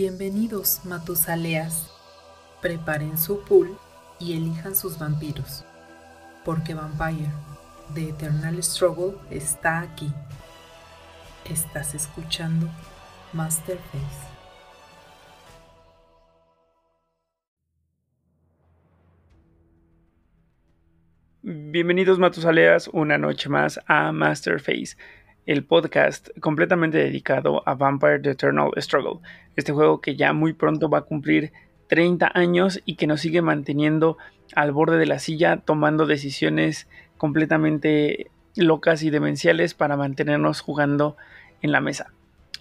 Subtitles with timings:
[0.00, 1.90] Bienvenidos, Matusaleas.
[2.62, 3.76] Preparen su pool
[4.20, 5.64] y elijan sus vampiros,
[6.44, 7.32] porque Vampire,
[7.94, 10.08] The Eternal Struggle, está aquí.
[11.50, 12.68] Estás escuchando
[13.32, 14.28] Masterface.
[21.42, 24.96] Bienvenidos Matusaleas una noche más a Masterface,
[25.48, 29.20] el podcast completamente dedicado a Vampire The Eternal Struggle,
[29.56, 31.52] este juego que ya muy pronto va a cumplir
[31.86, 34.18] 30 años y que nos sigue manteniendo
[34.54, 41.16] al borde de la silla tomando decisiones completamente locas y demenciales para mantenernos jugando
[41.62, 42.12] en la mesa.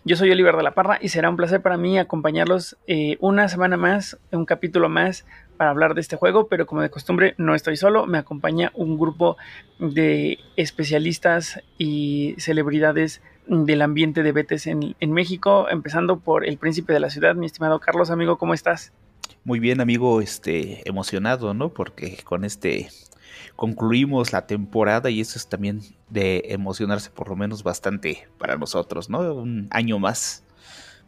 [0.05, 3.49] Yo soy Oliver de la Parra y será un placer para mí acompañarlos eh, una
[3.49, 5.25] semana más, un capítulo más
[5.57, 8.97] para hablar de este juego, pero como de costumbre no estoy solo, me acompaña un
[8.97, 9.37] grupo
[9.79, 16.99] de especialistas y celebridades del ambiente de Betes en, México, empezando por el príncipe de
[16.99, 18.91] la ciudad, mi estimado Carlos, amigo, ¿cómo estás?
[19.43, 21.69] Muy bien, amigo, este, emocionado, ¿no?
[21.69, 22.89] Porque con este
[23.55, 29.09] concluimos la temporada y eso es también de emocionarse por lo menos bastante para nosotros,
[29.09, 29.33] ¿no?
[29.33, 30.43] Un año más.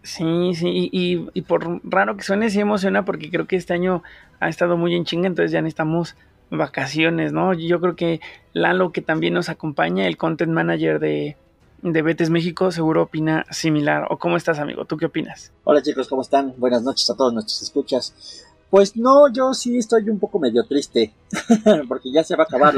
[0.03, 4.01] Sí, sí, y, por raro que suene, sí emociona porque creo que este año
[4.39, 6.15] ha estado muy en chinga, entonces ya necesitamos
[6.49, 7.53] vacaciones, ¿no?
[7.53, 8.21] Yo creo que
[8.53, 11.35] Lalo, que también nos acompaña, el content manager de,
[11.81, 14.07] de Betes México, seguro opina similar.
[14.09, 14.85] ¿O cómo estás, amigo?
[14.85, 15.51] ¿Tú qué opinas?
[15.65, 16.53] Hola chicos, ¿cómo están?
[16.57, 18.45] Buenas noches a todos nuestros escuchas.
[18.69, 21.11] Pues no, yo sí estoy un poco medio triste,
[21.87, 22.73] porque ya se va a acabar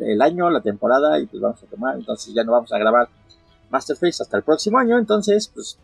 [0.00, 3.08] el año, la temporada, y pues vamos a tomar, entonces ya no vamos a grabar
[3.70, 5.78] Masterface hasta el próximo año, entonces pues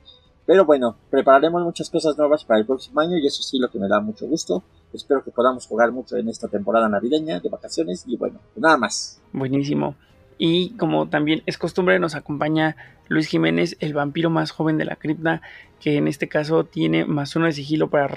[0.48, 3.78] pero bueno, prepararemos muchas cosas nuevas para el próximo año y eso sí lo que
[3.78, 4.64] me da mucho gusto.
[4.94, 8.78] Espero que podamos jugar mucho en esta temporada navideña de vacaciones y bueno, pues nada
[8.78, 9.20] más.
[9.34, 9.94] Buenísimo.
[10.38, 12.76] Y como también es costumbre, nos acompaña
[13.08, 15.42] Luis Jiménez, el vampiro más joven de la cripta,
[15.80, 18.08] que en este caso tiene más uno de sigilo para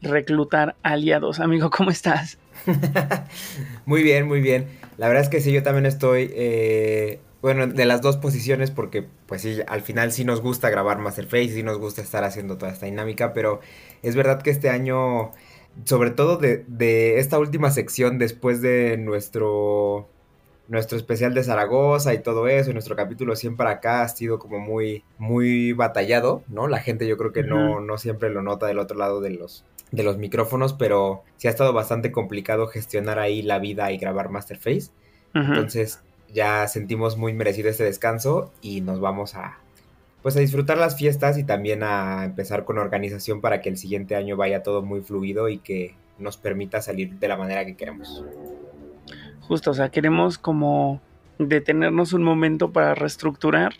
[0.00, 1.38] reclutar aliados.
[1.38, 2.38] Amigo, ¿cómo estás?
[3.84, 4.68] muy bien, muy bien.
[4.96, 9.06] La verdad es que sí, yo también estoy eh, bueno, de las dos posiciones, porque
[9.26, 12.72] pues sí, al final sí nos gusta grabar Masterface, sí nos gusta estar haciendo toda
[12.72, 13.60] esta dinámica, pero
[14.02, 15.30] es verdad que este año,
[15.84, 20.08] sobre todo de, de esta última sección después de nuestro,
[20.68, 24.58] nuestro especial de Zaragoza y todo eso, nuestro capítulo 100 para acá ha sido como
[24.58, 26.66] muy, muy batallado, ¿no?
[26.66, 29.66] La gente yo creo que no, no siempre lo nota del otro lado de los,
[29.92, 34.30] de los micrófonos, pero sí ha estado bastante complicado gestionar ahí la vida y grabar
[34.30, 34.92] Masterface.
[35.34, 36.03] Entonces,
[36.34, 39.58] ya sentimos muy merecido este descanso y nos vamos a
[40.20, 44.16] pues a disfrutar las fiestas y también a empezar con organización para que el siguiente
[44.16, 48.24] año vaya todo muy fluido y que nos permita salir de la manera que queremos.
[49.42, 51.02] Justo, o sea, queremos como
[51.38, 53.74] detenernos un momento para reestructurar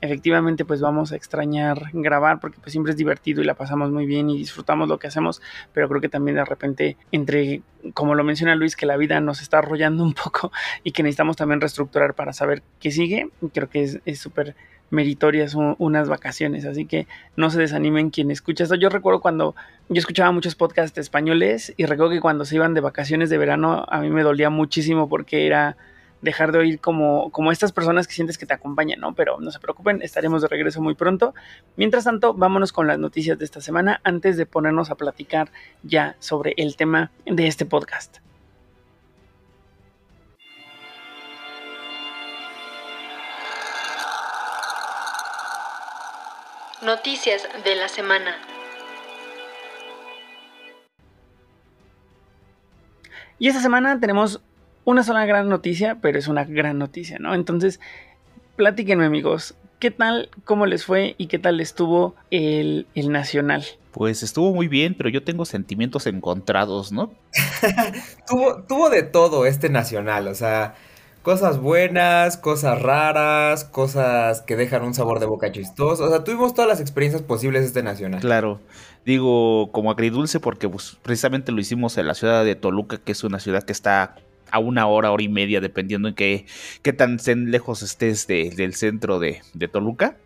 [0.00, 4.06] efectivamente pues vamos a extrañar grabar porque pues siempre es divertido y la pasamos muy
[4.06, 7.62] bien y disfrutamos lo que hacemos, pero creo que también de repente entre,
[7.94, 10.52] como lo menciona Luis, que la vida nos está arrollando un poco
[10.84, 14.54] y que necesitamos también reestructurar para saber qué sigue, creo que es súper
[14.90, 17.06] meritorias unas vacaciones, así que
[17.36, 18.74] no se desanimen quien escucha esto.
[18.74, 19.54] Yo recuerdo cuando
[19.88, 23.86] yo escuchaba muchos podcasts españoles y recuerdo que cuando se iban de vacaciones de verano
[23.88, 25.76] a mí me dolía muchísimo porque era
[26.22, 29.14] dejar de oír como, como estas personas que sientes que te acompañan, ¿no?
[29.14, 31.34] Pero no se preocupen, estaremos de regreso muy pronto.
[31.76, 35.50] Mientras tanto, vámonos con las noticias de esta semana antes de ponernos a platicar
[35.82, 38.18] ya sobre el tema de este podcast.
[46.82, 48.34] Noticias de la semana.
[53.38, 54.40] Y esta semana tenemos
[54.84, 57.34] una sola gran noticia, pero es una gran noticia, ¿no?
[57.34, 57.80] Entonces,
[58.56, 63.64] platíquenme amigos, ¿qué tal, cómo les fue y qué tal estuvo el, el Nacional?
[63.92, 67.10] Pues estuvo muy bien, pero yo tengo sentimientos encontrados, ¿no?
[68.28, 70.74] tuvo, tuvo de todo este Nacional, o sea,
[71.22, 76.04] cosas buenas, cosas raras, cosas que dejan un sabor de boca chistoso.
[76.04, 78.20] O sea, tuvimos todas las experiencias posibles este nacional.
[78.20, 78.60] Claro.
[79.04, 83.24] Digo, como agridulce, porque pues, precisamente lo hicimos en la ciudad de Toluca, que es
[83.24, 84.16] una ciudad que está
[84.50, 86.46] a una hora, hora y media, dependiendo en qué,
[86.82, 87.18] qué tan
[87.50, 90.16] lejos estés del centro de, Toluca,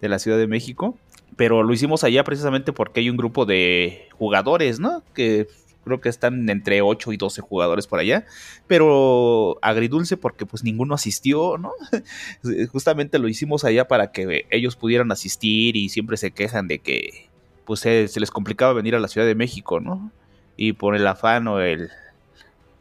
[0.00, 0.98] de la Ciudad de México.
[1.36, 5.02] Pero lo hicimos allá precisamente porque hay un grupo de jugadores, ¿no?
[5.14, 5.46] Que
[5.84, 8.24] creo que están entre 8 y 12 jugadores por allá,
[8.66, 11.72] pero agridulce porque pues ninguno asistió, ¿no?
[12.72, 17.28] Justamente lo hicimos allá para que ellos pudieran asistir y siempre se quejan de que
[17.64, 20.10] pues se, se les complicaba venir a la Ciudad de México, ¿no?
[20.56, 21.90] Y por el afán o el,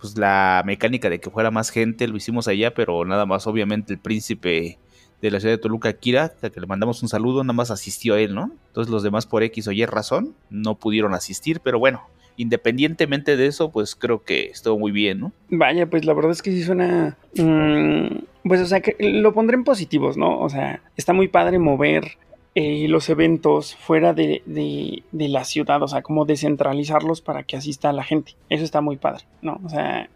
[0.05, 3.93] pues la mecánica de que fuera más gente lo hicimos allá, pero nada más obviamente
[3.93, 4.77] el príncipe
[5.21, 8.13] de la ciudad de Toluca, Kira, a que le mandamos un saludo, nada más asistió
[8.13, 8.51] a él, ¿no?
[8.67, 12.03] Entonces los demás por X o Y razón no pudieron asistir, pero bueno,
[12.37, 15.31] independientemente de eso, pues creo que estuvo muy bien, ¿no?
[15.49, 17.17] Vaya, pues la verdad es que sí suena...
[17.35, 20.39] Mm, pues o sea, que lo pondré en positivos, ¿no?
[20.39, 22.17] O sea, está muy padre mover
[22.57, 27.57] eh, los eventos fuera de, de, de, la ciudad, o sea, como descentralizarlos para que
[27.57, 28.35] asista la gente.
[28.49, 29.59] Eso está muy padre, ¿no?
[29.65, 30.09] O sea,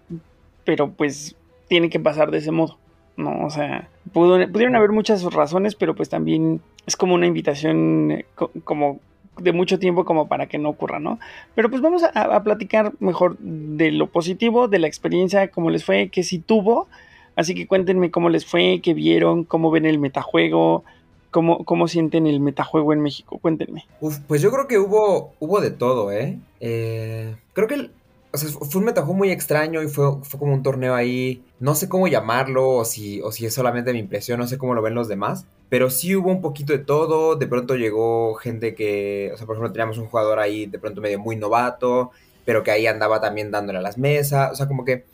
[0.64, 1.36] pero pues
[1.68, 2.78] tiene que pasar de ese modo,
[3.18, 3.46] ¿no?
[3.46, 8.26] O sea, pudieron haber muchas razones, pero pues también es como una invitación eh,
[8.64, 9.00] como
[9.38, 11.20] de mucho tiempo como para que no ocurra, ¿no?
[11.56, 15.84] Pero pues vamos a, a, platicar mejor de lo positivo, de la experiencia, cómo les
[15.84, 16.88] fue, que sí tuvo.
[17.36, 20.86] Así que cuéntenme cómo les fue, qué vieron, cómo ven el metajuego,
[21.32, 23.40] cómo, cómo sienten el metajuego en México.
[23.40, 23.86] Cuéntenme.
[24.02, 26.40] Uf, pues yo creo que hubo, hubo de todo, ¿eh?
[26.60, 27.92] eh creo que el,
[28.34, 31.44] fue un metajuego muy extraño y fue, fue como un torneo ahí.
[31.60, 34.76] No sé cómo llamarlo o si, o si es solamente mi impresión, no sé cómo
[34.76, 35.46] lo ven los demás.
[35.70, 37.36] Pero sí hubo un poquito de todo.
[37.36, 41.02] De pronto llegó gente que, o sea, por ejemplo, teníamos un jugador ahí de pronto
[41.02, 42.12] medio muy novato,
[42.46, 44.52] pero que ahí andaba también dándole a las mesas.
[44.52, 45.06] O sea, como que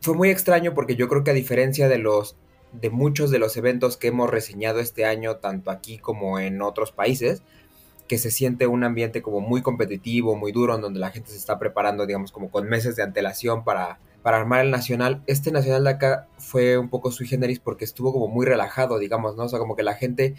[0.00, 2.36] fue muy extraño porque yo creo que a diferencia de los
[2.72, 6.92] de muchos de los eventos que hemos reseñado este año, tanto aquí como en otros
[6.92, 7.42] países,
[8.08, 11.36] que se siente un ambiente como muy competitivo, muy duro, en donde la gente se
[11.36, 15.22] está preparando, digamos, como con meses de antelación para, para armar el nacional.
[15.26, 19.36] Este nacional de acá fue un poco sui generis porque estuvo como muy relajado, digamos,
[19.36, 19.44] ¿no?
[19.44, 20.34] O sea, como que la gente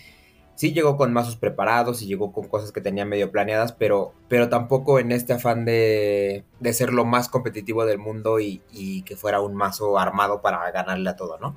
[0.56, 4.50] sí llegó con mazos preparados y llegó con cosas que tenía medio planeadas, pero, pero
[4.50, 9.16] tampoco en este afán de, de ser lo más competitivo del mundo y, y, que
[9.16, 11.56] fuera un mazo armado para ganarle a todo, ¿no?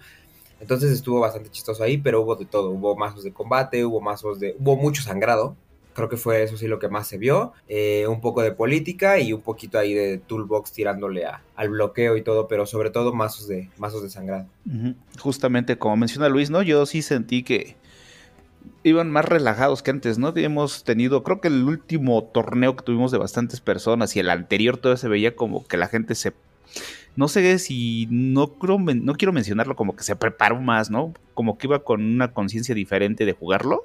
[0.64, 2.70] Entonces estuvo bastante chistoso ahí, pero hubo de todo.
[2.70, 4.56] Hubo mazos de combate, hubo mazos de.
[4.58, 5.56] hubo mucho sangrado.
[5.92, 7.52] Creo que fue eso sí lo que más se vio.
[7.68, 12.22] Eh, un poco de política y un poquito ahí de toolbox tirándole al bloqueo y
[12.22, 14.46] todo, pero sobre todo mazos de, mazos de sangrado.
[15.20, 16.62] Justamente como menciona Luis, ¿no?
[16.62, 17.76] Yo sí sentí que
[18.84, 20.32] iban más relajados que antes, ¿no?
[20.34, 24.78] Hemos tenido, creo que el último torneo que tuvimos de bastantes personas y el anterior
[24.78, 26.32] todavía se veía como que la gente se
[27.16, 31.14] no sé si no, creo, no quiero mencionarlo como que se preparó más, ¿no?
[31.34, 33.84] Como que iba con una conciencia diferente de jugarlo.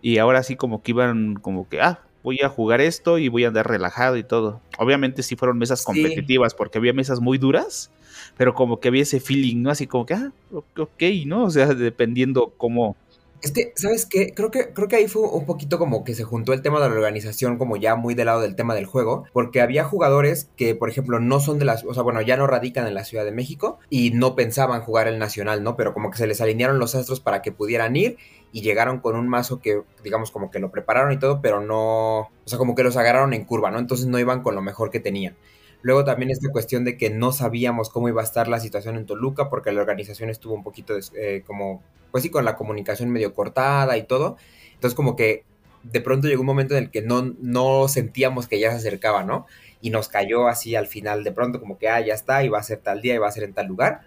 [0.00, 3.44] Y ahora sí como que iban como que, ah, voy a jugar esto y voy
[3.44, 4.60] a andar relajado y todo.
[4.78, 6.56] Obviamente sí fueron mesas competitivas sí.
[6.58, 7.90] porque había mesas muy duras,
[8.36, 9.70] pero como que había ese feeling, ¿no?
[9.70, 11.44] Así como que, ah, ok, ¿no?
[11.44, 12.96] O sea, dependiendo cómo...
[13.40, 14.32] Es que, ¿sabes qué?
[14.34, 16.88] Creo que, creo que ahí fue un poquito como que se juntó el tema de
[16.88, 20.74] la organización como ya muy del lado del tema del juego, porque había jugadores que,
[20.74, 23.24] por ejemplo, no son de las, o sea, bueno, ya no radican en la Ciudad
[23.24, 25.76] de México y no pensaban jugar el Nacional, ¿no?
[25.76, 28.16] Pero como que se les alinearon los astros para que pudieran ir
[28.50, 32.20] y llegaron con un mazo que, digamos, como que lo prepararon y todo, pero no,
[32.20, 33.78] o sea, como que los agarraron en curva, ¿no?
[33.78, 35.36] Entonces no iban con lo mejor que tenían.
[35.82, 39.06] Luego también esta cuestión de que no sabíamos cómo iba a estar la situación en
[39.06, 43.32] Toluca porque la organización estuvo un poquito eh, como, pues sí, con la comunicación medio
[43.34, 44.36] cortada y todo.
[44.74, 45.44] Entonces como que
[45.82, 49.22] de pronto llegó un momento en el que no, no sentíamos que ya se acercaba,
[49.22, 49.46] ¿no?
[49.80, 52.58] Y nos cayó así al final de pronto como que, ah, ya está, y va
[52.58, 54.02] a ser tal día, y va a ser en tal lugar.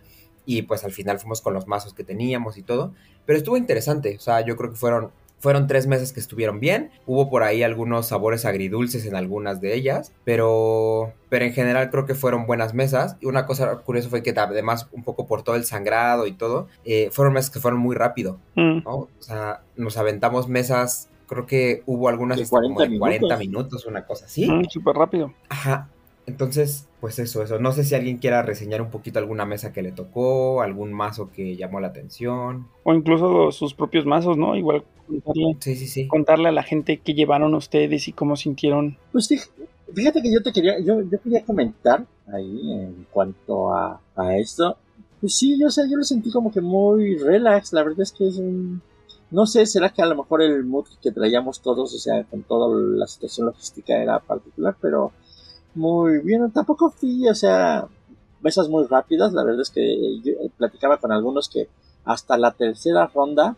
[0.45, 2.93] Y pues al final fuimos con los mazos que teníamos y todo.
[3.25, 6.91] Pero estuvo interesante, o sea, yo creo que fueron fueron tres meses que estuvieron bien.
[7.05, 12.05] Hubo por ahí algunos sabores agridulces en algunas de ellas, pero, pero en general creo
[12.05, 13.17] que fueron buenas mesas.
[13.19, 16.67] Y una cosa curiosa fue que además un poco por todo el sangrado y todo,
[16.85, 18.37] eh, fueron mesas que fueron muy rápido.
[18.55, 18.83] Mm.
[18.83, 18.95] ¿no?
[18.95, 23.39] O sea, nos aventamos mesas, creo que hubo algunas de 40 como de 40 minutos.
[23.39, 24.49] minutos, una cosa así.
[24.49, 25.33] Mm, Súper rápido.
[25.49, 25.89] Ajá.
[26.31, 27.59] Entonces, pues eso, eso.
[27.59, 31.29] No sé si alguien quiera reseñar un poquito alguna mesa que le tocó, algún mazo
[31.29, 32.67] que llamó la atención.
[32.83, 34.55] O incluso sus propios mazos, ¿no?
[34.55, 36.07] Igual contarle, sí, sí, sí.
[36.07, 38.97] contarle a la gente qué llevaron ustedes y cómo sintieron.
[39.11, 39.27] Pues
[39.93, 44.77] fíjate que yo te quería, yo, yo quería comentar ahí en cuanto a, a esto.
[45.19, 47.73] Pues sí, yo, o sea, yo lo sentí como que muy relax.
[47.73, 48.81] La verdad es que es un,
[49.31, 52.43] no sé, será que a lo mejor el mood que traíamos todos, o sea, con
[52.43, 55.11] toda la situación logística era particular, pero
[55.75, 56.51] muy bien.
[56.51, 57.87] Tampoco fui, o sea,
[58.41, 59.33] mesas muy rápidas.
[59.33, 61.69] La verdad es que yo platicaba con algunos que
[62.05, 63.55] hasta la tercera ronda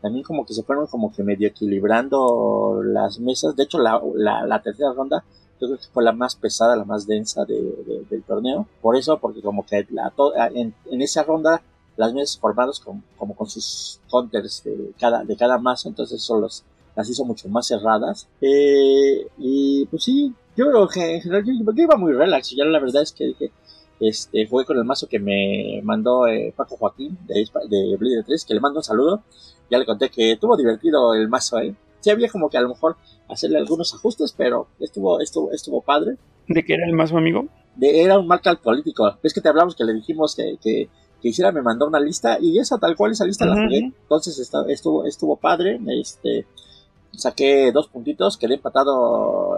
[0.00, 3.54] también como que se fueron como que medio equilibrando las mesas.
[3.54, 5.24] De hecho, la, la, tercera ronda
[5.60, 8.66] yo creo que fue la más pesada, la más densa de, de, del torneo.
[8.80, 10.12] Por eso, porque como que la,
[10.54, 11.62] en, en esa ronda
[11.96, 16.40] las mesas formadas con, como con sus counters de cada, de cada mazo, entonces eso
[16.40, 16.64] los,
[16.96, 18.26] las hizo mucho más cerradas.
[18.40, 22.50] Eh, y pues sí, yo creo que en general yo, yo, iba muy relax.
[22.50, 23.50] Yo la verdad es que dije,
[24.00, 28.44] este, jugué con el mazo que me mandó eh, Paco Joaquín de, de Bleeder 3,
[28.44, 29.22] que le mando un saludo.
[29.70, 31.74] Ya le conté que estuvo divertido el mazo, eh.
[32.00, 32.96] Sí había como que a lo mejor
[33.28, 36.16] hacerle algunos ajustes, pero estuvo, estuvo, estuvo padre.
[36.48, 37.46] ¿De qué era el mazo, amigo?
[37.76, 39.18] De, era un marcal político.
[39.22, 40.88] Es que te hablamos que le dijimos que, que
[41.20, 43.92] que hiciera me mandó una lista y esa tal cual esa lista la jugué.
[44.02, 44.38] Entonces
[44.68, 45.78] estuvo, estuvo padre.
[45.88, 46.46] Este,
[47.12, 49.56] saqué dos puntitos, quedé empatado.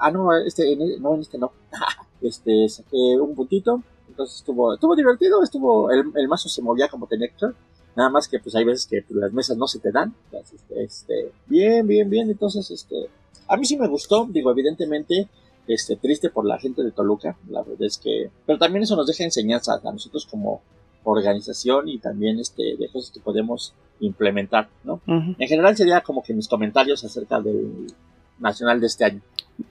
[0.00, 1.52] Ah, no, este, no, en este no.
[2.22, 3.82] este, saqué un puntito.
[4.08, 7.46] Entonces estuvo, estuvo divertido, estuvo, el, el mazo se movía como tenía que
[7.96, 10.14] Nada más que pues hay veces que pues, las mesas no se te dan.
[10.32, 12.28] este, este, bien, bien, bien.
[12.28, 13.08] Entonces, este,
[13.46, 14.26] a mí sí me gustó.
[14.28, 15.28] Digo, evidentemente,
[15.68, 17.36] este, triste por la gente de Toluca.
[17.48, 20.60] La verdad es que, pero también eso nos deja enseñanza a nosotros como
[21.04, 25.00] organización y también este, de cosas que podemos implementar, ¿no?
[25.06, 27.86] En general sería como que mis comentarios acerca del
[28.38, 29.20] Nacional de este año.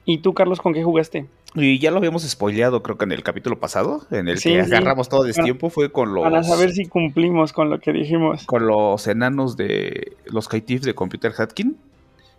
[0.06, 1.28] ¿Y tú, Carlos, con qué jugaste?
[1.56, 5.08] Y ya lo habíamos spoileado, creo que en el capítulo pasado, en el que agarramos
[5.08, 6.24] todo el tiempo, fue con los.
[6.24, 8.46] Para saber si cumplimos con lo que dijimos.
[8.46, 11.78] Con los enanos de los Kaitif de Computer Hatkin,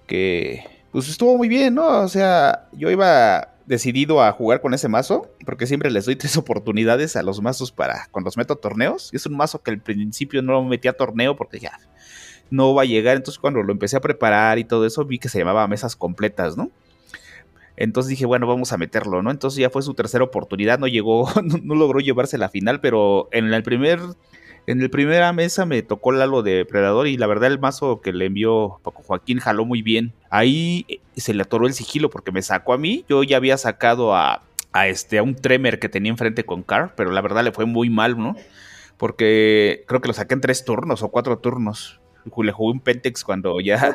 [0.06, 2.00] que pues estuvo muy bien, ¿no?
[2.00, 6.36] O sea, yo iba decidido a jugar con ese mazo, porque siempre les doy tres
[6.36, 9.10] oportunidades a los mazos para cuando los meto a torneos.
[9.12, 11.78] Y es un mazo que al principio no metí a torneo porque ya
[12.50, 13.16] no va a llegar.
[13.16, 16.56] Entonces cuando lo empecé a preparar y todo eso, vi que se llamaba mesas completas,
[16.56, 16.70] ¿no?
[17.76, 19.30] Entonces dije, bueno, vamos a meterlo, ¿no?
[19.30, 23.52] Entonces ya fue su tercera oportunidad, no llegó, no, logró llevarse la final, pero en
[23.52, 23.98] el primer,
[24.66, 28.12] en el primera mesa me tocó Lalo de Predador y la verdad el mazo que
[28.12, 30.12] le envió Paco Joaquín jaló muy bien.
[30.30, 33.58] Ahí eh, se le atoró el sigilo porque me sacó a mí, yo ya había
[33.58, 37.42] sacado a, a este, a un Tremer que tenía enfrente con Car, pero la verdad
[37.42, 38.36] le fue muy mal, ¿no?
[38.98, 43.24] Porque creo que lo saqué en tres turnos o cuatro turnos le jugué un Pentex
[43.24, 43.94] cuando ya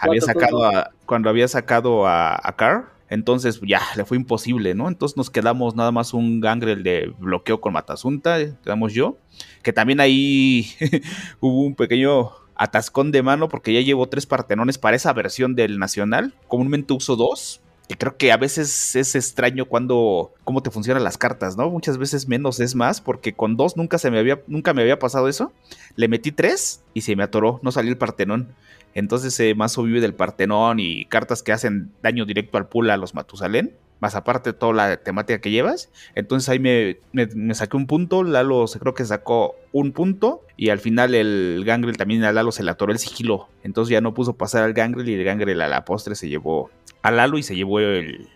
[0.00, 4.88] había sacado a, cuando había sacado a, a Carr entonces ya le fue imposible, ¿no?
[4.88, 9.16] Entonces nos quedamos nada más un gangrel de bloqueo con Matasunta, quedamos yo,
[9.62, 10.66] que también ahí
[11.40, 15.78] hubo un pequeño atascón de mano porque ya llevo tres partenones para esa versión del
[15.78, 21.04] Nacional, comúnmente uso dos, que creo que a veces es extraño cuando cómo te funcionan
[21.04, 21.70] las cartas, ¿no?
[21.70, 24.98] Muchas veces menos es más, porque con dos nunca se me había, nunca me había
[24.98, 25.52] pasado eso.
[25.96, 28.54] Le metí tres y se me atoró, no salió el partenón.
[28.94, 32.96] Entonces ese mazo vive del Partenón y cartas que hacen daño directo al pool a
[32.96, 33.74] los Matusalén.
[34.00, 35.90] Más aparte toda la temática que llevas.
[36.14, 38.22] Entonces ahí me, me, saqué un punto.
[38.22, 40.42] Lalo creo que sacó un punto.
[40.56, 43.48] Y al final el Gangrel también a Lalo se le atoró el sigilo.
[43.62, 46.70] Entonces ya no puso pasar al Gangrel y el Gangrel a la postre se llevó
[47.02, 48.28] a Lalo y se llevó el,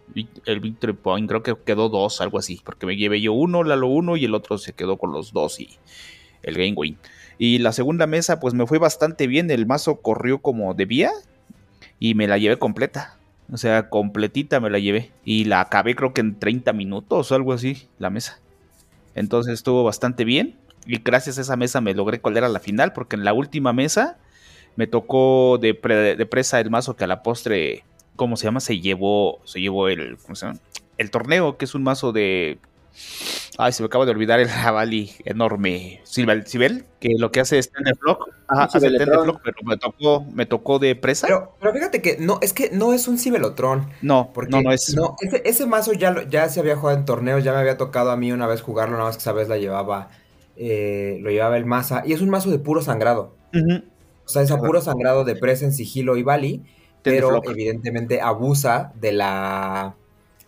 [0.46, 1.28] el Victory Point.
[1.28, 2.60] Creo que quedó dos, algo así.
[2.64, 5.60] Porque me llevé yo uno, Lalo uno y el otro se quedó con los dos
[5.60, 5.78] y
[6.42, 6.98] el Game Win.
[7.38, 9.50] Y la segunda mesa, pues me fue bastante bien.
[9.50, 11.10] El mazo corrió como debía
[11.98, 13.16] y me la llevé completa.
[13.52, 15.12] O sea, completita me la llevé.
[15.24, 18.40] Y la acabé creo que en 30 minutos o algo así, la mesa.
[19.14, 20.56] Entonces estuvo bastante bien.
[20.86, 22.92] Y gracias a esa mesa me logré colar a la final.
[22.94, 24.18] Porque en la última mesa
[24.74, 27.84] me tocó de, presa el mazo que a la postre,
[28.16, 28.60] ¿cómo se llama?
[28.60, 30.58] Se llevó, se llevó el, ¿cómo se llama?
[30.96, 32.58] El torneo, que es un mazo de
[33.58, 36.00] Ay, se me acaba de olvidar el jabalí enorme.
[36.04, 36.44] Sibel,
[37.00, 38.30] que lo que hace es Tender Flock.
[38.48, 41.26] Ajá, hace Tender pero me tocó, me tocó de presa.
[41.26, 43.90] Pero, pero, fíjate que no, es que no es un Cibelotrón.
[44.00, 44.94] No, porque no, no es.
[44.94, 48.16] No, ese, mazo ya, ya se había jugado en torneos, ya me había tocado a
[48.16, 50.08] mí una vez jugarlo, nada más que esa vez la llevaba,
[50.56, 52.02] eh, lo llevaba el Maza.
[52.06, 53.34] Y es un mazo de puro sangrado.
[54.24, 56.62] O sea, es a puro sangrado de presa en sigilo y Bali,
[57.02, 59.94] pero evidentemente abusa de la,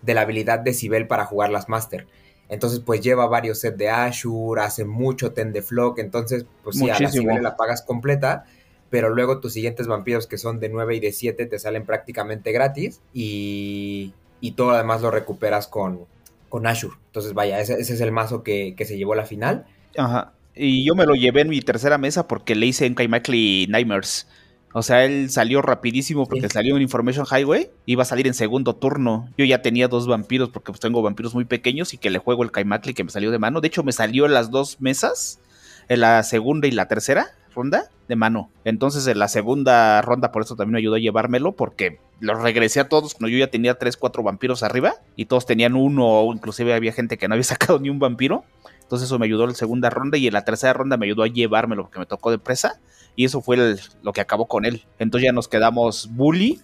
[0.00, 2.06] de la habilidad de Sibel para jugar las Master.
[2.54, 6.88] Entonces, pues lleva varios sets de Ashur, hace mucho Ten de Flock, entonces, pues sí,
[6.88, 8.44] a la la pagas completa,
[8.90, 12.52] pero luego tus siguientes vampiros que son de 9 y de 7 te salen prácticamente
[12.52, 16.06] gratis y, y todo además lo recuperas con,
[16.48, 16.92] con Ashur.
[17.06, 19.66] Entonces, vaya, ese, es el mazo que, que, se llevó a la final.
[19.96, 20.32] Ajá.
[20.54, 24.28] Y yo me lo llevé en mi tercera mesa porque le hice en Kaimakli Nightmares.
[24.76, 27.70] O sea, él salió rapidísimo porque salió en Information Highway.
[27.86, 29.28] Iba a salir en segundo turno.
[29.38, 32.42] Yo ya tenía dos vampiros porque pues, tengo vampiros muy pequeños y que le juego
[32.42, 33.60] el Kaimakli que me salió de mano.
[33.60, 35.38] De hecho, me salió en las dos mesas,
[35.88, 38.50] en la segunda y la tercera ronda de mano.
[38.64, 42.80] Entonces, en la segunda ronda, por eso también me ayudó a llevármelo porque los regresé
[42.80, 46.34] a todos cuando yo ya tenía tres, cuatro vampiros arriba y todos tenían uno o
[46.34, 48.42] inclusive había gente que no había sacado ni un vampiro.
[48.82, 51.22] Entonces eso me ayudó en la segunda ronda y en la tercera ronda me ayudó
[51.22, 52.80] a llevármelo porque me tocó de presa
[53.16, 54.84] y eso fue lo que acabó con él.
[54.98, 56.60] Entonces ya nos quedamos Bully,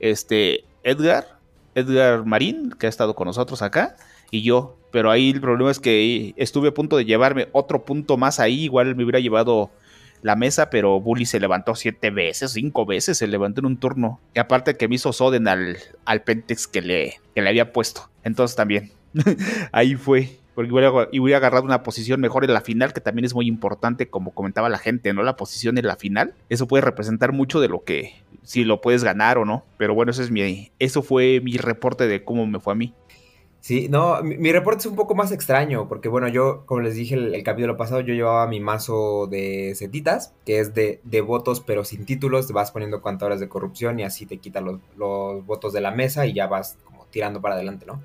[0.00, 1.38] este, Edgar,
[1.74, 3.96] Edgar Marín, que ha estado con nosotros acá,
[4.30, 4.76] y yo.
[4.90, 8.64] Pero ahí el problema es que estuve a punto de llevarme otro punto más ahí,
[8.64, 9.70] igual me hubiera llevado
[10.22, 14.20] la mesa, pero Bully se levantó siete veces, cinco veces, se levantó en un turno.
[14.34, 15.76] Y aparte que me hizo Soden al,
[16.06, 18.08] al Pentex que le, que le había puesto.
[18.22, 18.92] Entonces también,
[19.72, 20.70] ahí fue porque
[21.12, 24.32] y hubiera agarrado una posición mejor en la final, que también es muy importante, como
[24.32, 25.22] comentaba la gente, ¿no?
[25.22, 29.04] La posición en la final, eso puede representar mucho de lo que, si lo puedes
[29.04, 32.60] ganar o no, pero bueno, eso es mi, eso fue mi reporte de cómo me
[32.60, 32.94] fue a mí.
[33.64, 37.14] Sí, no, mi, reporte es un poco más extraño, porque bueno, yo, como les dije
[37.14, 41.82] el, capítulo pasado, yo llevaba mi mazo de setitas, que es de, de, votos pero
[41.82, 45.72] sin títulos, te vas poniendo contadores de corrupción y así te quitan los, los votos
[45.72, 48.02] de la mesa y ya vas como tirando para adelante, ¿no?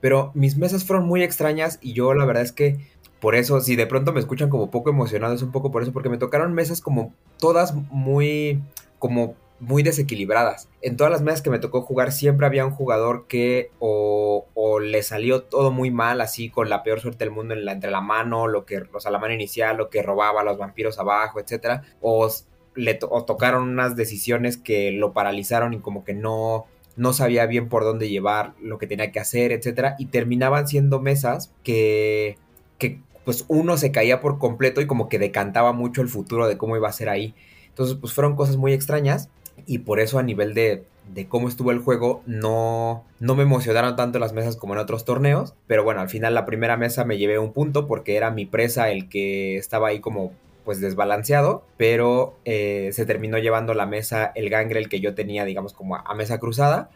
[0.00, 2.78] Pero mis mesas fueron muy extrañas y yo la verdad es que
[3.20, 5.92] por eso, si de pronto me escuchan como poco emocionado, es un poco por eso,
[5.92, 8.62] porque me tocaron mesas como todas muy,
[8.98, 10.68] como muy desequilibradas.
[10.82, 14.46] En todas las mesas que me tocó jugar siempre había un jugador que o,
[14.80, 17.90] le salió todo muy mal, así con la peor suerte del mundo en la, entre
[17.90, 21.00] la mano, lo que, o sea, la mano inicial, lo que robaba a los vampiros
[21.00, 22.28] abajo, etcétera, o
[22.76, 26.66] le tocaron unas decisiones que lo paralizaron y como que no
[26.98, 31.00] no sabía bien por dónde llevar lo que tenía que hacer, etcétera, y terminaban siendo
[31.00, 32.36] mesas que
[32.78, 36.56] que pues uno se caía por completo y como que decantaba mucho el futuro de
[36.56, 37.34] cómo iba a ser ahí.
[37.68, 39.28] Entonces, pues fueron cosas muy extrañas
[39.66, 43.96] y por eso a nivel de, de cómo estuvo el juego no, no me emocionaron
[43.96, 47.18] tanto las mesas como en otros torneos, pero bueno, al final la primera mesa me
[47.18, 50.32] llevé un punto porque era mi presa el que estaba ahí como
[50.68, 55.72] pues desbalanceado, pero eh, se terminó llevando la mesa el gangrel que yo tenía digamos
[55.72, 56.90] como a, mesa cruzada,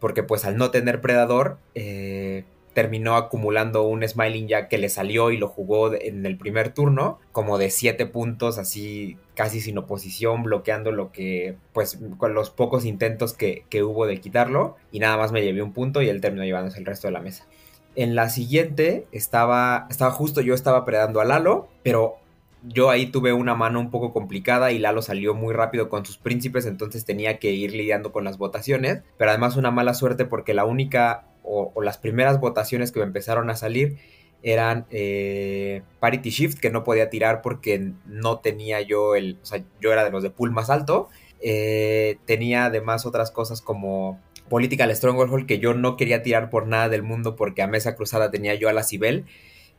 [0.00, 2.42] porque pues al no tener predador, eh,
[2.74, 7.20] terminó acumulando un Smiling Jack que le salió y lo jugó en el primer turno,
[7.30, 12.84] como de 7 puntos, así casi sin oposición, bloqueando lo que, pues, con los pocos
[12.84, 16.44] intentos que, hubo de quitarlo, y nada más me llevé un punto y él terminó
[16.44, 17.46] llevándose el resto de la mesa.
[17.94, 22.16] En la siguiente estaba, estaba justo, yo estaba predando a Lalo, pero
[22.62, 26.18] yo ahí tuve una mano un poco complicada y Lalo salió muy rápido con sus
[26.18, 30.54] príncipes, entonces tenía que ir lidiando con las votaciones, pero además una mala suerte porque
[30.54, 33.98] la única o, las primeras votaciones que me empezaron a salir
[34.42, 39.62] eran eh, Parity Shift, que no podía tirar porque no tenía yo el, o sea,
[39.80, 41.08] yo era de los de pool más alto,
[41.40, 46.88] eh, tenía además otras cosas como Political Stronghold, que yo no quería tirar por nada
[46.88, 49.26] del mundo porque a mesa cruzada tenía yo a la Cibel,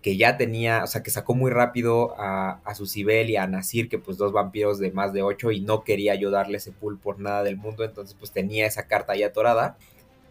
[0.04, 3.48] que ya tenía, o sea, que sacó muy rápido a, a su Cibel y a
[3.48, 6.72] Nasir, que pues dos vampiros de más de 8 y no quería yo darle ese
[6.72, 9.78] pool por nada del mundo, entonces pues tenía esa carta ya atorada.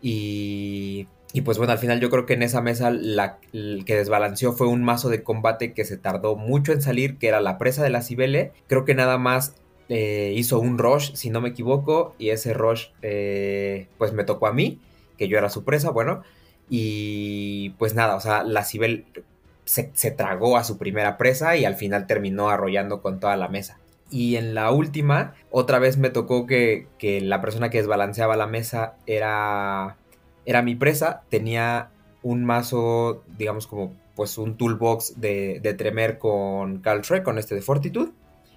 [0.01, 4.53] Y y pues bueno, al final yo creo que en esa mesa la que desbalanceó
[4.53, 7.83] fue un mazo de combate que se tardó mucho en salir, que era la presa
[7.83, 8.53] de la Cibele.
[8.67, 9.55] Creo que nada más
[9.89, 14.47] eh, hizo un rush, si no me equivoco, y ese rush eh, pues me tocó
[14.47, 14.79] a mí,
[15.17, 16.23] que yo era su presa, bueno.
[16.69, 19.07] Y pues nada, o sea, la Cibel
[19.65, 23.79] se, tragó a su primera presa y al final terminó arrollando con toda la mesa.
[24.11, 28.47] Y en la última, otra vez me tocó que, que la persona que desbalanceaba la
[28.47, 29.97] mesa era
[30.45, 31.91] era mi presa, tenía
[32.23, 37.63] un mazo, digamos como pues un toolbox de, de Tremer con Carl con este de
[37.63, 38.13] Fortitude.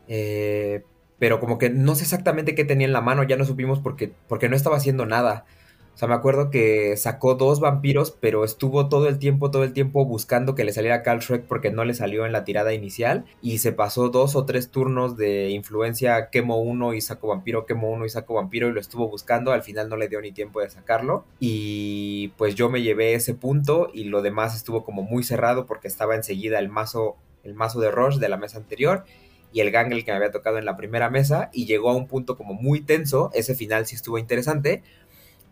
[0.08, 0.84] Eh,
[1.18, 4.12] pero como que no sé exactamente qué tenía en la mano, ya no supimos porque,
[4.28, 5.46] porque no estaba haciendo nada.
[5.96, 9.72] O sea, me acuerdo que sacó dos vampiros, pero estuvo todo el tiempo, todo el
[9.72, 13.24] tiempo buscando que le saliera Carl Shrek porque no le salió en la tirada inicial.
[13.42, 17.90] Y se pasó dos o tres turnos de influencia, quemo uno y saco vampiro, quemo
[17.90, 19.54] uno y saco vampiro y lo estuvo buscando.
[19.54, 21.24] Al final no le dio ni tiempo de sacarlo.
[21.40, 25.88] Y pues yo me llevé ese punto y lo demás estuvo como muy cerrado porque
[25.88, 29.06] estaba enseguida el mazo, el mazo de Rush de la mesa anterior
[29.56, 32.08] y el gangle que me había tocado en la primera mesa y llegó a un
[32.08, 33.30] punto como muy tenso.
[33.34, 34.84] Ese final sí estuvo interesante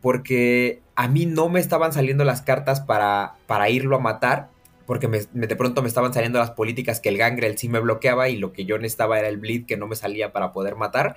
[0.03, 4.49] porque a mí no me estaban saliendo las cartas para, para irlo a matar,
[4.85, 8.35] porque de pronto me estaban saliendo las políticas que el Gangrel sí me bloqueaba y
[8.35, 11.15] lo que yo necesitaba era el bleed que no me salía para poder matar.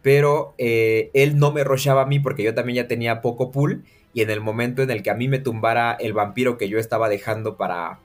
[0.00, 3.84] Pero eh, él no me rochaba a mí porque yo también ya tenía poco pool
[4.14, 6.78] y en el momento en el que a mí me tumbara el vampiro que yo
[6.78, 7.98] estaba dejando para,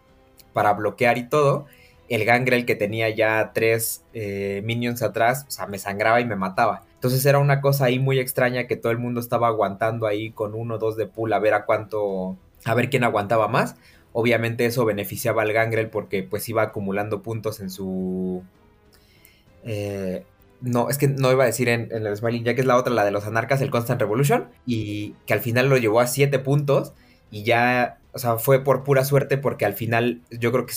[0.51, 1.65] para bloquear y todo,
[2.09, 6.35] el Gangrel que tenía ya tres eh, minions atrás, o sea, me sangraba y me
[6.35, 6.83] mataba.
[6.99, 10.53] Entonces era una cosa ahí muy extraña que todo el mundo estaba aguantando ahí con
[10.53, 12.35] uno o dos de pool a ver a cuánto,
[12.65, 13.77] a ver quién aguantaba más.
[14.11, 18.43] Obviamente eso beneficiaba al Gangrel porque pues iba acumulando puntos en su...
[19.63, 20.25] Eh,
[20.59, 23.05] no, es que no iba a decir en, el Smiling que es la otra, la
[23.05, 26.91] de los anarcas, el Constant Revolution, y que al final lo llevó a 7 puntos
[27.31, 30.73] y ya, o sea, fue por pura suerte porque al final yo creo que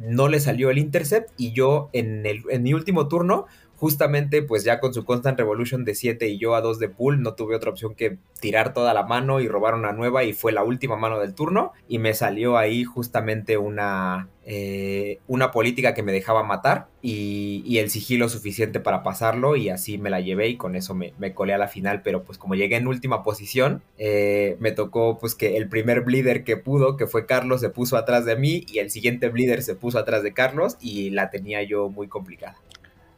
[0.00, 4.64] no le salió el intercept y yo en, el, en mi último turno justamente pues
[4.64, 7.54] ya con su Constant Revolution de 7 y yo a 2 de pool no tuve
[7.54, 10.96] otra opción que tirar toda la mano y robar una nueva y fue la última
[10.96, 16.42] mano del turno y me salió ahí justamente una, eh, una política que me dejaba
[16.42, 20.94] matar y, el sigilo suficiente para pasarlo y así me la llevé y con eso
[20.94, 24.72] me, me colé a la final pero pues como llegué en última posición eh, me
[24.72, 28.36] tocó pues que el primer bleeder que pudo que fue Carlos se puso atrás de
[28.36, 32.08] mí y el siguiente bleeder se puso atrás de Carlos y la tenía yo muy
[32.08, 32.56] complicada.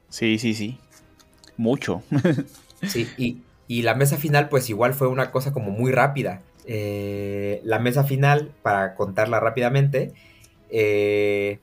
[0.08, 0.78] Sí, sí, sí.
[1.56, 2.02] Mucho.
[2.86, 6.42] sí, y, y, la mesa final pues igual fue una cosa como muy rápida.
[6.66, 10.12] Eh, la mesa final, para contarla rápidamente,
[10.70, 11.58] eh,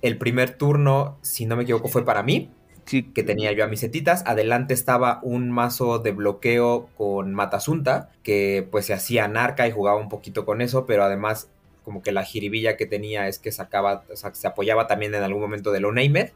[0.00, 2.50] el primer turno, si no me equivoco, fue para mí,
[2.84, 4.22] que tenía yo a mis setitas.
[4.26, 9.98] Adelante estaba un mazo de bloqueo con Matasunta, que pues se hacía narca y jugaba
[9.98, 11.48] un poquito con eso, pero además
[11.82, 15.22] como que la jiribilla que tenía es que sacaba, o sea, se apoyaba también en
[15.22, 16.30] algún momento de lo Named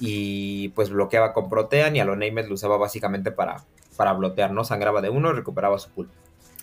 [0.00, 3.64] y pues bloqueaba con Protean y a lo Named lo usaba básicamente para,
[3.96, 4.64] para bloquear, ¿no?
[4.64, 6.08] Sangraba de uno y recuperaba su pool.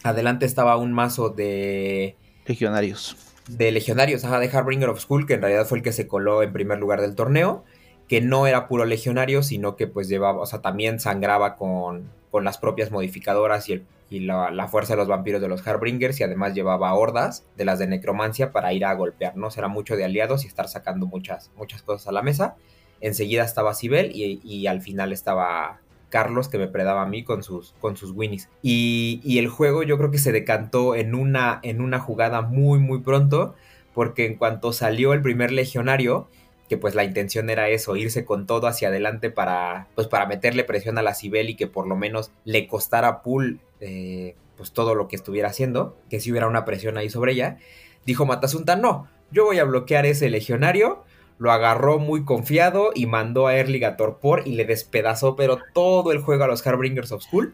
[0.03, 2.15] Adelante estaba un mazo de...
[2.45, 3.17] Legionarios.
[3.47, 6.43] De legionarios, ajá, de Harbinger of School, que en realidad fue el que se coló
[6.43, 7.63] en primer lugar del torneo,
[8.07, 12.43] que no era puro legionario, sino que pues llevaba, o sea, también sangraba con, con
[12.43, 16.19] las propias modificadoras y, el, y la, la, fuerza de los vampiros de los Harbringers
[16.19, 19.49] y además llevaba hordas de las de necromancia para ir a golpear, ¿no?
[19.55, 22.55] Era mucho de aliados y estar sacando muchas, muchas cosas a la mesa.
[23.01, 25.79] Enseguida estaba Sibel y, al final estaba
[26.09, 28.49] Carlos que me predaba a mí con sus, con sus winnies.
[28.61, 33.01] Y, el juego yo creo que se decantó en una, en una jugada muy, muy
[33.01, 33.55] pronto,
[33.93, 36.27] porque en cuanto salió el primer legionario,
[36.67, 40.63] que pues la intención era eso, irse con todo hacia adelante para, pues para meterle
[40.63, 44.95] presión a la Cibel y que por lo menos le costara Pool eh, pues todo
[44.95, 47.57] lo que estuviera haciendo, que si hubiera una presión ahí sobre ella,
[48.05, 51.03] dijo Matasunta, no, yo voy a bloquear ese legionario,
[51.37, 56.11] lo agarró muy confiado y mandó a Erlig a Torpor y le despedazó pero todo
[56.11, 57.53] el juego a los Harbringers of School.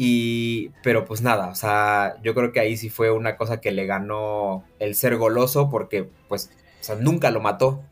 [0.00, 3.72] Y, pero pues nada, o sea, yo creo que ahí sí fue una cosa que
[3.72, 7.82] le ganó el ser goloso porque pues, o sea, nunca lo mató.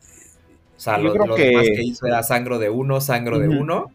[0.77, 1.47] O sea, lo, lo que...
[1.47, 3.49] demás que hizo era sangro de uno, sangro uh -huh.
[3.49, 3.91] de uno.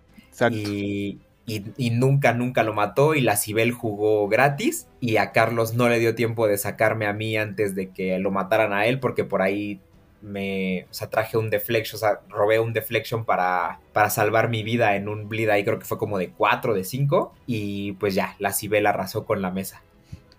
[0.51, 3.15] Y, y, y, nunca, nunca lo mató.
[3.15, 4.89] Y la Cibel jugó gratis.
[5.01, 8.31] Y a Carlos no le dio tiempo de sacarme a mí antes de que lo
[8.31, 9.81] mataran a él, porque por ahí
[10.23, 14.63] me, o sea, traje un deflection, o sea, robé un deflection para, para salvar mi
[14.63, 18.15] vida en un bleed ahí, creo que fue como de 4, de 5, y pues
[18.15, 19.83] ya, la Cibel arrasó con la mesa.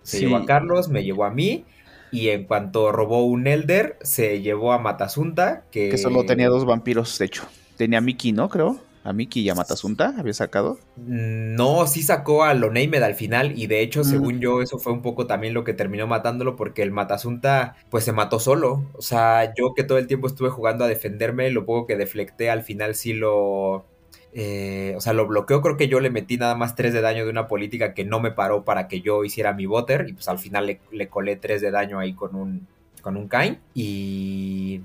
[0.02, 0.24] Se sí.
[0.24, 1.64] llevó a Carlos, me llevó a mí,
[2.10, 5.90] y en cuanto robó un Elder, se llevó a Matasunta, que...
[5.90, 7.44] Que solo tenía dos vampiros, de hecho.
[7.76, 8.48] Tenía a Miki, ¿no?
[8.48, 8.78] Creo.
[9.04, 10.78] A Miki y a Matasunta había sacado.
[10.96, 14.04] No, sí sacó a Loneimed al final y de hecho, mm.
[14.04, 18.04] según yo, eso fue un poco también lo que terminó matándolo porque el Matasunta pues
[18.04, 18.86] se mató solo.
[18.94, 22.48] O sea, yo que todo el tiempo estuve jugando a defenderme, lo poco que deflecté
[22.48, 23.84] al final sí lo...
[24.32, 27.24] Eh, o sea, lo bloqueó, creo que yo le metí nada más 3 de daño
[27.24, 30.26] de una política que no me paró para que yo hiciera mi botter y pues
[30.28, 32.66] al final le, le colé 3 de daño ahí con un,
[33.00, 34.80] con un Kain y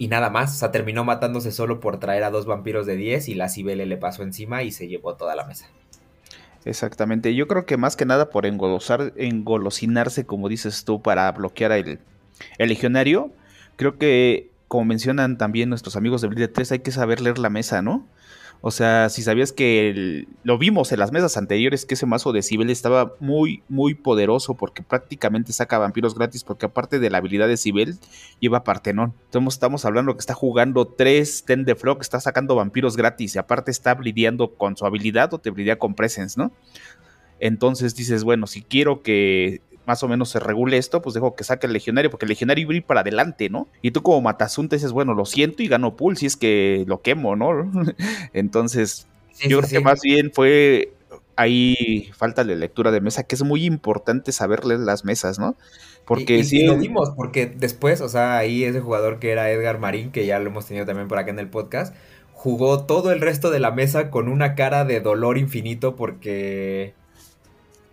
[0.00, 3.28] y nada más, o sea, terminó matándose solo por traer a dos vampiros de 10
[3.28, 5.68] y la Cibele le pasó encima y se llevó toda la mesa.
[6.64, 11.72] Exactamente, yo creo que más que nada por engolosar, engolosinarse, como dices tú, para bloquear
[11.72, 11.98] el,
[12.56, 13.30] el legionario,
[13.76, 17.50] creo que, como mencionan también nuestros amigos de Bleed 3, hay que saber leer la
[17.50, 18.06] mesa, ¿no?
[18.62, 22.42] O sea, si sabías que lo vimos en las mesas anteriores, que ese mazo de
[22.42, 27.48] Sibel estaba muy, muy poderoso porque prácticamente saca vampiros gratis, porque aparte de la habilidad
[27.48, 27.96] de Sibel,
[28.38, 29.14] lleva Partenón.
[29.24, 33.38] Entonces estamos hablando que está jugando 3 Ten de Frog, está sacando vampiros gratis y
[33.38, 36.52] aparte está blideando con su habilidad o te blidea con Presence, ¿no?
[37.38, 41.44] Entonces dices, bueno, si quiero que más o menos se regule esto, pues dejo que
[41.44, 43.68] saque el legionario, porque el legionario iba a ir para adelante, ¿no?
[43.82, 47.02] Y tú como Matasunta dices, bueno, lo siento y gano pool si es que lo
[47.02, 47.70] quemo, ¿no?
[48.32, 49.74] Entonces, sí, yo sí, creo sí.
[49.76, 50.92] que más bien fue
[51.36, 55.56] ahí falta de lectura de mesa, que es muy importante saberle las mesas, ¿no?
[56.04, 56.66] Porque y, y, sí.
[56.66, 60.38] lo vimos, porque después, o sea, ahí ese jugador que era Edgar Marín, que ya
[60.38, 61.94] lo hemos tenido también por acá en el podcast,
[62.32, 66.94] jugó todo el resto de la mesa con una cara de dolor infinito porque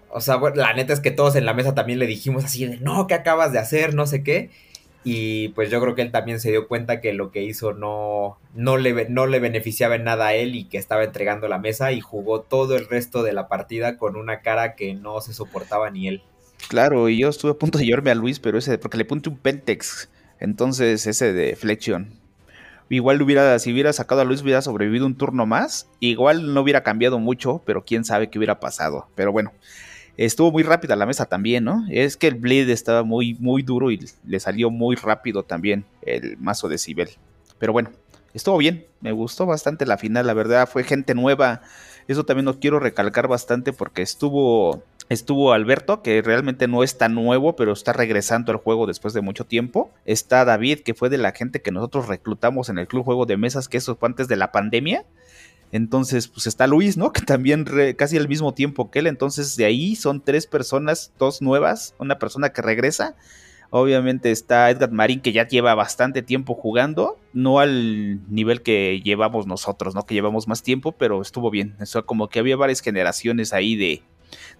[0.10, 2.66] o sea, bueno, la neta es que todos en la mesa también le dijimos así
[2.66, 3.94] de, no, ¿qué acabas de hacer?
[3.94, 4.50] No sé qué.
[5.04, 8.38] Y pues yo creo que él también se dio cuenta que lo que hizo no,
[8.54, 11.94] no, le, no le beneficiaba en nada a él y que estaba entregando la mesa
[11.94, 15.90] y jugó todo el resto de la partida con una cara que no se soportaba
[15.92, 16.24] ni él.
[16.68, 19.30] Claro, y yo estuve a punto de llevarme a Luis, pero ese, porque le puse
[19.30, 22.12] un Pentex, entonces ese de Flexion.
[22.90, 25.90] Igual hubiera, si hubiera sacado a Luis, hubiera sobrevivido un turno más.
[26.00, 29.08] Igual no hubiera cambiado mucho, pero quién sabe qué hubiera pasado.
[29.16, 29.52] Pero bueno,
[30.18, 31.86] estuvo muy rápida la mesa también, ¿no?
[31.90, 36.38] Es que el bleed estaba muy, muy duro y le salió muy rápido también el
[36.38, 37.10] mazo de Sibel.
[37.60, 37.92] Pero bueno,
[38.34, 41.62] estuvo bien, me gustó bastante la final, la verdad, fue gente nueva.
[42.08, 47.14] Eso también lo quiero recalcar bastante porque estuvo, estuvo Alberto, que realmente no es tan
[47.14, 49.92] nuevo, pero está regresando al juego después de mucho tiempo.
[50.06, 53.38] Está David, que fue de la gente que nosotros reclutamos en el club juego de
[53.38, 55.06] mesas, que eso fue antes de la pandemia.
[55.72, 57.12] Entonces, pues está Luis, ¿no?
[57.14, 59.08] Que también re, casi al mismo tiempo que él.
[59.08, 63.16] Entonces, de ahí son tres personas, dos nuevas, una persona que regresa.
[63.70, 69.46] Obviamente está Edgar Marín, que ya lleva bastante tiempo jugando, no al nivel que llevamos
[69.46, 70.06] nosotros, ¿no?
[70.06, 71.76] Que llevamos más tiempo, pero estuvo bien.
[71.82, 74.04] O sea, como que había varias generaciones ahí de,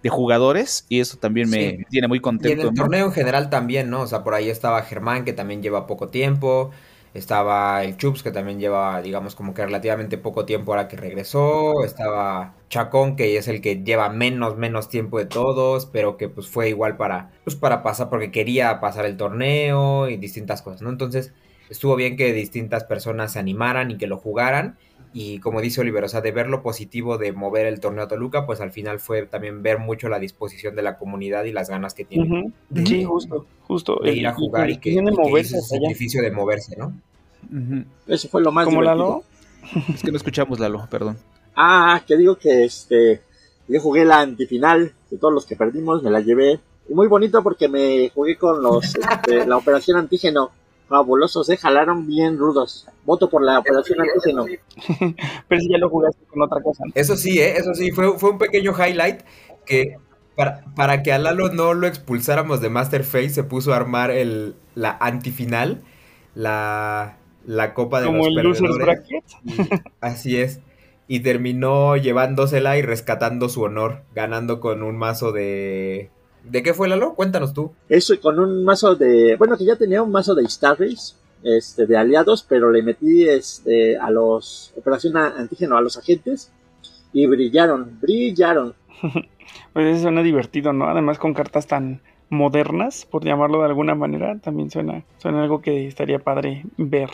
[0.02, 2.58] de jugadores y eso también me tiene muy contento.
[2.58, 4.02] Y en el torneo en general también, ¿no?
[4.02, 6.70] O sea, por ahí estaba Germán, que también lleva poco tiempo.
[7.14, 11.82] Estaba el Chups, que también lleva, digamos, como que relativamente poco tiempo ahora que regresó.
[11.84, 16.48] Estaba Chacón, que es el que lleva menos, menos tiempo de todos, pero que pues
[16.48, 20.90] fue igual para, pues para pasar, porque quería pasar el torneo y distintas cosas, ¿no?
[20.90, 21.32] Entonces,
[21.68, 24.78] estuvo bien que distintas personas se animaran y que lo jugaran.
[25.12, 28.08] Y como dice Oliver, o sea, de ver lo positivo de mover el torneo a
[28.08, 31.70] Toluca, pues al final fue también ver mucho la disposición de la comunidad y las
[31.70, 32.52] ganas que tiene.
[32.84, 34.00] Sí, justo, justo.
[34.02, 36.92] De ir a jugar y, que, y moverse el sacrificio de moverse, ¿no?
[38.06, 39.24] Eso fue lo más ¿Como Lalo?
[39.94, 41.16] Es que no escuchamos Lalo, perdón.
[41.56, 43.22] Ah, que digo que este
[43.68, 46.58] yo jugué la antifinal de todos los que perdimos, me la llevé.
[46.88, 50.50] Y muy bonito porque me jugué con los este, la operación antígeno
[50.88, 51.56] fabulosos, ¿eh?
[51.56, 52.86] Jalaron bien rudos.
[53.04, 54.44] Voto por la operación antígeno.
[55.48, 56.84] Pero si ya lo jugaste con otra cosa.
[56.94, 57.56] Eso sí, ¿eh?
[57.56, 59.20] Eso sí, fue, fue un pequeño highlight
[59.64, 59.98] que
[60.34, 64.54] para, para que a Lalo no lo expulsáramos de Masterface se puso a armar el,
[64.74, 65.82] la antifinal,
[66.34, 69.24] la, la copa de Como los el Losers Bracket.
[70.00, 70.60] así es.
[71.06, 76.10] Y terminó llevándosela y rescatando su honor, ganando con un mazo de
[76.50, 77.14] ¿De qué fue Lalo?
[77.14, 77.72] Cuéntanos tú.
[77.88, 79.36] Eso con un mazo de.
[79.36, 83.28] Bueno, que ya tenía un mazo de Star Race, este, de aliados, pero le metí
[83.28, 84.72] este, a los.
[84.76, 86.50] Operación Antígeno, a los agentes.
[87.12, 88.74] Y brillaron, brillaron.
[89.72, 90.88] pues eso suena divertido, ¿no?
[90.88, 95.86] Además con cartas tan modernas, por llamarlo de alguna manera, también suena, suena algo que
[95.86, 97.10] estaría padre ver.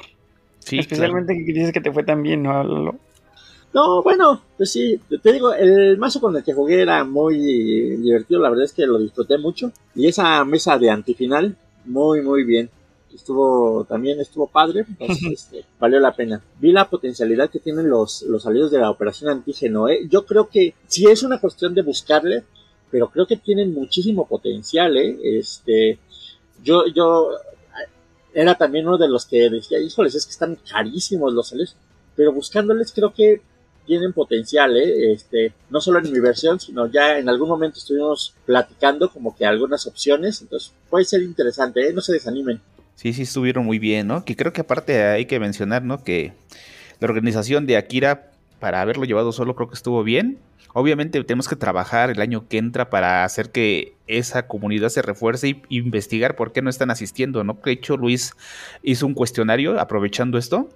[0.58, 2.64] Sí, Especialmente que dices que te fue tan bien, ¿no?
[2.64, 2.96] Lalo?
[3.74, 7.36] No, bueno, pues sí, te digo, el mazo con el que jugué era muy
[7.96, 9.72] divertido, la verdad es que lo disfruté mucho.
[9.96, 12.70] Y esa mesa de antifinal, muy, muy bien.
[13.12, 16.40] Estuvo, también estuvo padre, entonces este, valió la pena.
[16.60, 19.88] Vi la potencialidad que tienen los, los salidos de la operación antígeno.
[19.88, 20.06] ¿eh?
[20.08, 22.44] Yo creo que sí es una cuestión de buscarle,
[22.92, 25.18] pero creo que tienen muchísimo potencial, ¿eh?
[25.38, 25.98] Este,
[26.62, 27.30] yo, yo
[28.32, 31.76] era también uno de los que decía, híjoles, es que están carísimos los salidos.
[32.14, 33.42] Pero buscándoles creo que
[33.86, 35.12] tienen potencial, ¿eh?
[35.12, 39.46] este, no solo en mi versión, sino ya en algún momento estuvimos platicando como que
[39.46, 41.92] algunas opciones, entonces puede ser interesante, ¿eh?
[41.92, 42.60] no se desanimen.
[42.94, 44.24] Sí, sí, estuvieron muy bien, ¿no?
[44.24, 46.04] Que creo que aparte hay que mencionar, ¿no?
[46.04, 46.32] Que
[47.00, 50.38] la organización de Akira, para haberlo llevado solo, creo que estuvo bien.
[50.72, 55.48] Obviamente tenemos que trabajar el año que entra para hacer que esa comunidad se refuerce
[55.48, 57.58] y investigar por qué no están asistiendo, ¿no?
[57.64, 58.32] De hecho, Luis
[58.82, 60.68] hizo un cuestionario aprovechando esto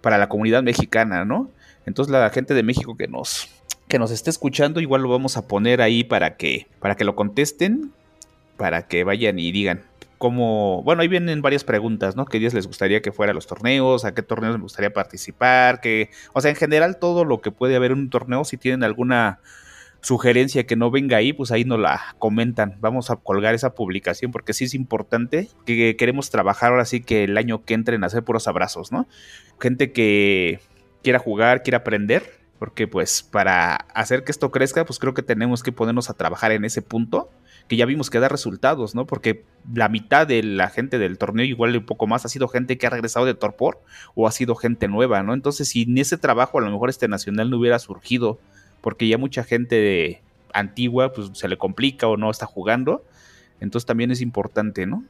[0.00, 1.50] para la comunidad mexicana, ¿no?
[1.86, 3.48] Entonces la gente de México que nos,
[3.88, 7.14] que nos esté escuchando, igual lo vamos a poner ahí para que, para que lo
[7.14, 7.92] contesten,
[8.56, 9.82] para que vayan y digan
[10.18, 12.24] cómo, bueno, ahí vienen varias preguntas, ¿no?
[12.24, 14.04] ¿Qué días les gustaría que fuera los torneos?
[14.04, 15.80] ¿A qué torneos les gustaría participar?
[15.80, 18.84] Que, o sea, en general todo lo que puede haber en un torneo, si tienen
[18.84, 19.40] alguna
[20.00, 22.76] sugerencia que no venga ahí, pues ahí nos la comentan.
[22.80, 27.24] Vamos a colgar esa publicación porque sí es importante que queremos trabajar ahora sí que
[27.24, 29.06] el año que entren a hacer puros abrazos, ¿no?
[29.58, 30.60] Gente que
[31.04, 32.24] quiera jugar, quiera aprender,
[32.58, 36.50] porque pues para hacer que esto crezca, pues creo que tenemos que ponernos a trabajar
[36.50, 37.30] en ese punto,
[37.68, 39.06] que ya vimos que da resultados, ¿no?
[39.06, 42.78] Porque la mitad de la gente del torneo, igual un poco más, ha sido gente
[42.78, 43.80] que ha regresado de Torpor
[44.14, 45.34] o ha sido gente nueva, ¿no?
[45.34, 48.38] Entonces, si en ese trabajo a lo mejor este nacional no hubiera surgido,
[48.80, 53.04] porque ya mucha gente antigua, pues se le complica o no está jugando,
[53.60, 55.04] entonces también es importante, ¿no?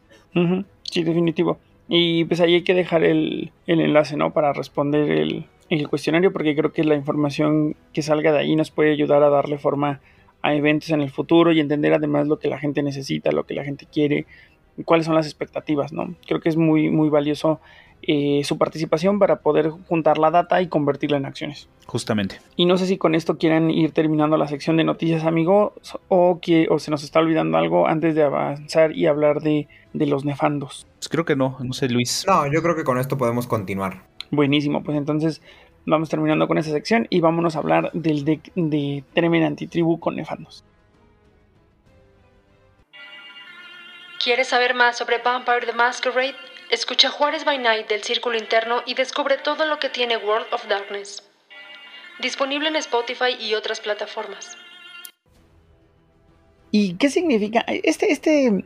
[0.83, 1.59] Sí, definitivo.
[1.89, 4.33] Y pues ahí hay que dejar el enlace, ¿no?
[4.33, 8.71] Para responder el, el cuestionario porque creo que la información que salga de ahí nos
[8.71, 10.01] puede ayudar a darle forma
[10.43, 13.55] a eventos en el futuro y entender además lo que la gente necesita, lo que
[13.55, 14.27] la gente quiere,
[14.85, 16.15] cuáles son las expectativas, ¿no?
[16.27, 17.61] Creo que es muy, muy valioso
[18.03, 21.71] eh, su participación para poder juntar la data y convertirla en acciones.
[21.87, 22.41] Justamente.
[22.57, 25.73] Y no sé si con esto quieran ir terminando la sección de noticias, amigos,
[26.09, 30.07] o, que, o se nos está olvidando algo antes de avanzar y hablar de, de
[30.07, 30.87] los nefandos.
[30.99, 32.27] Pues creo que no, no sé, Luis.
[32.29, 34.03] No, yo creo que con esto podemos continuar.
[34.35, 35.41] Buenísimo, pues entonces
[35.87, 40.17] vamos terminando con esa sección y vámonos a hablar del deck de Tremen Antitribu con
[40.17, 40.65] Nefandos.
[44.23, 46.35] ¿Quieres saber más sobre Vampire the Masquerade?
[46.71, 50.67] Escucha Juárez by Night del Círculo Interno y descubre todo lo que tiene World of
[50.67, 51.23] Darkness.
[52.21, 54.57] Disponible en Spotify y otras plataformas.
[56.71, 57.65] ¿Y qué significa?
[57.69, 58.65] Este, este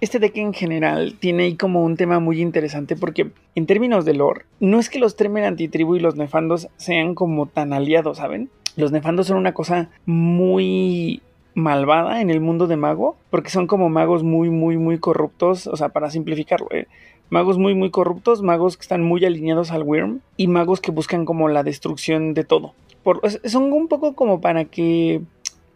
[0.00, 4.14] este deck en general tiene ahí como un tema muy interesante porque en términos de
[4.14, 8.50] lore, no es que los Tremen Antitribu y los Nefandos sean como tan aliados, ¿saben?
[8.76, 11.22] Los Nefandos son una cosa muy
[11.54, 15.76] malvada en el mundo de mago, porque son como magos muy, muy, muy corruptos, o
[15.76, 16.86] sea, para simplificarlo, ¿eh?
[17.30, 21.24] magos muy, muy corruptos, magos que están muy alineados al Wyrm y magos que buscan
[21.24, 22.74] como la destrucción de todo.
[23.02, 25.22] Por, son un poco como para que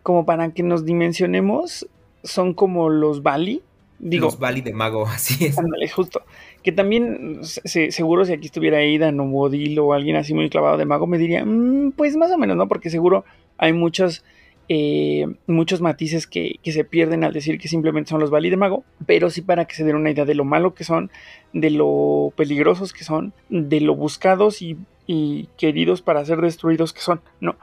[0.02, 1.88] como para que nos dimensionemos,
[2.22, 3.62] son como los Bali.
[3.98, 5.59] Digo, los Bali de mago, así es.
[5.59, 6.22] Ándale, justo.
[6.62, 10.85] Que también, seguro si aquí estuviera Aidan o Bodil o alguien así muy clavado de
[10.85, 12.68] mago, me diría, mm, pues más o menos, ¿no?
[12.68, 13.24] Porque seguro
[13.59, 14.24] hay muchos,
[14.68, 18.57] eh, muchos matices que, que, se pierden al decir que simplemente son los Bali de
[18.57, 21.11] mago, pero sí para que se den una idea de lo malo que son,
[21.52, 27.00] de lo peligrosos que son, de lo buscados y, y queridos para ser destruidos que
[27.00, 27.57] son, ¿no?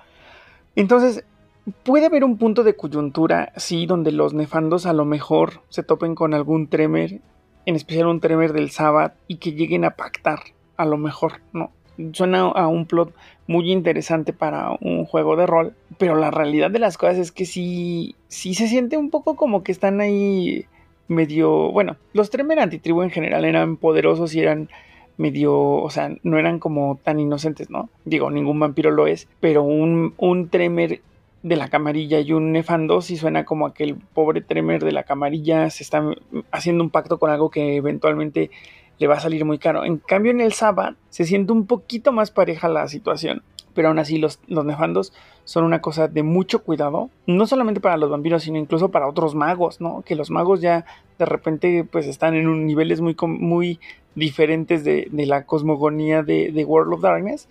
[0.76, 1.26] Entonces,
[1.84, 6.16] puede haber un punto de coyuntura, sí, donde los nefandos a lo mejor se topen
[6.16, 7.20] con algún tremer,
[7.66, 10.40] en especial un tremer del Sabbath, y que lleguen a pactar,
[10.78, 11.72] a lo mejor, ¿no?
[12.14, 13.14] Suena a un plot
[13.48, 17.46] muy interesante para un juego de rol, pero la realidad de las cosas es que
[17.46, 20.66] sí, sí se siente un poco como que están ahí
[21.08, 24.70] medio, bueno, los Tremer antitribu en general eran poderosos y eran
[25.18, 27.90] medio, o sea, no eran como tan inocentes, ¿no?
[28.06, 31.02] Digo, ningún vampiro lo es, pero un, un Tremer
[31.44, 35.70] de la camarilla y un nefando si suena como aquel pobre Tremer de la camarilla
[35.70, 36.04] se está
[36.52, 38.52] haciendo un pacto con algo que eventualmente
[39.00, 39.84] le va a salir muy caro.
[39.84, 43.42] En cambio en el Sabbath se siente un poquito más pareja la situación,
[43.74, 47.98] pero aún así los, los nefandos son una cosa de mucho cuidado, no solamente para
[47.98, 50.04] los vampiros, sino incluso para otros magos, ¿no?
[50.04, 50.86] Que los magos ya
[51.18, 53.80] de repente pues están en un niveles muy, muy
[54.14, 57.48] diferentes de, de la cosmogonía de, de World of Darkness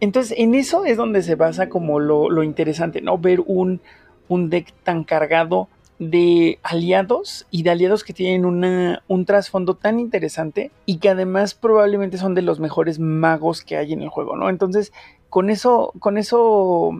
[0.00, 3.18] entonces, en eso es donde se basa como lo, interesante, ¿no?
[3.18, 3.80] Ver un,
[4.28, 10.70] un, deck tan cargado de aliados y de aliados que tienen un trasfondo tan interesante
[10.86, 14.50] y que además probablemente son de los mejores magos que hay en el juego, ¿no?
[14.50, 14.92] Entonces,
[15.30, 16.90] con eso, con eso,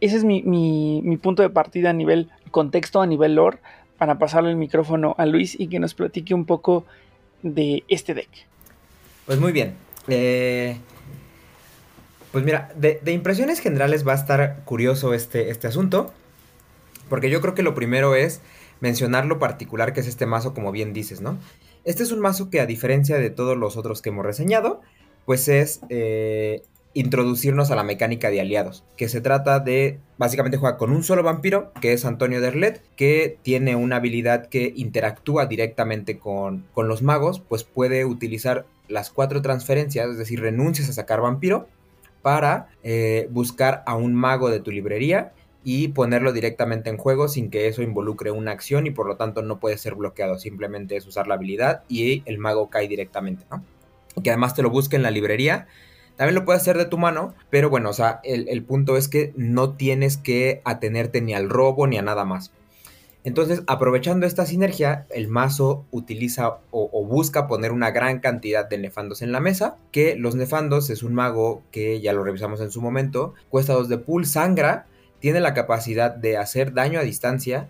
[0.00, 3.58] ese es mi, mi punto de partida a nivel contexto, a nivel lore,
[3.98, 6.84] para pasarle el micrófono a Luis y que nos platique un poco
[7.42, 8.28] de este deck.
[9.26, 9.74] Pues muy bien.
[10.08, 10.76] Eh,
[12.32, 16.12] pues mira, de, impresiones generales va a estar curioso este, este asunto.
[17.08, 18.40] Porque yo creo que lo primero es
[18.80, 21.38] mencionar lo particular que es este mazo, como bien dices, ¿no?
[21.84, 24.80] Este es un mazo que a diferencia de todos los otros que hemos reseñado,
[25.26, 26.62] pues es eh,
[26.94, 31.22] introducirnos a la mecánica de aliados, que se trata de, básicamente juega con un solo
[31.22, 37.02] vampiro, que es Antonio Derlet, que tiene una habilidad que interactúa directamente con, con los
[37.02, 41.68] magos, pues puede utilizar las cuatro transferencias, es decir, renuncias a sacar vampiro,
[42.22, 45.32] para eh, buscar a un mago de tu librería
[45.64, 49.42] y ponerlo directamente en juego sin que eso involucre una acción y por lo tanto
[49.42, 50.38] no puede ser bloqueado.
[50.38, 53.62] Simplemente es usar la habilidad y el mago cae directamente, ¿no?
[54.22, 55.66] Que además te lo busque en la librería.
[56.16, 59.08] También lo puedes hacer de tu mano, pero bueno, o sea, el, el punto es
[59.08, 62.52] que no tienes que atenerte ni al robo ni a nada más.
[63.24, 69.22] Entonces, aprovechando esta sinergia, el mazo utiliza o, busca poner una gran cantidad de nefandos
[69.22, 72.80] en la mesa, que los nefandos es un mago que ya lo revisamos en su
[72.80, 74.86] momento, cuesta 2 de pool, sangra,
[75.20, 77.68] tiene la capacidad de hacer daño a distancia,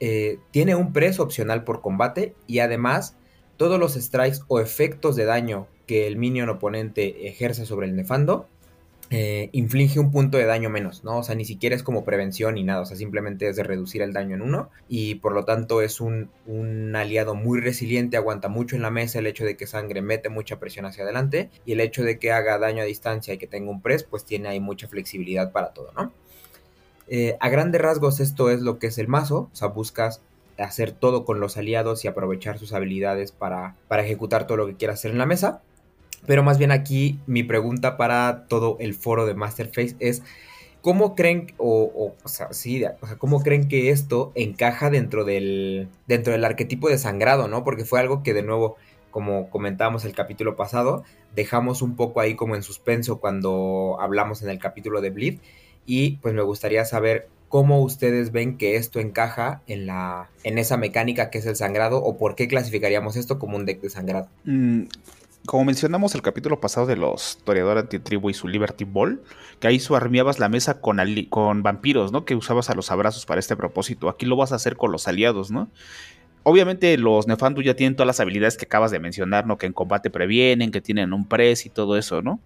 [0.00, 3.16] eh, tiene un preso opcional por combate y además
[3.58, 8.48] todos los strikes o efectos de daño que el minion oponente ejerce sobre el nefando
[9.10, 11.18] eh, inflige un punto de daño menos, ¿no?
[11.18, 14.02] O sea, ni siquiera es como prevención ni nada, o sea, simplemente es de reducir
[14.02, 16.30] el daño en uno y por lo tanto es un,
[16.94, 20.58] aliado muy resiliente, aguanta mucho en la mesa el hecho de que sangre mete mucha
[20.60, 23.70] presión hacia adelante y el hecho de que haga daño a distancia y que tenga
[23.70, 26.12] un press, pues tiene ahí mucha flexibilidad para todo, ¿no?
[27.08, 30.20] Eh, a grandes rasgos esto es lo que es el mazo, o sea, buscas
[30.58, 34.76] hacer todo con los aliados y aprovechar sus habilidades para, para ejecutar todo lo que
[34.76, 35.62] quieras hacer en la mesa.
[36.26, 40.22] Pero más bien aquí mi pregunta para todo el foro de Masterface es,
[40.80, 45.88] ¿cómo creen, o, o, sea, sí, o sea, cómo creen que esto encaja dentro del,
[46.06, 47.64] dentro del arquetipo de sangrado, ¿no?
[47.64, 48.76] Porque fue algo que de nuevo,
[49.10, 51.04] como comentábamos el capítulo pasado,
[51.34, 55.38] dejamos un poco ahí como en suspenso cuando hablamos en el capítulo de Bleed.
[55.86, 60.76] Y pues me gustaría saber cómo ustedes ven que esto encaja en la en esa
[60.76, 64.28] mecánica que es el sangrado o por qué clasificaríamos esto como un deck de sangrado.
[64.44, 64.82] Mm,
[65.46, 69.22] como mencionamos el capítulo pasado de los Toreador Antitribu y su Liberty Ball,
[69.60, 70.98] que ahí armeabas la mesa con,
[71.30, 72.24] con vampiros, ¿no?
[72.24, 74.08] Que usabas a los abrazos para este propósito.
[74.08, 75.70] Aquí lo vas a hacer con los aliados, ¿no?
[76.42, 79.58] Obviamente los Nefandu ya tienen todas las habilidades que acabas de mencionar, ¿no?
[79.58, 82.40] Que en combate previenen, que tienen un press y todo eso, ¿no?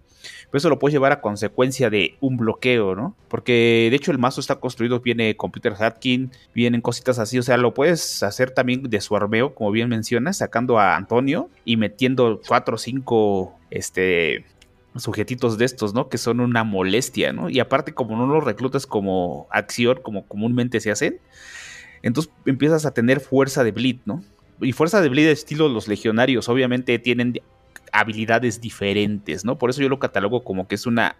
[0.53, 3.15] Pero eso lo puedes llevar a consecuencia de un bloqueo, ¿no?
[3.27, 7.57] Porque de hecho el mazo está construido, viene Computer Hatkin, vienen cositas así, o sea,
[7.57, 12.39] lo puedes hacer también de su armeo, como bien mencionas, sacando a Antonio y metiendo
[12.47, 14.45] cuatro o cinco, este,
[14.95, 16.07] sujetitos de estos, ¿no?
[16.07, 17.49] Que son una molestia, ¿no?
[17.49, 21.17] Y aparte como no los reclutas como acción, como comúnmente se hacen,
[22.03, 24.23] entonces empiezas a tener fuerza de bleed, ¿no?
[24.61, 27.41] Y fuerza de bleed estilo los legionarios, obviamente tienen
[27.93, 29.57] habilidades diferentes, ¿no?
[29.57, 31.15] Por eso yo lo catalogo como que es una,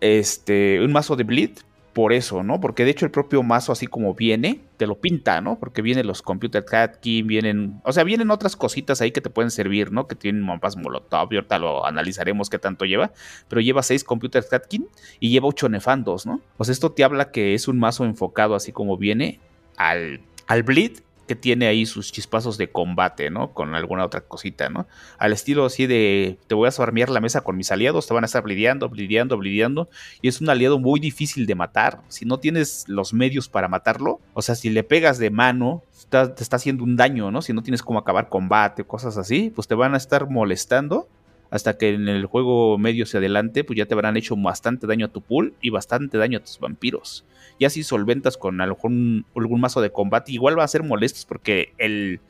[0.00, 1.50] este, un mazo de bleed,
[1.96, 2.60] por eso, ¿no?
[2.60, 5.58] Porque de hecho el propio mazo, así como viene, te lo pinta, ¿no?
[5.58, 9.50] Porque vienen los Computer Catkin, vienen, o sea, vienen otras cositas ahí que te pueden
[9.50, 10.06] servir, ¿no?
[10.06, 13.12] Que tienen mapas Molotov y ahorita lo analizaremos qué tanto lleva,
[13.48, 14.86] pero lleva seis Computer Catkin
[15.20, 16.42] y lleva ocho Nefandos, ¿no?
[16.60, 19.40] Sea, esto te habla que es un mazo enfocado así como viene
[19.78, 23.52] al, al Bleed que tiene ahí sus chispazos de combate, ¿no?
[23.52, 24.86] Con alguna otra cosita, ¿no?
[25.18, 28.24] Al estilo así de, te voy a farmear la mesa con mis aliados, te van
[28.24, 29.88] a estar blideando, blideando, blideando,
[30.22, 32.02] y es un aliado muy difícil de matar.
[32.08, 36.42] Si no tienes los medios para matarlo, o sea, si le pegas de mano, te
[36.42, 37.42] está haciendo un daño, ¿no?
[37.42, 41.08] Si no tienes cómo acabar combate, cosas así, pues te van a estar molestando
[41.50, 45.06] hasta que en el juego medio se adelante, pues ya te habrán hecho bastante daño
[45.06, 47.24] a tu pool y bastante daño a tus vampiros.
[47.58, 51.72] Y así solventas con algún, algún mazo de combate, igual va a ser molestos porque
[51.78, 52.20] el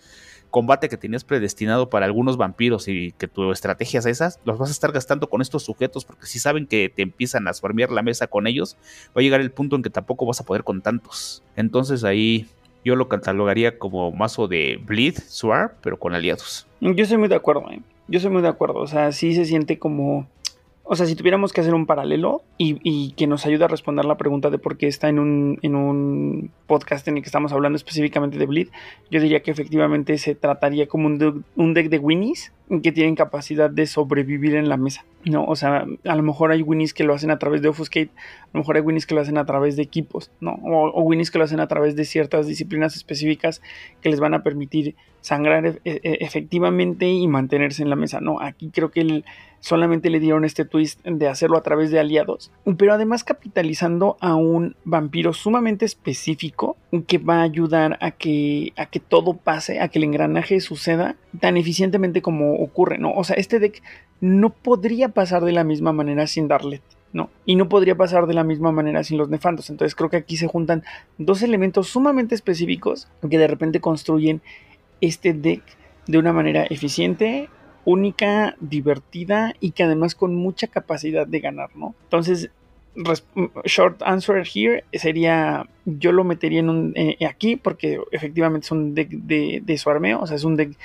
[0.51, 4.71] combate que tenías predestinado para algunos vampiros y que tu estrategia es esas, los vas
[4.71, 8.03] a estar gastando con estos sujetos porque si saben que te empiezan a farmear la
[8.03, 8.77] mesa con ellos,
[9.09, 11.43] va a llegar el punto en que tampoco vas a poder con tantos.
[11.57, 12.47] Entonces ahí
[12.85, 16.67] yo lo catalogaría como mazo de Bleed, Swar, pero con aliados.
[16.81, 17.83] Yo estoy muy de acuerdo, ¿eh?
[18.09, 18.80] Yo soy muy de acuerdo.
[18.80, 20.28] O sea, sí se siente como
[20.89, 24.16] o sea, si tuviéramos que hacer un paralelo y, que nos ayude a responder la
[24.16, 27.76] pregunta de por qué está en un, en un podcast en el que estamos hablando
[27.76, 28.68] específicamente de Bleed,
[29.11, 33.68] yo diría que efectivamente se trataría como un, un deck de Winnies que tienen capacidad
[33.68, 35.05] de sobrevivir en la mesa.
[35.24, 38.11] No, o sea, a lo mejor hay Winnies que lo hacen a través de Offuscate,
[38.43, 40.53] a lo mejor hay Winnies que lo hacen a través de equipos, ¿no?
[40.53, 43.61] O, o Winnies que lo hacen a través de ciertas disciplinas específicas
[44.03, 48.20] que les van a permitir sangrar e, e, efectivamente y mantenerse en la mesa.
[48.20, 49.24] No, aquí creo que el,
[49.61, 54.34] solamente le dieron este twist de hacerlo a través de aliados, pero además capitalizando a
[54.34, 56.76] un vampiro sumamente específico
[57.07, 61.16] que va a ayudar a que, a que todo pase, a que el engranaje suceda
[61.40, 63.12] tan eficientemente como ocurre, ¿no?
[63.12, 63.82] O sea, este deck
[64.20, 66.80] no podría pasar de la misma manera sin darle
[67.12, 67.30] ¿no?
[67.46, 69.70] Y no podría pasar de la misma manera sin los nefandos.
[69.70, 70.84] Entonces creo que aquí se juntan
[71.16, 74.42] dos elementos sumamente específicos que de repente construyen
[75.00, 75.62] este deck
[76.07, 77.48] de una manera eficiente,
[77.87, 81.95] única, divertida y que además con mucha capacidad de ganar, ¿no?
[82.03, 82.51] Entonces,
[83.64, 88.95] short answer here sería yo lo metería en un, eh, aquí porque efectivamente es un
[88.95, 90.76] deck de, de, su armeo, o sea, es un deck,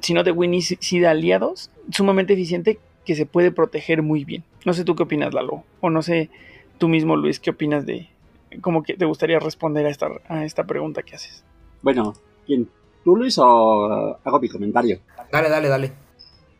[0.00, 4.44] si no de Winnie, si de aliados, sumamente eficiente que se puede proteger muy bien.
[4.64, 6.30] No sé tú qué opinas, Lalo, o no sé
[6.78, 8.08] tú mismo, Luis, qué opinas de,
[8.60, 11.42] cómo que te gustaría responder a esta, a esta pregunta que haces.
[11.82, 12.14] Bueno,
[12.46, 12.68] ¿quién?
[13.02, 15.00] ¿Tú, Luis, o hago mi comentario?
[15.32, 16.03] Dale, dale, dale.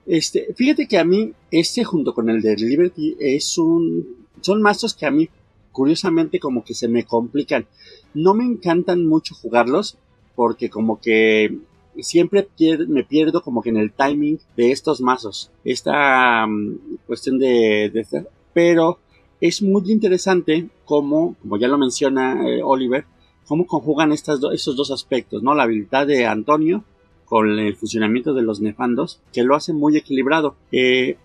[0.07, 4.27] Este, fíjate que a mí, este junto con el de Liberty, es un.
[4.41, 5.29] Son mazos que a mí,
[5.73, 7.67] curiosamente, como que se me complican.
[8.13, 9.97] No me encantan mucho jugarlos,
[10.35, 11.59] porque como que
[11.99, 12.49] siempre
[12.89, 15.51] me pierdo como que en el timing de estos mazos.
[15.65, 18.99] Esta mm, cuestión de, de, Pero
[19.41, 23.05] es muy interesante como, como ya lo menciona eh, Oliver,
[23.47, 25.55] cómo conjugan estas estos dos aspectos, ¿no?
[25.55, 26.85] La habilidad de Antonio
[27.25, 30.57] con el funcionamiento de los nefandos, que lo hace muy equilibrado.
[30.73, 31.17] Eh,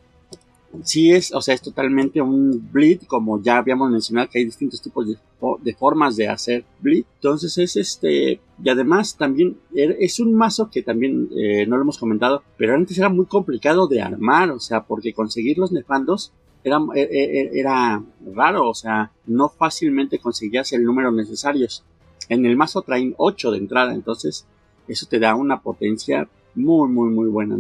[0.84, 4.82] sí es, o sea, es totalmente un bleed, como ya habíamos mencionado que hay distintos
[4.82, 7.06] tipos de, formas de hacer bleed.
[7.16, 11.84] Entonces es este, y además también er, es un mazo que también eh, no lo
[11.84, 16.32] hemos comentado, pero antes era muy complicado de armar, o sea, porque conseguir los nefandos
[16.64, 21.84] era, e, e, e, era raro, o sea, no fácilmente conseguías el número necesarios.
[22.28, 24.46] En el mazo traen 8 de entrada, entonces
[24.90, 27.58] eso te da una potencia muy, muy, muy buena.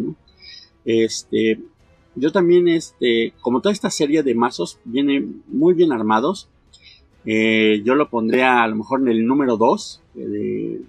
[0.83, 1.59] Este,
[2.15, 6.49] yo también, este, como toda esta serie de mazos viene muy bien armados,
[7.25, 10.81] eh, yo lo pondría a lo mejor en el número 2 de,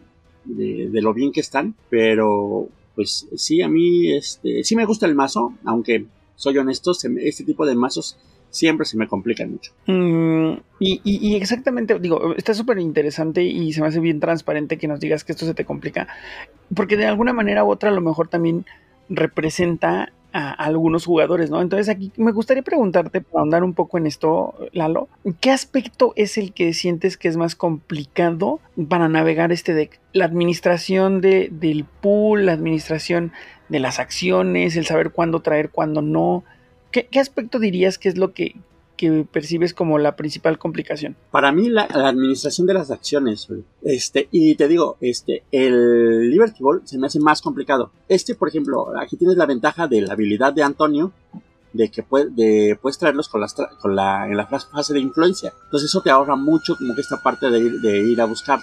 [0.45, 5.14] de, lo bien que están, pero pues sí, a mí, este, sí me gusta el
[5.14, 8.16] mazo, aunque soy honesto, este tipo de mazos
[8.51, 9.73] siempre se me complica mucho.
[9.87, 15.01] Mm, y, exactamente, digo, está súper interesante y se me hace bien transparente que nos
[15.01, 16.09] digas que esto se te complica,
[16.75, 18.67] porque de alguna manera u otra a lo mejor también
[19.09, 21.61] representa a, algunos jugadores, ¿no?
[21.61, 25.09] Entonces aquí me gustaría preguntarte, para ahondar un poco en esto, Lalo,
[25.41, 30.01] ¿qué aspecto es el que sientes que es más complicado para navegar este deck?
[30.13, 33.33] La administración de, del pool, la administración
[33.69, 36.45] de las acciones, el saber cuándo traer, cuándo no,
[36.91, 38.57] ¿Qué, aspecto dirías que es lo que,
[39.32, 41.16] percibes como la principal complicación?
[41.30, 43.49] Para mí la, administración de las acciones,
[43.82, 47.93] este, y te digo, este, el Liberty Ball se me hace más complicado.
[48.09, 51.12] Este, por ejemplo, aquí tienes la ventaja de la habilidad de Antonio,
[51.72, 53.43] de que de, puedes traerlos con,
[53.80, 55.53] con la, en la fase de influencia.
[55.64, 58.61] Entonces eso te ahorra mucho como que esta parte de ir, de a buscar.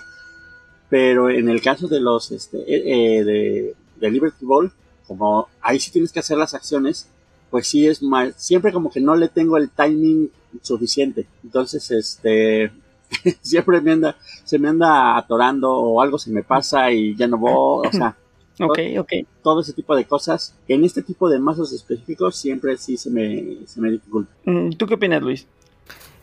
[0.90, 4.72] Pero en el caso de los, este, eh, eh, de, de Liberty Ball,
[5.08, 7.08] como ahí sí tienes que hacer las acciones,
[7.50, 10.32] pues sí es mal, siempre como que no le tengo el timing
[10.62, 11.28] suficiente.
[11.44, 12.72] Entonces, este,
[13.42, 17.38] siempre me anda, se me anda atorando o algo se me pasa y ya no
[17.38, 18.16] voy, o sea,
[18.60, 19.12] Ok, ok.
[19.44, 20.56] todo ese tipo de cosas.
[20.68, 24.32] En este tipo de mazos específicos siempre sí se me, se me dificulta.
[24.46, 25.48] Mm, ¿Tú qué opinas, Luis?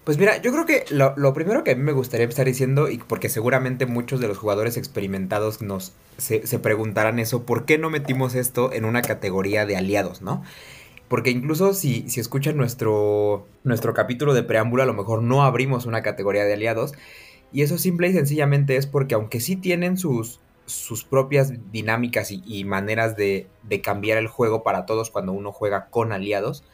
[0.05, 2.91] Pues mira, yo creo que lo, lo primero que a mí me gustaría estar diciendo,
[2.91, 7.79] y porque seguramente muchos de los jugadores experimentados nos se, se preguntarán eso, ¿por qué
[7.79, 10.43] no metimos esto en una categoría de aliados, no?
[11.09, 15.87] Porque incluso si, si escuchan nuestro, nuestro capítulo de preámbulo, a lo mejor no abrimos
[15.87, 16.93] una categoría de aliados.
[17.53, 22.65] Y eso simple y sencillamente es porque aunque sí tienen sus, sus propias dinámicas y,
[22.65, 26.65] maneras de, de cambiar el juego para todos cuando uno juega con aliados,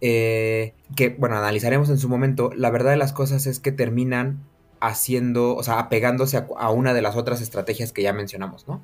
[0.00, 4.40] eh, que, bueno, analizaremos en su momento, la verdad de las cosas es que terminan
[4.80, 8.82] haciendo, o sea, apegándose a, una de las otras estrategias que ya mencionamos, ¿no?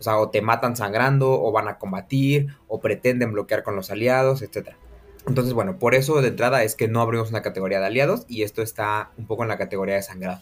[0.00, 3.90] O sea, o te matan sangrando, o van a combatir, o pretenden bloquear con los
[3.90, 4.70] aliados, etc.
[5.28, 8.42] Entonces, bueno, por eso de entrada es que no abrimos una categoría de aliados y
[8.42, 10.40] esto está un poco en la categoría de sangrado.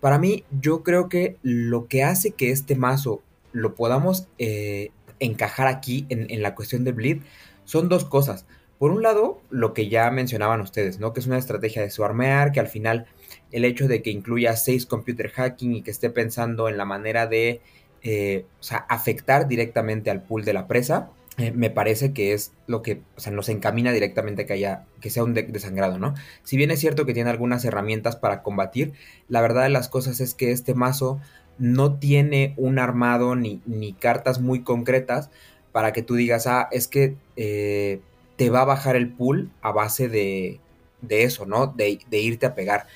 [0.00, 3.22] Para mí, yo creo que lo que hace que este mazo
[3.52, 7.22] lo podamos eh, encajar aquí en, en la cuestión de Bleed
[7.64, 8.46] son dos cosas.
[8.80, 11.12] Por un lado, lo que ya mencionaban ustedes, ¿no?
[11.12, 13.06] Que es una estrategia de swarmear, que al final
[13.52, 17.26] el hecho de que incluya seis computer hacking y que esté pensando en la manera
[17.26, 17.60] de,
[18.02, 22.52] eh, o sea, afectar directamente al pool de la presa, eh, me parece que es
[22.66, 25.98] lo que, o sea, nos encamina directamente a que haya, que sea un deck desangrado,
[25.98, 26.14] ¿no?
[26.44, 28.92] Si bien es cierto que tiene algunas herramientas para combatir,
[29.28, 31.20] la verdad de las cosas es que este mazo
[31.58, 35.30] no tiene un armado ni, ni cartas muy concretas
[35.72, 38.00] para que tú digas, ah, es que eh,
[38.36, 40.60] te va a bajar el pool a base de,
[41.02, 41.68] de eso, ¿no?
[41.68, 42.86] De, de, irte a pegar.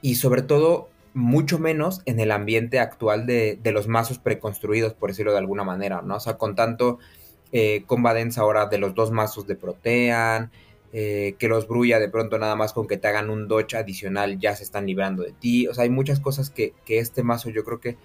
[0.00, 5.10] Y sobre todo, mucho menos en el ambiente actual de, de, los mazos preconstruidos, por
[5.10, 6.16] decirlo de alguna manera, ¿no?
[6.16, 6.98] O sea, con tanto
[7.52, 7.84] eh,
[8.36, 10.50] ahora de los dos mazos de Protean,
[10.94, 14.38] eh, que los Brulla de pronto nada más con que te hagan un dodge adicional
[14.38, 15.66] ya se están librando de ti.
[15.66, 17.96] O sea, hay muchas cosas que, que este mazo yo creo que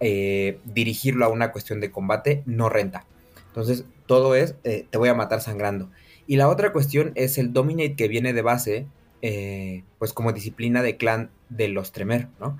[0.00, 3.04] eh, dirigirlo a una cuestión de combate no renta.
[3.48, 5.90] Entonces, todo es, eh, te voy a matar sangrando.
[6.26, 8.86] Y la otra cuestión es el Dominate que viene de base,
[9.22, 12.56] eh, pues como disciplina de clan de los Tremer, ¿no?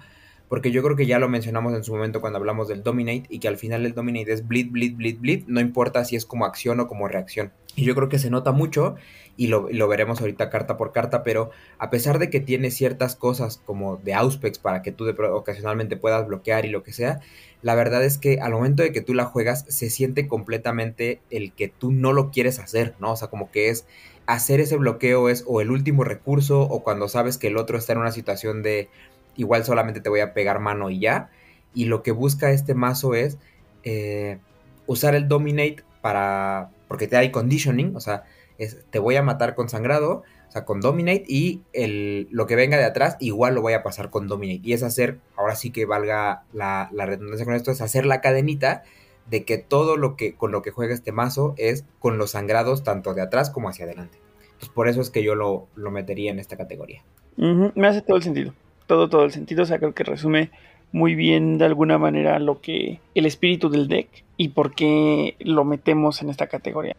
[0.48, 3.38] Porque yo creo que ya lo mencionamos en su momento cuando hablamos del Dominate y
[3.38, 6.44] que al final el Dominate es bleed, bleed, bleed, bleed, no importa si es como
[6.44, 7.52] acción o como reacción.
[7.76, 8.96] Y yo creo que se nota mucho
[9.36, 13.14] y lo, lo, veremos ahorita carta por carta, pero a pesar de que tiene ciertas
[13.14, 17.20] cosas como de Auspex para que tú ocasionalmente puedas bloquear y lo que sea,
[17.62, 21.52] la verdad es que al momento de que tú la juegas se siente completamente el
[21.52, 23.12] que tú no lo quieres hacer, ¿no?
[23.12, 23.86] O sea, como que es
[24.34, 27.92] hacer ese bloqueo es o el último recurso o cuando sabes que el otro está
[27.94, 28.88] en una situación de
[29.36, 31.30] igual solamente te voy a pegar mano y ya.
[31.74, 33.38] Y lo que busca este mazo es
[33.82, 34.38] eh,
[34.86, 36.70] usar el Dominate para...
[36.86, 38.24] porque te hay conditioning, o sea,
[38.58, 42.56] es, te voy a matar con sangrado, o sea, con Dominate y el, lo que
[42.56, 44.60] venga de atrás igual lo voy a pasar con Dominate.
[44.62, 48.20] Y es hacer, ahora sí que valga la, la redundancia con esto, es hacer la
[48.20, 48.84] cadenita
[49.28, 52.82] de que todo lo que con lo que juega este mazo es con los sangrados
[52.82, 54.18] tanto de atrás como hacia adelante.
[54.58, 57.02] Pues por eso es que yo lo, lo metería en esta categoría.
[57.36, 57.72] Uh -huh.
[57.74, 58.52] Me hace todo el sentido.
[58.86, 59.62] Todo, todo el sentido.
[59.62, 60.50] O sea, creo que resume
[60.92, 65.64] muy bien de alguna manera lo que el espíritu del deck y por qué lo
[65.64, 66.96] metemos en esta categoría.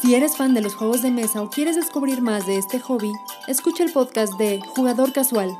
[0.00, 3.10] Si eres fan de los juegos de mesa o quieres descubrir más de este hobby,
[3.48, 5.50] escucha el podcast de Jugador Casual,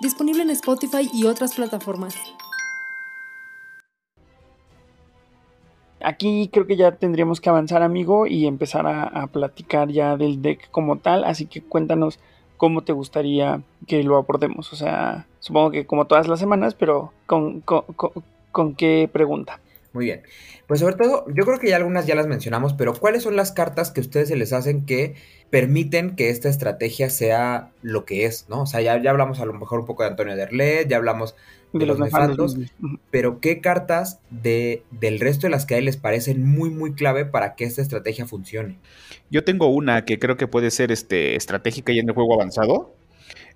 [0.00, 2.14] disponible en Spotify y otras plataformas.
[6.00, 10.70] Aquí creo que ya tendríamos que avanzar, amigo, y empezar a, platicar ya del deck
[10.70, 11.24] como tal.
[11.24, 12.18] Así que cuéntanos
[12.56, 14.72] cómo te gustaría que lo abordemos.
[14.72, 18.10] O sea, supongo que como todas las semanas, pero ¿con, con, con,
[18.52, 19.60] con qué pregunta?
[19.92, 20.22] Muy bien.
[20.66, 23.52] Pues sobre todo, yo creo que ya algunas ya las mencionamos, pero ¿cuáles son las
[23.52, 25.14] cartas que ustedes se les hacen que
[25.50, 28.62] permiten que esta estrategia sea lo que es, ¿no?
[28.62, 31.36] O sea, ya, ya hablamos a lo mejor un poco de Antonio Derlet, ya hablamos
[31.72, 32.56] de, de los, los nefandos,
[33.10, 37.24] pero ¿qué cartas de, del resto de las que hay les parecen muy, muy clave
[37.24, 38.78] para que esta estrategia funcione?
[39.30, 42.95] Yo tengo una que creo que puede ser este, estratégica y en el juego avanzado.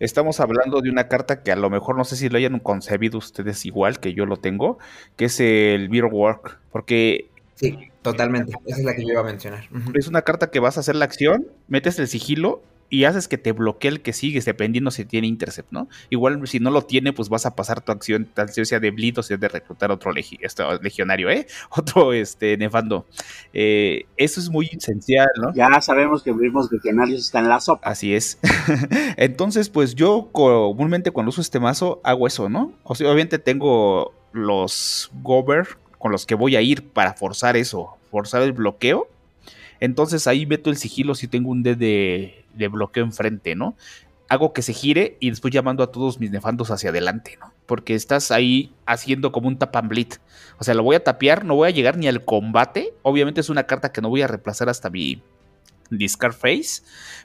[0.01, 3.19] Estamos hablando de una carta que a lo mejor no sé si lo hayan concebido
[3.19, 4.79] ustedes igual que yo lo tengo,
[5.17, 7.29] que es el Mirror Work, porque...
[7.55, 8.55] Sí, totalmente.
[8.65, 9.69] Esa es la que yo iba a mencionar.
[9.71, 9.99] Uh -huh.
[9.99, 13.39] Es una carta que vas a hacer la acción, metes el sigilo y haces que
[13.39, 15.89] te bloquee el que sigues, dependiendo si tiene intercept, ¿no?
[16.11, 19.17] Igual si no lo tiene, pues vas a pasar tu acción, tal sea de bleed
[19.19, 21.47] o sea de reclutar otro legi este, legionario, ¿eh?
[21.71, 23.07] Otro este, nefando.
[23.53, 25.55] Eh, eso es muy esencial, ¿no?
[25.55, 27.89] Ya sabemos que vivimos legionarios están en la sopa.
[27.89, 28.39] Así es.
[29.17, 32.73] Entonces, pues yo comúnmente cuando uso este mazo hago eso, ¿no?
[32.83, 35.69] O sea, obviamente tengo los gober
[35.99, 39.09] con los que voy a ir para forzar eso, forzar el bloqueo
[39.81, 43.75] Entonces ahí meto el sigilo si tengo un D de, bloqueo enfrente, ¿no?
[44.29, 47.53] Hago que se gire y después llamando a todos mis nefandos hacia adelante, ¿no?
[47.67, 49.75] Porque estás ahí haciendo como un tap.
[50.59, 52.93] O sea, lo voy a tapear, no voy a llegar ni al combate.
[53.03, 55.21] Obviamente es una carta que no voy a reemplazar hasta mi
[55.91, 56.83] discard face.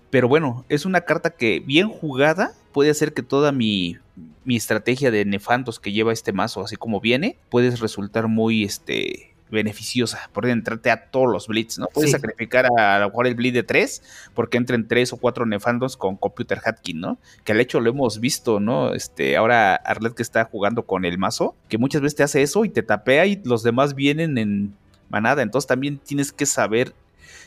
[0.09, 3.97] Pero bueno, es una carta que bien jugada puede hacer que toda mi,
[4.45, 9.34] mi estrategia de nefandos que lleva este mazo, así como viene, puede resultar muy este
[9.49, 10.29] beneficiosa.
[10.33, 11.87] Por entrarte a todos los blitz, ¿no?
[11.87, 14.01] Puedes sacrificar a, a jugar el blitz de 3
[14.33, 17.17] porque entren 3 o 4 nefandos con Computer Hatkin, ¿no?
[17.43, 18.93] Que al hecho lo hemos visto, ¿no?
[18.93, 22.65] Este, ahora Arlet que está jugando con el mazo, que muchas veces te hace eso
[22.65, 24.75] y te tapea y los demás vienen en
[25.09, 25.41] manada.
[25.41, 26.93] Entonces también tienes que saber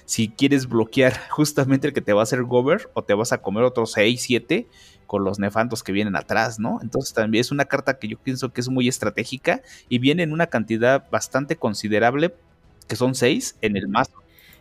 [0.05, 3.38] si quieres bloquear justamente el que te va a hacer gober o te vas a
[3.38, 4.66] comer otros 6, 7
[5.09, 6.79] con los nefandos que vienen atrás, ¿no?
[6.83, 10.33] Entonces también es una carta que yo pienso que es muy estratégica y viene en
[10.33, 12.35] una cantidad bastante considerable,
[12.87, 14.13] que son seis en el mazo.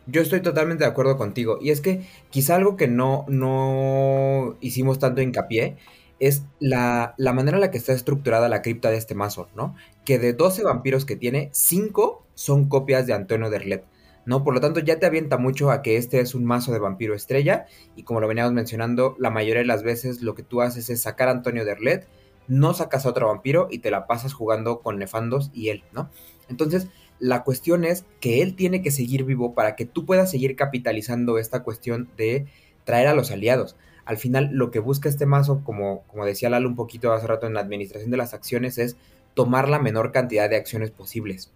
[0.06, 1.58] Yo estoy totalmente de acuerdo contigo.
[1.60, 5.76] Y es que quizá algo que no, no hicimos tanto hincapié
[6.18, 9.76] es la, la, manera en la que está estructurada la cripta de este mazo, ¿no?
[10.06, 13.84] Que de 12 vampiros que tiene, 5 son copias de Antonio Derlet.
[14.28, 14.44] ¿No?
[14.44, 17.14] Por lo tanto, ya te avienta mucho a que este es un mazo de vampiro
[17.14, 17.64] estrella
[17.96, 21.00] y como lo veníamos mencionando, la mayoría de las veces lo que tú haces es
[21.00, 22.06] sacar a Antonio Derlet,
[22.46, 26.10] no sacas a otro vampiro y te la pasas jugando con Nefandos y él, ¿no?
[26.50, 30.56] Entonces, la cuestión es que él tiene que seguir vivo para que tú puedas seguir
[30.56, 32.46] capitalizando esta cuestión de
[32.84, 33.76] traer a los aliados.
[34.04, 37.46] Al final, lo que busca este mazo, como, como decía Lalo un poquito hace rato
[37.46, 38.98] en la administración de las acciones, es
[39.32, 41.50] tomar la menor cantidad de acciones posibles.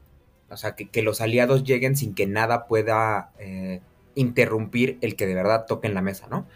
[0.53, 3.81] O sea, que, los aliados lleguen sin que nada pueda eh,
[4.15, 6.47] interrumpir el que de verdad toque en la mesa, ¿no?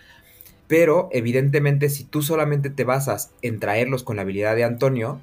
[0.69, 5.21] Pero evidentemente si tú solamente te basas en traerlos con la habilidad de Antonio,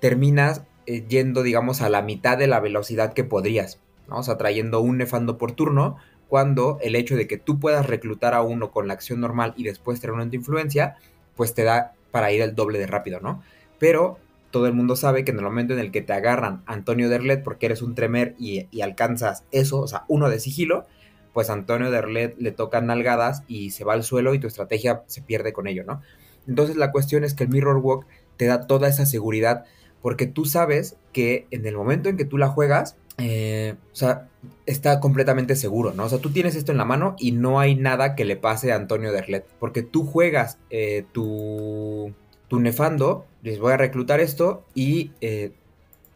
[0.00, 4.18] terminas eh, yendo, digamos, a la mitad de la velocidad que podrías, ¿no?
[4.18, 5.96] O sea, trayendo un nefando por turno,
[6.28, 9.64] cuando el hecho de que tú puedas reclutar a uno con la acción normal y
[9.64, 10.96] después tener una influencia,
[11.36, 13.42] pues te da para ir el doble de rápido, ¿no?
[13.78, 14.18] Pero
[14.52, 17.42] todo el mundo sabe que en el momento en el que te agarran Antonio Derlet
[17.42, 20.86] porque eres un tremer y, alcanzas eso, o sea, uno de sigilo,
[21.32, 25.22] pues Antonio Derlet le tocan nalgadas y se va al suelo y tu estrategia se
[25.22, 26.02] pierde con ello, ¿no?
[26.46, 29.64] Entonces la cuestión es que el Mirror Walk te da toda esa seguridad
[30.02, 34.28] porque tú sabes que en el momento en que tú la juegas, eh, o sea,
[34.66, 36.04] está completamente seguro, ¿no?
[36.04, 38.72] O sea, tú tienes esto en la mano y no hay nada que le pase
[38.72, 42.12] a Antonio Derlet, porque tú juegas eh, tu
[42.52, 45.52] tu nefando, les voy a reclutar esto y, eh,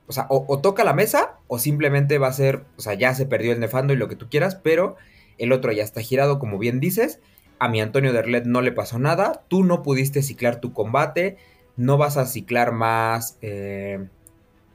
[0.07, 3.27] o sea, o, toca la mesa o simplemente va a ser, o sea, ya se
[3.27, 4.97] perdió el nefando y lo que tú quieras, pero
[5.37, 7.21] el otro ya está girado, como bien dices.
[7.59, 11.37] A mi Antonio Derlet no le pasó nada, tú no pudiste ciclar tu combate,
[11.77, 14.07] no vas a ciclar más, eh,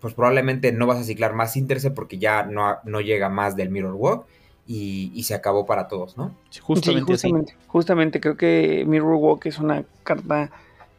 [0.01, 3.69] pues probablemente no vas a ciclar más Interce porque ya no, no llega más del
[3.69, 4.25] Mirror Walk.
[4.73, 6.33] Y, se acabó para todos, ¿no?
[6.61, 10.49] justamente, justamente, justamente creo que Mirror Walk es una carta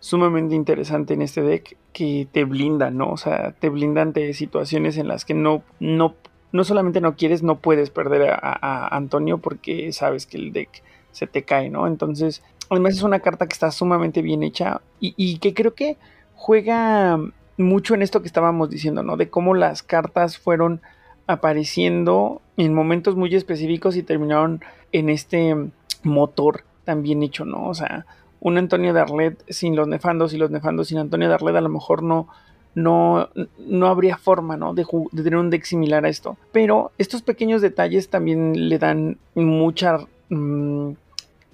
[0.03, 3.13] sumamente interesante en este deck que te blinda, ¿no?
[3.13, 6.17] O sea, te blinda ante situaciones en las que no, no,
[6.51, 10.83] no solamente no quieres, no puedes perder a, Antonio porque sabes que el deck
[11.13, 11.87] se te cae, ¿no?
[11.87, 15.99] Entonces, además es una carta que está sumamente bien hecha y, y que creo que
[16.35, 17.21] juega
[17.57, 19.17] mucho en esto que estábamos diciendo, ¿no?
[19.17, 20.81] De cómo las cartas fueron
[21.29, 25.55] apareciendo en momentos muy específicos y terminaron en este
[26.03, 27.69] motor tan bien hecho, ¿no?
[27.69, 28.05] O sea,
[28.43, 32.03] un Antonio Darlet sin los nefandos y los nefandos sin Antonio Darlet a lo mejor
[32.03, 32.29] no,
[32.75, 33.29] no,
[33.59, 34.75] no habría forma ¿no?
[34.75, 34.85] De,
[35.15, 36.37] tener un deck similar a esto.
[36.53, 39.99] Pero estos pequeños detalles también le dan mucha...
[40.29, 40.93] Mm,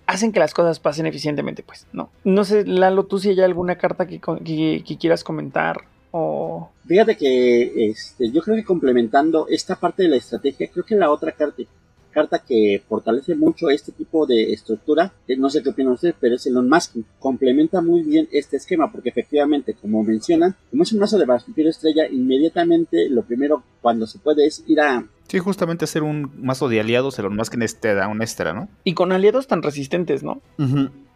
[0.07, 2.09] hacen que las cosas pasen eficientemente, pues, ¿no?
[2.25, 6.71] No sé, Lalo, tú si hay alguna carta que, que, quieras comentar o...
[6.87, 11.11] Fíjate que este, yo creo que complementando esta parte de la estrategia, creo que la
[11.11, 11.63] otra carta,
[12.11, 15.13] carta que fortalece mucho este tipo de estructura.
[15.39, 16.97] No sé qué opinan ustedes, pero es Elon Musk.
[17.19, 21.71] Complementa muy bien este esquema porque efectivamente, como mencionan, como es un mazo de vampiro
[21.71, 25.05] estrella, inmediatamente lo primero cuando se puede es ir a...
[25.29, 28.69] Sí, justamente hacer un mazo de aliados, Elon Musk te da un extra, ¿no?
[28.85, 30.41] Y con aliados tan resistentes, ¿no?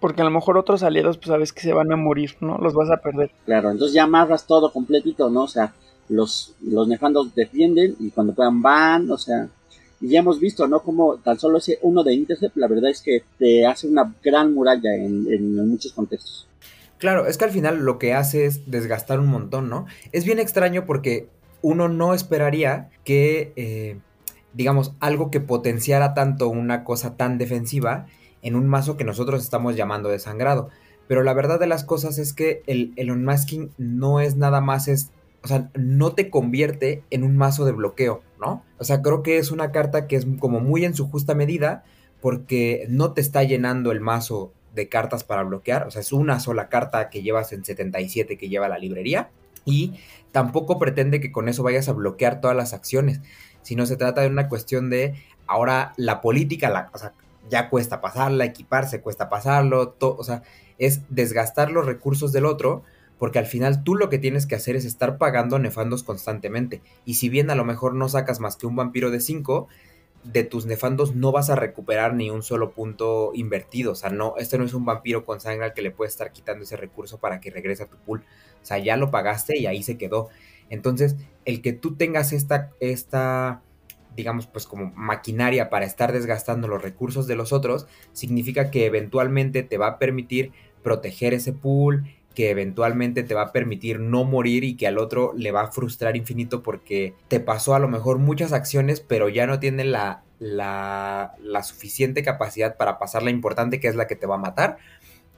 [0.00, 2.58] Porque a lo mejor otros aliados, pues sabes que se van a morir, ¿no?
[2.58, 3.30] Los vas a perder.
[3.46, 5.44] Claro, entonces ya amarras todo completito, ¿no?
[5.44, 5.72] O sea,
[6.08, 9.48] los, los nefandos defienden y cuando puedan van, o sea,
[10.02, 10.80] y ya hemos visto, ¿no?
[10.82, 14.52] Como tan solo ese uno de Intercept, la verdad es que te hace una gran
[14.52, 16.48] muralla en, muchos contextos.
[16.98, 19.86] Claro, es que al final lo que hace es desgastar un montón, ¿no?
[20.10, 21.28] Es bien extraño porque
[21.62, 23.98] uno no esperaría que, eh,
[24.52, 28.06] digamos, algo que potenciara tanto una cosa tan defensiva
[28.42, 30.68] en un mazo que nosotros estamos llamando desangrado.
[31.06, 34.88] Pero la verdad de las cosas es que el, el unmasking no es nada más
[34.88, 35.12] es
[35.44, 38.64] o sea, no te convierte en un mazo de bloqueo, ¿no?
[38.78, 41.84] O sea, creo que es una carta que es como muy en su justa medida
[42.20, 46.40] porque no te está llenando el mazo de cartas para bloquear, o sea, es una
[46.40, 49.30] sola carta que llevas en 77 que lleva la librería
[49.64, 49.94] y
[50.30, 53.20] tampoco pretende que con eso vayas a bloquear todas las acciones,
[53.62, 55.14] sino se trata de una cuestión de
[55.46, 57.12] ahora la política, o sea,
[57.50, 60.42] ya cuesta pasarla, equiparse cuesta pasarlo, o sea,
[60.78, 62.82] es desgastar los recursos del otro,
[63.22, 66.82] porque al final tú lo que tienes que hacer es estar pagando nefandos constantemente.
[67.04, 69.68] Y si bien a lo mejor no sacas más que un vampiro de 5,
[70.24, 73.92] de tus nefandos no vas a recuperar ni un solo punto invertido.
[73.92, 76.32] O sea, no, este no es un vampiro con sangre al que le puedes estar
[76.32, 78.24] quitando ese recurso para que regrese a tu pool.
[78.60, 80.28] O sea, ya lo pagaste y ahí se quedó.
[80.68, 81.14] Entonces,
[81.44, 83.62] el que tú tengas esta, esta
[84.16, 89.62] digamos, pues como maquinaria para estar desgastando los recursos de los otros, significa que eventualmente
[89.62, 90.50] te va a permitir
[90.82, 95.32] proteger ese pool, que eventualmente te va a permitir no morir y que al otro
[95.36, 99.46] le va a frustrar infinito porque te pasó a lo mejor muchas acciones, pero ya
[99.46, 104.16] no tiene la, la, la suficiente capacidad para pasar la importante que es la que
[104.16, 104.78] te va a matar.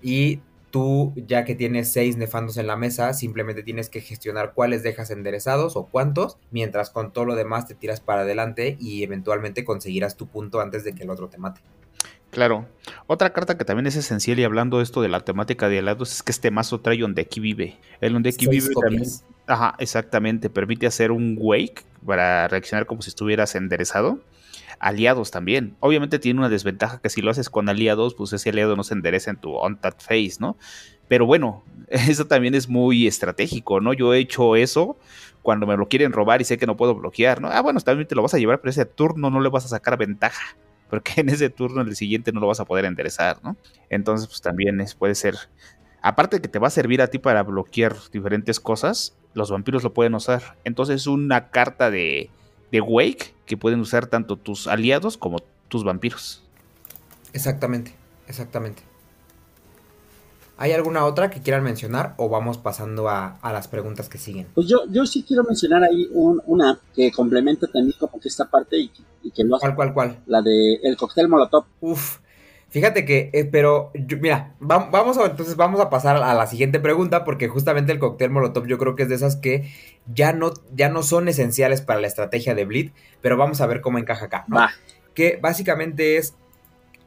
[0.01, 0.41] Y
[0.75, 5.11] tú, ya que tienes seis nefandos en la mesa, simplemente tienes que gestionar cuáles dejas
[5.11, 10.17] enderezados o cuántos, mientras con todo lo demás te tiras para adelante y eventualmente conseguirás
[10.17, 11.61] tu punto antes de que el otro te mate.
[12.31, 12.67] Claro.
[13.07, 16.13] Otra carta que también es esencial y hablando de esto de la temática de helados
[16.13, 17.79] es que este mazo trae donde aquí vive.
[18.01, 19.05] El donde aquí vive también.
[19.47, 20.51] Ajá, exactamente.
[20.51, 24.21] Permite hacer un wake para reaccionar como si estuvieras enderezado
[24.79, 25.77] aliados también.
[25.81, 28.95] Obviamente tiene una desventaja que si lo haces con aliados, pues ese aliado no se
[28.95, 30.57] endereza en tu on that face, ¿no?
[31.09, 33.93] Pero bueno, eso también es muy estratégico, ¿no?
[33.93, 34.99] Yo he hecho eso
[35.43, 37.49] cuando me lo quieren robar y sé que no puedo bloquear, ¿no?
[37.49, 39.69] Ah, bueno, también te lo vas a llevar, pero ese turno no le vas a
[39.69, 40.57] sacar ventaja,
[40.95, 43.57] porque en ese turno, en el siguiente, no lo vas a poder enderezar, ¿no?
[43.91, 45.35] Entonces, pues también es, puede ser.
[46.03, 49.83] Aparte de que te va a servir a ti para bloquear diferentes cosas, los vampiros
[49.83, 50.57] lo pueden usar.
[50.65, 52.31] Entonces, una carta de,
[52.71, 55.39] de Wake que pueden usar tanto tus aliados como
[55.69, 56.45] tus vampiros.
[57.33, 57.95] Exactamente,
[58.29, 58.83] exactamente.
[60.57, 64.47] ¿Hay alguna otra que quieran mencionar o vamos pasando a, las preguntas que siguen?
[64.55, 68.79] Pues yo, yo sí quiero mencionar ahí una que complementa también como que esta parte
[68.79, 68.91] y,
[69.31, 69.63] que lo hace.
[69.63, 70.19] ¿Cuál, cuál, cuál?
[70.27, 71.65] La de el cóctel molotov.
[71.81, 72.19] Uf,
[72.75, 77.23] Fíjate que, eh, pero, mira, vamos a, entonces vamos a pasar a la siguiente pregunta
[77.23, 79.71] porque justamente el cóctel Molotov yo creo que es de esas que
[80.13, 82.91] ya no, ya no son esenciales para la estrategia de Bleed,
[83.23, 84.59] pero vamos a ver cómo encaja acá, ¿no?
[85.15, 86.35] Que básicamente es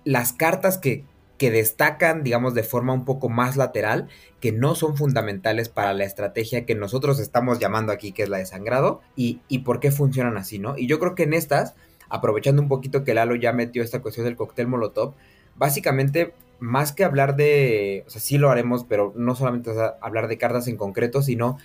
[0.05, 1.03] las cartas que,
[1.37, 4.07] que destacan, digamos, de forma un poco más lateral,
[4.39, 8.37] que no son fundamentales para la estrategia que nosotros estamos llamando aquí, que es la
[8.37, 10.77] de sangrado, y, y por qué funcionan así, ¿no?
[10.77, 11.75] Y yo creo que en estas,
[12.09, 15.13] aprovechando un poquito que Lalo ya metió esta cuestión del cóctel Molotov,
[15.55, 19.71] básicamente, más que hablar de, o sea, sí lo haremos, pero no solamente
[20.01, 21.57] hablar de cartas en concreto, sino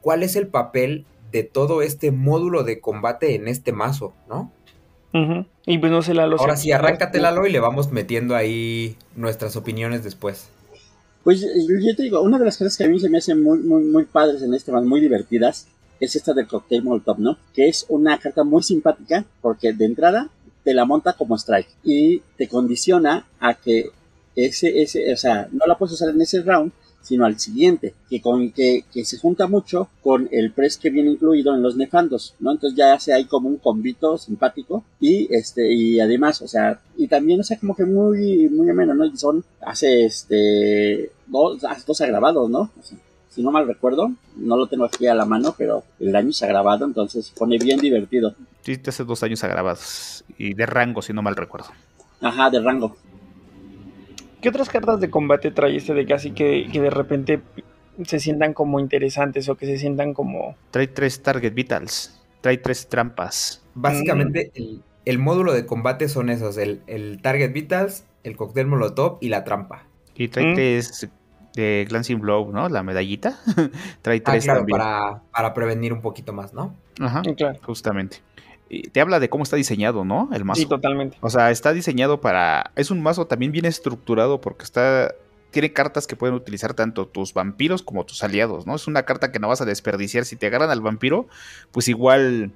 [0.00, 4.50] cuál es el papel de todo este módulo de combate en este mazo, ¿no?
[5.12, 6.36] Y pues no sé, Lalo.
[6.38, 10.48] Ahora sí, arráncate, Lalo, y le vamos metiendo ahí nuestras opiniones después.
[11.24, 13.58] Pues yo te digo, una de las cosas que a mí se me hacen muy,
[13.58, 15.66] muy, muy padres en este mazo, muy divertidas,
[16.00, 17.36] es esta del Cocktail Molotov, ¿no?
[17.52, 20.30] Que es una carta muy simpática, porque de entrada
[20.64, 23.90] te la monta como strike y te condiciona a que
[24.36, 26.72] ese, ese, o sea, no la puedes usar en ese round,
[27.08, 31.12] sino al siguiente, que con que, que se junta mucho con el press que viene
[31.12, 32.52] incluido en los nefandos, ¿no?
[32.52, 37.08] Entonces ya hace ahí como un convito simpático y este y además, o sea, y
[37.08, 39.06] también o sea como que muy muy ameno, ¿no?
[39.06, 42.70] Y son hace este dos, dos agravados, ¿no?
[43.30, 46.44] si no mal recuerdo, no lo tengo aquí a la mano, pero el año se
[46.44, 48.34] ha grabado, entonces pone bien divertido.
[48.62, 50.24] Sí, hace dos años agravados.
[50.38, 51.68] Y de rango, si no mal recuerdo.
[52.20, 52.96] Ajá, de rango.
[54.40, 57.40] ¿Qué otras cartas de combate trae este de casi que, que de repente
[58.04, 60.56] se sientan como interesantes o que se sientan como...
[60.70, 63.64] Trae tres Target Vitals, trae tres trampas.
[63.74, 64.52] Básicamente
[65.04, 69.84] el, módulo de combate son esos, el, Target Vitals, el Cóctel Molotov y la trampa.
[70.14, 71.08] Y trae tres
[71.54, 72.68] de Glancing Blow, ¿no?
[72.68, 73.38] La medallita.
[74.02, 74.78] Trae ah, tres también.
[74.78, 76.74] Para, para, prevenir un poquito más, ¿no?
[77.00, 77.58] Ajá, claro.
[77.62, 78.18] justamente.
[78.92, 80.28] Te habla de cómo está diseñado, ¿no?
[80.32, 80.60] El mazo.
[80.60, 81.16] Sí, totalmente.
[81.20, 82.72] O sea, está diseñado para...
[82.76, 85.14] Es un mazo también bien estructurado porque está...
[85.50, 88.74] Tiene cartas que pueden utilizar tanto tus vampiros como tus aliados, ¿no?
[88.74, 90.26] Es una carta que no vas a desperdiciar.
[90.26, 91.26] Si te agarran al vampiro,
[91.72, 92.52] pues igual...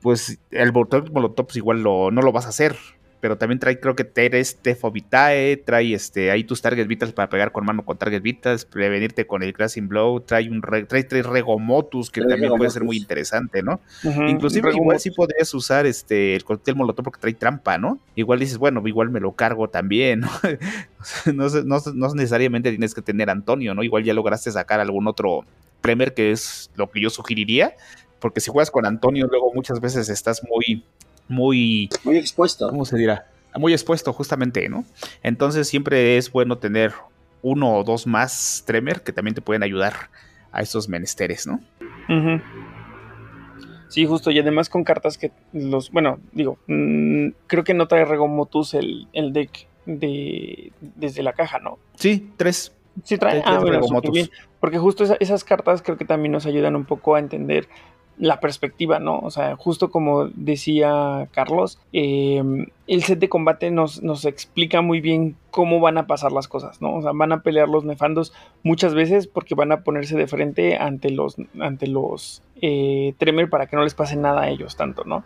[0.00, 2.76] Pues el botón molotov pues igual lo, no lo vas a hacer
[3.24, 7.30] pero también trae, creo que eres Tefo Vitae, trae este, ahí tus target vitals para
[7.30, 11.24] pegar con mano con target vitals, prevenirte con el Crashing Blow, trae un trae tres
[11.24, 13.80] Regomotus que también puede ser muy interesante, ¿no?
[14.28, 17.98] Inclusive igual sí podrías usar este el cóctel molotov porque trae trampa, ¿no?
[18.14, 20.28] Igual dices, bueno, igual me lo cargo también, ¿no?
[21.32, 23.82] no, no, no necesariamente tienes que tener Antonio, ¿no?
[23.82, 25.46] Igual ya lograste sacar algún otro
[25.80, 27.74] Premier, que es lo que yo sugeriría,
[28.24, 30.82] porque si juegas con Antonio, luego muchas veces estás muy,
[31.28, 31.88] muy...
[32.04, 32.68] Muy expuesto.
[32.68, 33.26] ¿Cómo se dirá?
[33.56, 34.84] Muy expuesto, justamente, ¿no?
[35.22, 36.92] Entonces siempre es bueno tener
[37.42, 39.94] uno o dos más Tremer que también te pueden ayudar
[40.50, 41.60] a esos menesteres, ¿no?
[43.88, 48.04] Sí, justo, y además con cartas que los, bueno, digo, mm, creo que no trae
[48.04, 51.78] Regomotus el, el deck de desde la caja, ¿no?
[51.94, 52.72] Sí, tres.
[53.02, 53.80] Sí trae, ah, bueno,
[54.12, 57.68] bien, porque justo esas cartas creo que también nos ayudan un poco a entender
[58.18, 59.18] la perspectiva, ¿no?
[59.18, 65.00] O sea, justo como decía Carlos, em, el set de combate nos, nos, explica muy
[65.00, 66.94] bien cómo van a pasar las cosas, ¿no?
[66.94, 70.76] O sea, van a pelear los nefandos muchas veces porque van a ponerse de frente
[70.76, 75.04] ante los, ante los eh, Tremer para que no les pase nada a ellos tanto,
[75.04, 75.24] ¿no?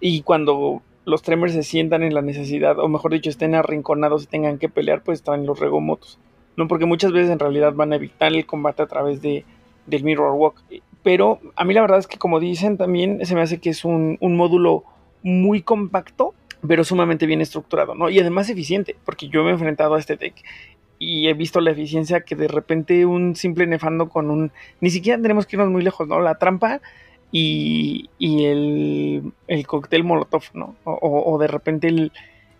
[0.00, 4.26] Y cuando los Tremers se sientan en la necesidad, o mejor dicho, estén arrinconados y
[4.26, 6.18] tengan que pelear, pues traen los regomotos,
[6.56, 6.68] ¿no?
[6.68, 9.44] Porque muchas veces en realidad van a evitar el combate a través de,
[9.86, 10.62] del Mirror Walk
[11.02, 13.84] pero a mí la verdad es que como dicen también se me hace que es
[13.84, 14.84] un, módulo
[15.22, 16.34] muy compacto,
[16.66, 18.10] pero sumamente bien estructurado, ¿no?
[18.10, 20.34] Y además eficiente, porque yo me he enfrentado a este deck
[20.98, 24.52] y he visto la eficiencia que de repente un simple nefando con un...
[24.80, 26.20] Ni siquiera tenemos que irnos muy lejos, ¿no?
[26.20, 26.82] La trampa
[27.32, 30.76] y, y el, el cóctel molotov, ¿no?
[30.84, 32.12] O, de repente el,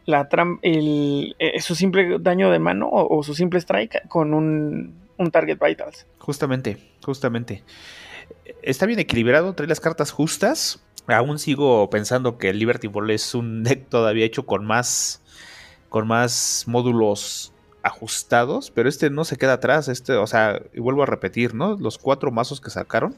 [0.07, 0.27] la
[0.63, 5.31] el, eh, su simple daño de mano o, o su simple strike con un, un
[5.31, 6.07] target vitals.
[6.19, 7.63] Justamente, justamente
[8.63, 10.81] está bien equilibrado, trae las cartas justas.
[11.07, 15.23] Aún sigo pensando que el Liberty Ball es un deck todavía hecho con más,
[15.89, 17.53] con más módulos
[17.83, 19.89] ajustados, pero este no se queda atrás.
[19.89, 21.77] Este, o sea, y vuelvo a repetir, ¿no?
[21.77, 23.17] Los cuatro mazos que sacaron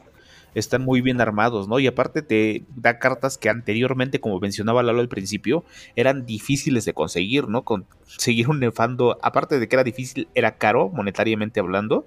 [0.55, 1.79] están muy bien armados, ¿no?
[1.79, 5.65] Y aparte te da cartas que anteriormente, como mencionaba Lalo al principio,
[5.97, 7.63] eran difíciles de conseguir, ¿no?
[7.65, 12.07] Conseguir un nefando, aparte de que era difícil, era caro, monetariamente hablando.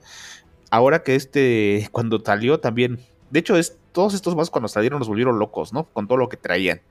[0.70, 3.00] Ahora que este, cuando salió también
[3.36, 5.86] de hecho, es, todos estos mazos cuando salieron nos volvieron locos, ¿no?
[5.86, 6.82] Con todo lo que traían.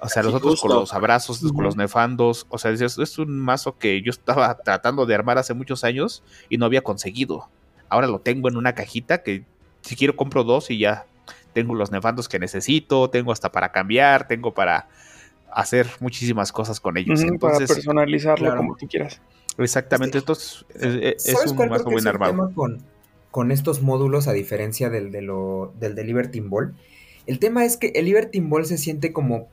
[0.00, 2.46] O sea, los otros con los abrazos, con los nefandos.
[2.50, 6.22] O sea, es, es un mazo que yo estaba tratando de armar hace muchos años
[6.48, 7.48] y no había conseguido.
[7.88, 9.44] Ahora lo tengo en una cajita que
[9.80, 11.06] si quiero compro dos y ya
[11.54, 14.86] tengo los nefandos que necesito, tengo hasta para cambiar, tengo para
[15.50, 17.20] hacer muchísimas cosas con ellos.
[17.40, 19.20] para personalizarlo como tú quieras.
[19.58, 20.64] Exactamente, esto es,
[21.48, 22.80] un mazo bien armado con
[23.50, 26.74] estos módulos a diferencia del de, lo, del de Ball.
[27.26, 29.48] El tema es que el Liberty Ball se siente como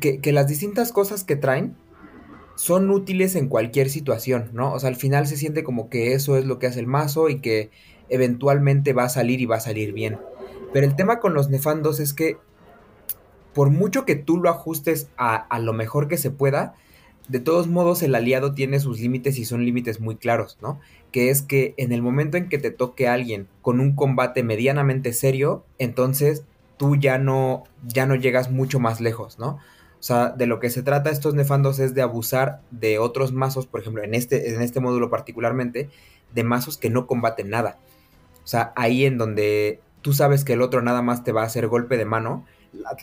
[0.00, 1.76] que, que, las distintas cosas que traen
[2.56, 4.72] son útiles en cualquier situación, ¿no?
[4.72, 7.28] O sea, al final se siente como que eso es lo que hace el mazo
[7.28, 7.70] y que
[8.08, 10.18] eventualmente va a salir y va a salir bien.
[10.72, 12.36] Pero el tema con los nefandos es que
[13.54, 16.74] por mucho que tú lo ajustes a, a lo mejor que se pueda,
[17.28, 20.80] de todos modos el aliado tiene sus límites y son límites muy claros, ¿no?
[21.10, 24.42] Que es que en el momento en que te toque a alguien con un combate
[24.42, 26.44] medianamente serio, entonces
[26.76, 29.58] tú ya no, ya no llegas mucho más lejos, ¿no?
[30.04, 33.66] O sea, de lo que se trata estos nefandos es de abusar de otros mazos,
[33.66, 35.88] por ejemplo, en este, en este módulo particularmente,
[36.34, 37.78] de mazos que no combaten nada.
[38.44, 41.46] O sea, ahí en donde tú sabes que el otro nada más te va a
[41.46, 42.44] hacer golpe de mano,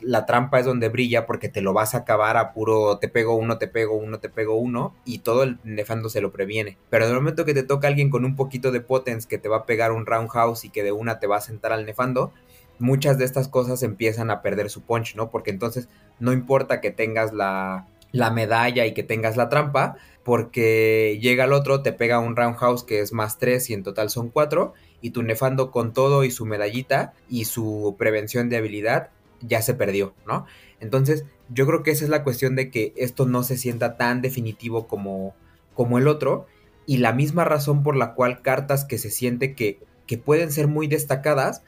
[0.02, 3.36] la, trampa es donde brilla porque te lo vas a acabar a puro te pego
[3.36, 6.78] uno, te pego uno, te pego uno y todo el nefando se lo previene.
[6.90, 9.50] Pero en el momento que te toca alguien con un poquito de potence que te
[9.50, 12.32] va a pegar un roundhouse y que de una te va a sentar al nefando,
[12.80, 15.30] muchas de estas cosas empiezan a perder su punch, ¿no?
[15.30, 15.88] Porque entonces
[16.20, 21.54] no importa que tengas la, la medalla y que tengas la trampa, porque llega el
[21.54, 25.12] otro, te pega un roundhouse que es más 3 y en total son 4, y
[25.12, 29.10] tu nefando con todo y su medallita y su prevención de habilidad
[29.42, 30.46] ya se perdió, ¿no?
[30.80, 34.22] Entonces, yo creo que esa es la cuestión de que esto no se sienta tan
[34.22, 35.36] definitivo como,
[35.74, 36.48] como el otro,
[36.86, 40.68] y la misma razón por la cual cartas que se siente que, que pueden ser
[40.68, 41.64] muy destacadas,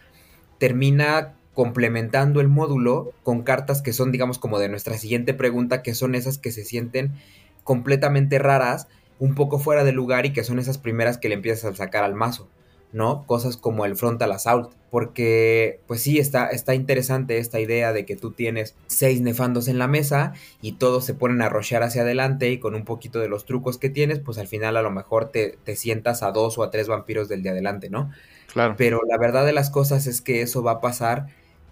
[0.58, 5.94] termina complementando el módulo con cartas que son, digamos, como de nuestra siguiente pregunta, que
[5.94, 7.14] son esas que se sienten
[7.64, 8.88] completamente raras,
[9.20, 12.04] un poco fuera de lugar y que son esas primeras que le empiezas a sacar
[12.04, 12.50] al mazo.
[12.94, 13.26] ¿No?
[13.26, 18.16] Cosas como el frontal assault, porque pues sí, está, está interesante esta idea de que
[18.16, 22.52] tú tienes seis nefandos en la mesa y todos se ponen a rochear hacia adelante
[22.52, 25.30] y con un poquito de los trucos que tienes, pues al final a lo mejor
[25.30, 28.12] te, te sientas a dos o a tres vampiros del de adelante, ¿no?
[28.54, 28.76] Claro.
[28.78, 31.26] Pero la verdad de las cosas es que eso va a pasar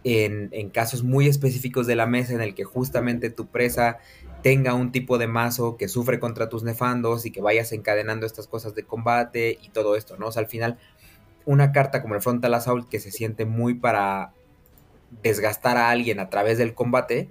[0.04, 4.00] en, en casos muy específicos de la mesa en el que justamente tu presa
[4.42, 8.48] tenga un tipo de mazo que sufre contra tus nefandos y que vayas encadenando estas
[8.48, 10.28] cosas de combate y todo esto, ¿no?
[10.28, 10.80] O sea, al final
[11.46, 14.34] una carta como el Frontal Assault que se siente muy para
[15.24, 17.30] desgastar a alguien a través del combate,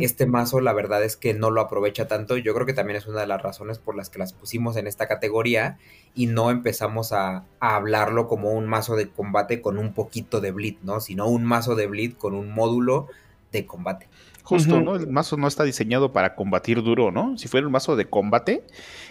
[0.00, 2.36] este mazo la verdad es que no lo aprovecha tanto.
[2.36, 4.86] Yo creo que también es una de las razones por las que las pusimos en
[4.86, 5.78] esta categoría
[6.14, 10.76] y no empezamos a, hablarlo como un mazo de combate con un poquito de bleed,
[10.82, 11.00] ¿no?
[11.00, 13.08] Sino un mazo de bleed con un módulo
[13.50, 14.08] de combate.
[14.42, 14.96] Justo, ¿no?
[14.96, 17.38] El mazo no está diseñado para combatir duro, ¿no?
[17.38, 18.64] Si fuera un mazo de combate,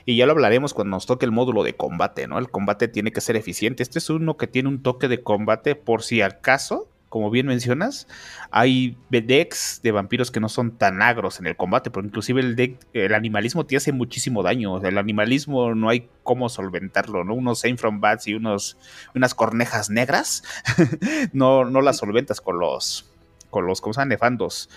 [0.06, 2.38] y ya lo hablaremos cuando nos toque el módulo de combate, ¿no?
[2.38, 3.82] El combate tiene que ser eficiente.
[3.82, 8.08] Este es uno que tiene un toque de combate por si acaso como bien mencionas,
[8.52, 12.56] hay decks de vampiros que no son tan agros en el combate, pero inclusive el
[12.56, 14.82] deck, el animalismo te hace muchísimo daño.
[14.82, 17.34] el animalismo no hay cómo solventarlo, ¿no?
[17.34, 18.78] Unos Saint from Bats y unos,
[19.14, 20.46] unas cornejas negras,
[21.34, 23.11] no, no las solventas con los
[23.52, 24.70] con los como nefandos.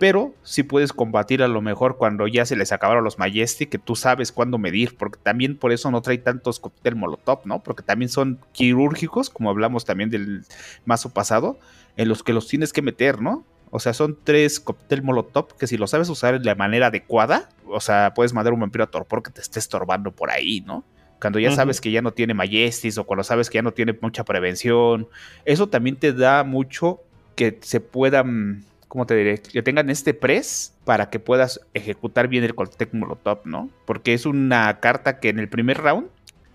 [0.00, 3.78] Pero si puedes combatir a lo mejor cuando ya se les acabaron los Majestic, que
[3.78, 7.62] tú sabes cuándo medir, porque también por eso no trae tantos cóctel molotov, ¿no?
[7.62, 10.44] Porque también son quirúrgicos, como hablamos también del
[10.84, 11.58] mazo pasado,
[11.96, 13.44] en los que los tienes que meter, ¿no?
[13.70, 17.48] O sea, son tres cóctel molotov que si lo sabes usar de la manera adecuada,
[17.66, 20.84] o sea, puedes mandar un vampiro a torpor que te esté estorbando por ahí, ¿no?
[21.20, 23.96] Cuando ya sabes que ya no tiene Majestis o cuando sabes que ya no tiene
[23.98, 25.08] mucha prevención,
[25.46, 27.00] eso también te da mucho
[27.34, 29.38] que se puedan, ¿cómo te diré?
[29.38, 33.70] Que tengan este press para que puedas ejecutar bien el Coltec Molotov, ¿no?
[33.86, 36.08] Porque es una carta que en el primer round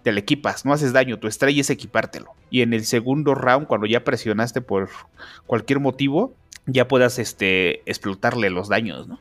[0.03, 2.31] te la equipas, no haces daño, tu estrella es equipártelo.
[2.49, 4.89] Y en el segundo round, cuando ya presionaste por
[5.45, 6.33] cualquier motivo,
[6.65, 9.19] ya puedas este, explotarle los daños, ¿no?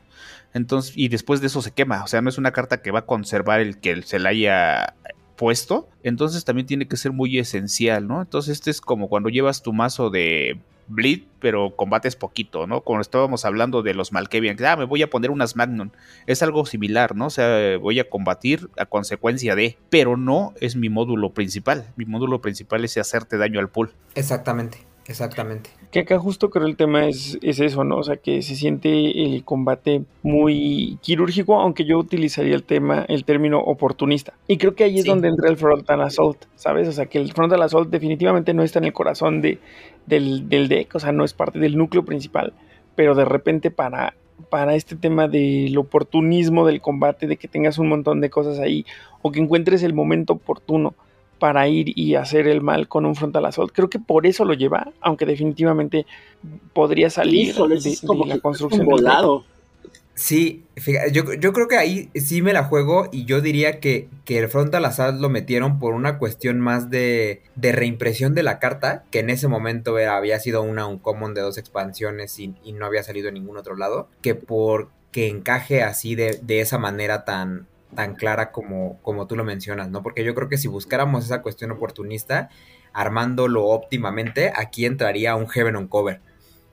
[0.53, 2.99] Entonces, y después de eso se quema, o sea, no es una carta que va
[2.99, 4.95] a conservar el que se la haya
[5.35, 8.21] puesto, entonces también tiene que ser muy esencial, ¿no?
[8.21, 10.59] Entonces este es como cuando llevas tu mazo de
[10.89, 12.81] Bleed, pero combates poquito, ¿no?
[12.81, 15.91] Como estábamos hablando de los Malkavian, que ah, me voy a poner unas Magnum.
[16.27, 17.27] Es algo similar, ¿no?
[17.27, 21.85] O sea, voy a combatir a consecuencia de, pero no es mi módulo principal.
[21.95, 23.93] Mi módulo principal es hacerte daño al pool.
[24.15, 24.88] Exactamente.
[25.09, 25.71] Exactamente.
[25.89, 27.97] Que acá justo creo el tema es, es, eso, ¿no?
[27.97, 33.25] O sea, que se siente el combate muy quirúrgico, aunque yo utilizaría el tema, el
[33.25, 34.33] término oportunista.
[34.47, 36.87] Y creo que ahí es donde entra el frontal assault, ¿sabes?
[36.87, 39.57] O sea, que el frontal assault definitivamente no está en el corazón de,
[40.05, 42.53] del, del deck, o sea, no es parte del núcleo principal,
[42.95, 44.13] pero de repente para
[44.49, 48.85] para este tema del oportunismo del combate, de que tengas un montón de cosas ahí
[49.21, 50.95] o que encuentres el momento oportuno
[51.39, 53.71] para ir y hacer el mal con un frontal assault.
[53.73, 56.05] Creo que por eso lo lleva, aunque definitivamente
[56.73, 58.85] podría salir de, como la construcción.
[58.85, 59.45] volado.
[60.19, 60.65] Sí,
[61.13, 64.49] yo, yo, creo que ahí sí me la juego y yo diría que, que el
[64.49, 69.19] Frontal Assault lo metieron por una cuestión más de, de reimpresión de la carta, que
[69.19, 73.01] en ese momento había sido una un common de dos expansiones y, y, no había
[73.01, 77.67] salido en ningún otro lado, que por que encaje así de, de esa manera tan,
[77.95, 80.03] tan clara como, como tú lo mencionas, ¿no?
[80.03, 82.49] Porque yo creo que si buscáramos esa cuestión oportunista,
[82.93, 86.21] armándolo óptimamente, aquí entraría un Heaven on Cover,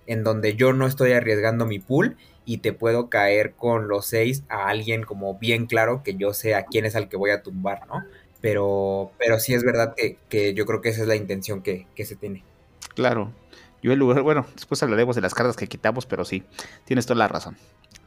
[0.07, 4.45] en donde yo no estoy arriesgando mi pool y te puedo caer con los seis
[4.49, 7.43] a alguien como bien claro que yo sé a quién es al que voy a
[7.43, 8.05] tumbar, ¿no?
[8.41, 12.05] Pero, pero sí es verdad que, yo creo que esa es la intención que, que
[12.05, 12.45] se tiene.
[12.95, 13.33] Claro.
[13.87, 16.43] Yo el lugar, bueno, después hablaremos de las cartas que quitamos, pero sí,
[16.85, 17.57] tienes toda la razón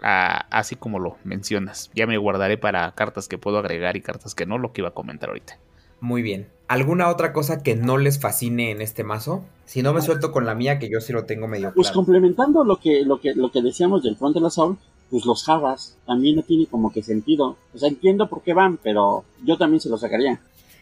[0.02, 1.92] así como lo mencionas.
[1.94, 4.90] Ya me guardaré para cartas que puedo agregar y cartas que no, lo que iba
[4.90, 5.58] a comentar ahorita.
[6.02, 6.48] Muy bien.
[6.68, 9.44] ¿Alguna otra cosa que no les fascine en este mazo?
[9.66, 12.64] Si no me suelto con la mía, que yo sí lo tengo medio Pues complementando
[12.64, 14.78] lo que, lo que, lo que decíamos del Front de la Soul,
[15.10, 17.58] pues los jarras también no tiene como que sentido.
[17.74, 20.40] O sea, entiendo por qué van, pero yo también se los sacaría.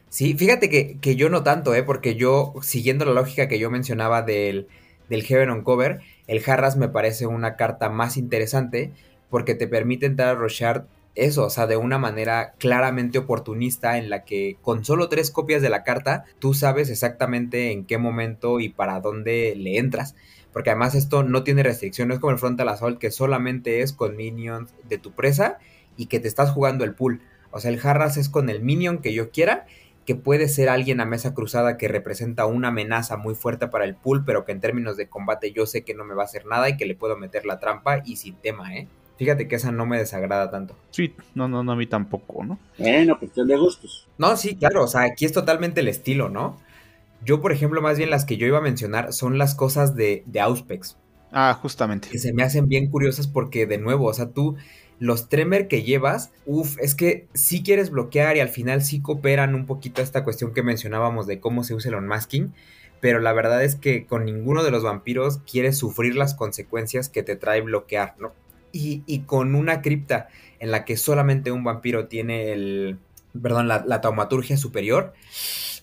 [0.10, 1.84] Sí, fíjate que, que yo no tanto, ¿eh?
[1.84, 4.68] Porque yo, siguiendo la lógica que yo mencionaba del,
[5.10, 8.92] del Heaven on Cover, el Jarras me parece una carta más interesante
[9.30, 10.86] porque te permite entrar a Rochard
[11.18, 15.64] eso, o sea, de una manera claramente oportunista en la que con solo tres copias
[15.64, 20.16] de la carta tú sabes exactamente en qué momento y para dónde le entras.
[20.54, 23.94] Porque además esto no tiene restricción, no es como el Frontal Assault que solamente es
[23.94, 25.58] con minions de tu presa
[25.98, 27.22] y que te estás jugando el pool.
[27.52, 29.66] O sea, el Jarras es con el minion que yo quiera,
[30.08, 33.94] que puede ser alguien a mesa cruzada que representa una amenaza muy fuerte para el
[33.94, 36.46] pool, pero que en términos de combate yo sé que no me va a hacer
[36.46, 38.88] nada y que le puedo meter la trampa y sin tema, ¿eh?
[39.18, 40.78] Fíjate que esa no me desagrada tanto.
[40.92, 42.58] Sí, no, no, no, a mí tampoco, ¿no?
[42.78, 44.08] Bueno, cuestión de gustos.
[44.18, 46.58] No, sí, claro, o sea, aquí es totalmente el estilo, ¿no?
[47.26, 50.24] Yo, por ejemplo, más bien las que yo iba a mencionar son las cosas de,
[50.26, 50.96] de Auspex.
[51.34, 52.08] Ah, justamente.
[52.08, 54.56] Que se me hacen bien curiosas porque, de nuevo, o sea, tú,
[55.00, 59.56] los Tremer que llevas, uff, es que sí quieres bloquear y al final sí cooperan
[59.56, 62.54] un poquito esta cuestión que mencionábamos de cómo se usa el unmasking
[63.00, 67.22] pero la verdad es que con ninguno de los vampiros quieres sufrir las consecuencias que
[67.22, 68.34] te trae bloquear, ¿no?
[68.72, 70.30] y, con una cripta
[70.60, 73.00] en la que solamente un vampiro tiene el,
[73.42, 75.14] perdón, la, taumaturgia superior.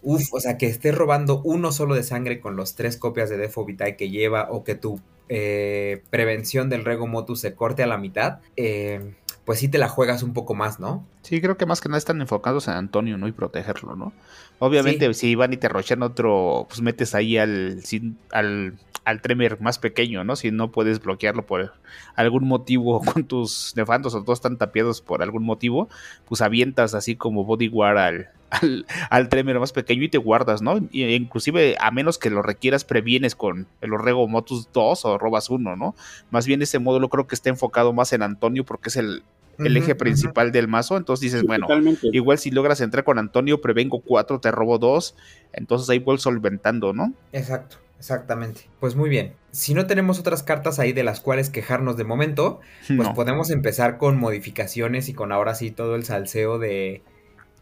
[0.03, 3.39] Uf, o sea, que esté robando uno solo de sangre con los tres copias de
[3.39, 7.87] Defo Vitae que lleva, o que tu eh, prevención del Rego Motus se corte a
[7.87, 9.15] la mitad, eh,
[9.45, 11.07] pues sí te la juegas un poco más, ¿no?
[11.23, 13.29] Sí, creo que más que nada están enfocados en Antonio, ¿no?
[13.29, 14.13] Y protegerlo, ¿no?
[14.59, 17.83] Obviamente, si van y te rochan otro, pues metes ahí al,
[18.31, 20.37] al, al Tremer más pequeño, ¿no?
[20.37, 21.75] Si no puedes bloquearlo por
[22.17, 25.89] algún motivo con tus nefandos o todos están tapiados por algún motivo,
[26.27, 28.29] pues avientas así como bodyguard al,
[28.61, 29.29] al, al
[29.59, 30.79] más pequeño y te guardas, ¿no?
[30.91, 35.51] Y, inclusive, a menos que lo requieras, previenes con el Orrego Motus 2 o robas
[35.51, 35.95] uno, ¿no?
[36.31, 39.23] Más bien ese módulo creo que está enfocado más en Antonio porque es el,
[39.59, 40.97] el eje principal del mazo.
[40.97, 41.67] Entonces dices, bueno,
[42.03, 45.17] igual si logras entrar con Antonio, prevengo cuatro, te robo dos.
[45.53, 47.13] Entonces ahí vuelvo solventando, ¿no?
[47.33, 48.63] Exacto, exactamente.
[48.81, 49.35] Pues muy bien.
[49.51, 52.61] Si no tenemos otras cartas ahí de las cuales quejarnos de momento,
[52.97, 57.03] pues podemos empezar con modificaciones y con ahora sí todo el salseo de,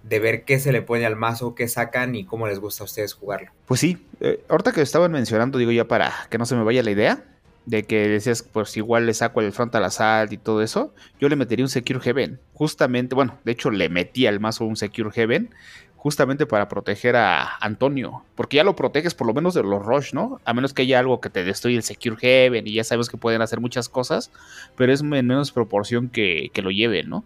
[0.03, 2.87] de ver qué se le pone al mazo, qué sacan y cómo les gusta a
[2.87, 3.51] ustedes jugarlo.
[3.67, 6.83] Pues sí, eh, ahorita que estaban mencionando, digo ya para que no se me vaya
[6.83, 7.25] la idea,
[7.67, 11.37] de que decías, pues igual le saco el frontal assault y todo eso, yo le
[11.37, 12.41] metería un Secure Heaven.
[12.55, 15.51] Justamente, bueno, de hecho le metí al mazo un Secure Heaven,
[15.97, 20.13] justamente para proteger a Antonio, porque ya lo proteges por lo menos de los rush,
[20.13, 20.41] ¿no?
[20.45, 23.17] A menos que haya algo que te destruya el Secure Heaven y ya sabes que
[23.17, 24.33] pueden hacer muchas cosas,
[24.77, 27.25] pero es en menos proporción que, que lo lleven, ¿no?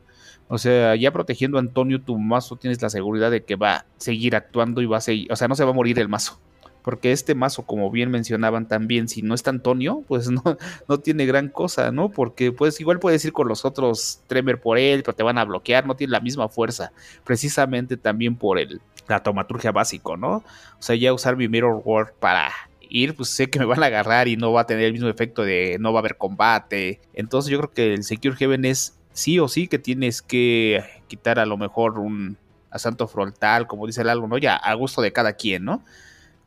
[0.48, 3.86] O sea, ya protegiendo a Antonio, tu mazo tienes la seguridad de que va a
[3.96, 6.40] seguir actuando y va a seguir, o sea, no se va a morir el mazo
[6.86, 10.40] porque este mazo, como bien mencionaban también, si no está Antonio, pues no,
[10.88, 12.10] no tiene gran cosa, ¿no?
[12.10, 15.44] Porque pues igual puedes ir con los otros Tremer por él, pero te van a
[15.44, 16.92] bloquear, no tiene la misma fuerza,
[17.24, 20.36] precisamente también por el, la tomaturgia básico, ¿no?
[20.36, 20.44] O
[20.78, 22.52] sea, ya usar mi Mirror World para
[22.88, 25.08] ir, pues sé que me van a agarrar y no va a tener el mismo
[25.08, 27.00] efecto de no va a haber combate.
[27.14, 31.38] Entonces yo creo que el Secure Heaven es sí o sí que tienes que quitar
[31.38, 32.36] a lo mejor un
[32.70, 34.36] asalto frontal, como dice el algo, ¿no?
[34.36, 35.82] Ya a gusto de cada quien, ¿no?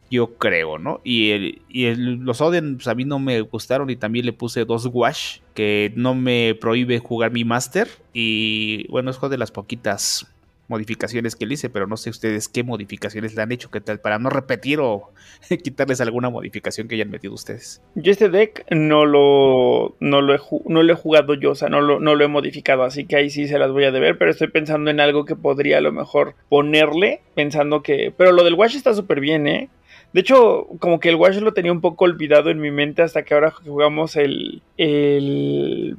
[0.09, 1.01] yo creo, ¿no?
[1.03, 4.65] Y, el, y los Odin pues, a mí no me gustaron y también le puse
[4.65, 7.87] dos Wash, que no me prohíbe jugar mi Master.
[8.13, 10.27] Y bueno, es de las poquitas
[10.69, 13.99] modificaciones que le hice, pero no sé ustedes qué modificaciones le han hecho, qué tal,
[13.99, 15.11] para no repetir o
[15.63, 17.81] quitarles alguna modificación que hayan metido ustedes.
[17.95, 21.69] Yo este deck no lo, no lo, he, no lo he jugado yo, o sea,
[21.69, 24.17] no lo, no lo he modificado, así que ahí sí se las voy a deber,
[24.17, 28.13] pero estoy pensando en algo que podría a lo mejor ponerle, pensando que...
[28.15, 29.69] Pero lo del Wash está súper bien, ¿eh?
[30.13, 33.23] De hecho, como que el Wash lo tenía un poco olvidado en mi mente hasta
[33.23, 34.63] que ahora jugamos el.
[34.77, 35.95] El,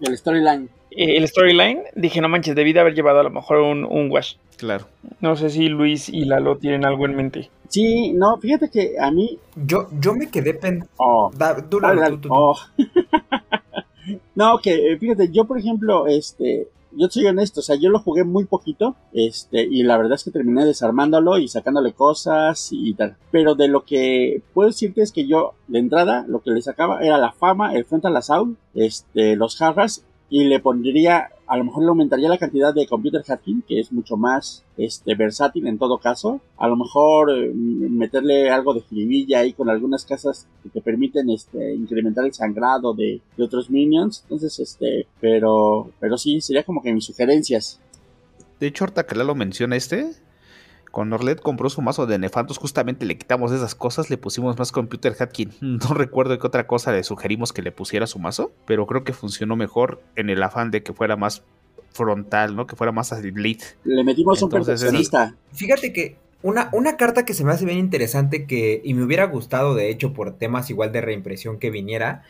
[0.00, 0.68] el storyline.
[0.90, 4.34] El storyline, dije, no manches, debí de haber llevado a lo mejor un, un Wash.
[4.56, 4.86] Claro.
[5.20, 7.50] No sé si Luis y Lalo tienen algo en mente.
[7.68, 9.38] Sí, no, fíjate que a mí.
[9.54, 10.88] Yo, yo me quedé pen.
[10.96, 11.30] Oh.
[12.30, 12.56] oh.
[14.34, 18.24] no, que fíjate, yo por ejemplo, este, yo soy honesto, o sea, yo lo jugué
[18.24, 23.16] muy poquito, este, y la verdad es que terminé desarmándolo y sacándole cosas y tal.
[23.30, 27.00] Pero de lo que puedo decirte es que yo, de entrada, lo que le sacaba
[27.00, 31.82] era la fama, el Frontal Assault, este, los jarras y le pondría, a lo mejor
[31.82, 35.98] le aumentaría la cantidad de computer hacking, que es mucho más este, versátil en todo
[35.98, 36.40] caso.
[36.58, 41.30] A lo mejor eh, meterle algo de jiribilla ahí con algunas casas que te permiten
[41.30, 44.20] este, incrementar el sangrado de, de otros minions.
[44.24, 47.80] Entonces, este, pero, pero sí, sería como que mis sugerencias.
[48.60, 50.10] De hecho, ahorita que lo menciona este,
[50.98, 54.72] cuando Orlet compró su mazo de Nefantos, justamente le quitamos esas cosas, le pusimos más
[54.72, 55.52] Computer Hacking.
[55.60, 59.12] No recuerdo qué otra cosa le sugerimos que le pusiera su mazo, pero creo que
[59.12, 61.44] funcionó mejor en el afán de que fuera más
[61.92, 62.66] frontal, ¿no?
[62.66, 63.60] Que fuera más así bleed.
[63.84, 65.36] Le metimos un perfeccionista.
[65.52, 69.26] Fíjate que una, una, carta que se me hace bien interesante que, y me hubiera
[69.26, 72.24] gustado, de hecho, por temas igual de reimpresión que viniera,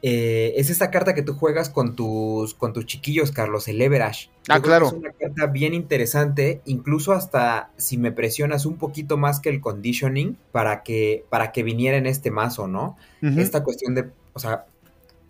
[0.00, 4.28] eh, es esta carta que tú juegas con tus, con tus chiquillos, Carlos, el Everash.
[4.48, 4.86] Ah, claro.
[4.86, 9.60] Es una carta bien interesante, incluso hasta si me presionas un poquito más que el
[9.60, 12.96] conditioning para que, para que viniera en este mazo, ¿no?
[13.20, 14.66] Esta cuestión de, o sea,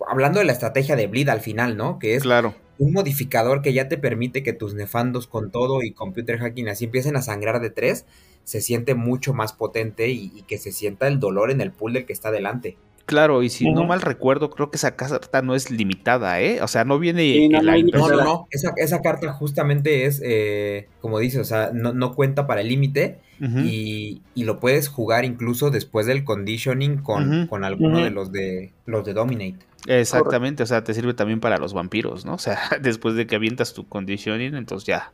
[0.06, 1.98] hablando de la estrategia de Bleed al final, ¿no?
[1.98, 2.54] Que es claro.
[2.78, 6.84] un modificador que ya te permite que tus nefandos con todo y computer hacking así
[6.84, 8.04] empiecen a sangrar de tres,
[8.44, 11.94] se siente mucho más potente y, y que se sienta el dolor en el pool
[11.94, 12.76] del que está delante.
[13.08, 16.60] Claro, y si no mal recuerdo, creo que esa carta no es limitada, ¿eh?
[16.60, 21.44] O sea, no viene no, no, no, Esa, carta justamente es, eh, como dice, o
[21.44, 27.46] sea, no, cuenta para el límite y, lo puedes jugar incluso después del conditioning con,
[27.46, 29.56] con alguno de los de los de Dominate.
[29.86, 32.34] Exactamente, o sea, te sirve también para los vampiros, ¿no?
[32.34, 35.12] O sea, después de que avientas tu conditioning, entonces ya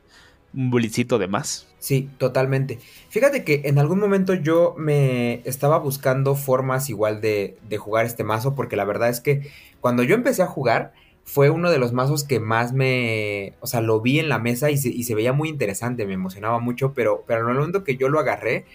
[0.55, 1.67] un bulicito de más.
[1.79, 2.79] Sí, totalmente.
[3.09, 8.23] Fíjate que en algún momento yo me estaba buscando formas igual de, de, jugar este
[8.23, 9.49] mazo, porque la verdad es que
[9.81, 13.81] cuando yo empecé a jugar fue uno de los mazos que más me, o sea,
[13.81, 16.93] lo vi en la mesa y se, y se veía muy interesante, me emocionaba mucho,
[16.93, 18.65] pero, pero en el momento que yo lo agarré,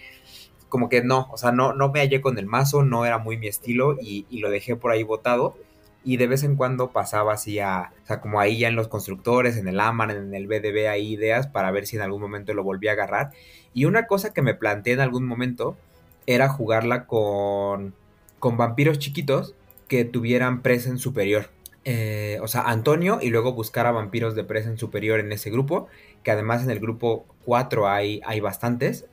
[0.69, 3.37] como que no, o sea, no, no me hallé con el mazo, no era muy
[3.37, 5.55] mi estilo y, y lo dejé por ahí botado
[6.03, 8.87] y de vez en cuando pasaba así a, o sea, como ahí ya en los
[8.87, 12.53] constructores, en el AMAN, en el BDB, ahí ideas para ver si en algún momento
[12.53, 13.31] lo volví a agarrar.
[13.73, 15.77] Y una cosa que me planteé en algún momento
[16.25, 17.93] era jugarla con,
[18.39, 19.55] con vampiros chiquitos
[19.87, 21.49] que tuvieran presen superior.
[21.83, 25.87] Eh, o sea, Antonio y luego buscar a vampiros de presen superior en ese grupo,
[26.23, 29.05] que además en el grupo 4 hay, hay bastantes.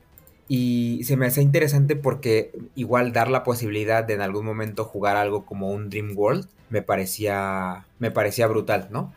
[0.49, 5.17] Y se me hace interesante porque igual dar la posibilidad de en algún momento jugar
[5.17, 9.13] algo como un Dream World me parecía, me parecía brutal, ¿no?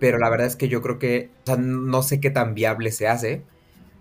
[0.00, 2.92] Pero la verdad es que yo creo que, o sea, no sé qué tan viable
[2.92, 3.42] se hace,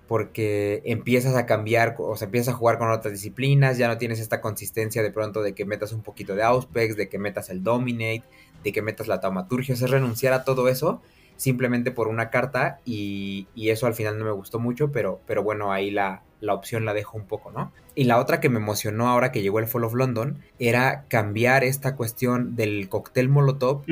[0.07, 4.21] porque empiezas a cambiar, o sea, empiezas a jugar con otras disciplinas, ya no tienes
[4.21, 7.61] esta consistencia de pronto de que metas un poquito de Auspex, de que metas el
[7.61, 8.23] Dominate,
[8.63, 11.01] de que metas la taumaturgia, o sea, renunciar a todo eso
[11.35, 15.43] simplemente por una carta y, y, eso al final no me gustó mucho, pero, pero
[15.43, 17.71] bueno, ahí la, la opción la dejo un poco, ¿no?
[17.95, 21.63] Y la otra que me emocionó ahora que llegó el Fall of London era cambiar
[21.63, 23.83] esta cuestión del cóctel Molotov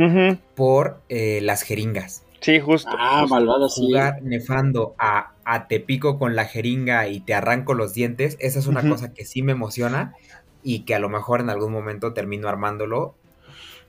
[0.55, 2.23] por eh, las jeringas.
[2.41, 2.91] Sí, justo.
[2.97, 7.93] Ah, malvado, Jugar nefando a, a, te pico con la jeringa y te arranco los
[7.93, 10.13] dientes, esa es una cosa que sí me emociona
[10.61, 13.15] y que a lo mejor en algún momento termino armándolo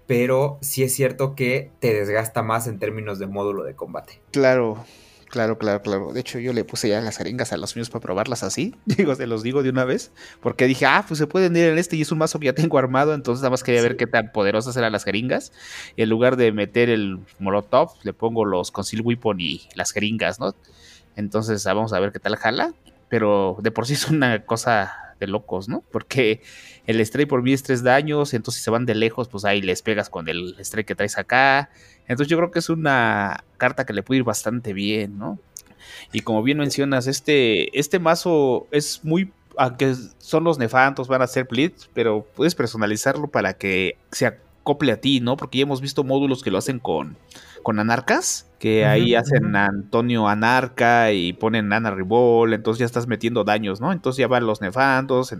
[0.06, 4.20] pero sí es cierto que te desgasta más en términos de módulo de combate.
[4.30, 4.84] Claro,
[5.34, 6.12] claro, claro, claro.
[6.12, 8.76] De hecho, yo le puse ya las jeringas a los míos para probarlas así.
[8.86, 10.12] Digo, se los digo de una vez.
[10.40, 12.52] Porque dije, ah, pues se pueden ir en este y es un mazo que ya
[12.54, 13.14] tengo armado.
[13.14, 15.52] Entonces nada más quería ver qué tan poderosas eran las jeringas.
[15.96, 20.38] Y en lugar de meter el molotov, le pongo los conceal weapon y las jeringas,
[20.38, 20.54] ¿no?
[21.16, 22.72] Entonces vamos a ver qué tal jala.
[23.08, 25.82] Pero de por sí es una cosa de locos, ¿no?
[25.90, 26.42] Porque
[26.86, 29.60] el strike por mí es tres daños, entonces si se van de lejos, pues ahí
[29.62, 31.70] les pegas con el strike que traes acá.
[32.06, 35.38] Entonces yo creo que es una carta que le puede ir bastante bien, ¿no?
[36.12, 41.26] Y como bien mencionas, este, este mazo es muy aunque son los nefantos, van a
[41.26, 45.36] ser blitz, pero puedes personalizarlo para que se acople a ti, ¿no?
[45.36, 47.16] Porque ya hemos visto módulos que lo hacen con,
[47.62, 53.44] con anarcas, que ahí hacen Antonio Anarca y ponen Ana Ribol, entonces ya estás metiendo
[53.44, 53.92] daños, ¿no?
[53.92, 55.34] Entonces ya van los nefantos,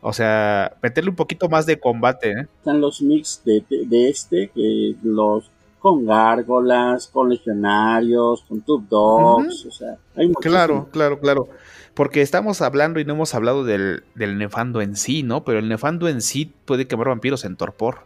[0.00, 2.46] o sea, meterle un poquito más de combate, ¿eh?
[2.58, 5.50] Están los mix de, de, este, que los
[5.84, 11.46] con gárgolas, con legionarios, con tube dogs, o sea, hay Claro, claro, claro.
[11.92, 15.44] Porque estamos hablando y no hemos hablado del, del nefando en sí, ¿no?
[15.44, 17.98] Pero el nefando en sí puede quemar vampiros en torpor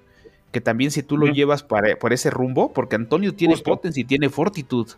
[0.51, 4.29] que también si tú lo llevas por ese rumbo, porque Antonio tiene potencia y tiene
[4.29, 4.89] fortitud.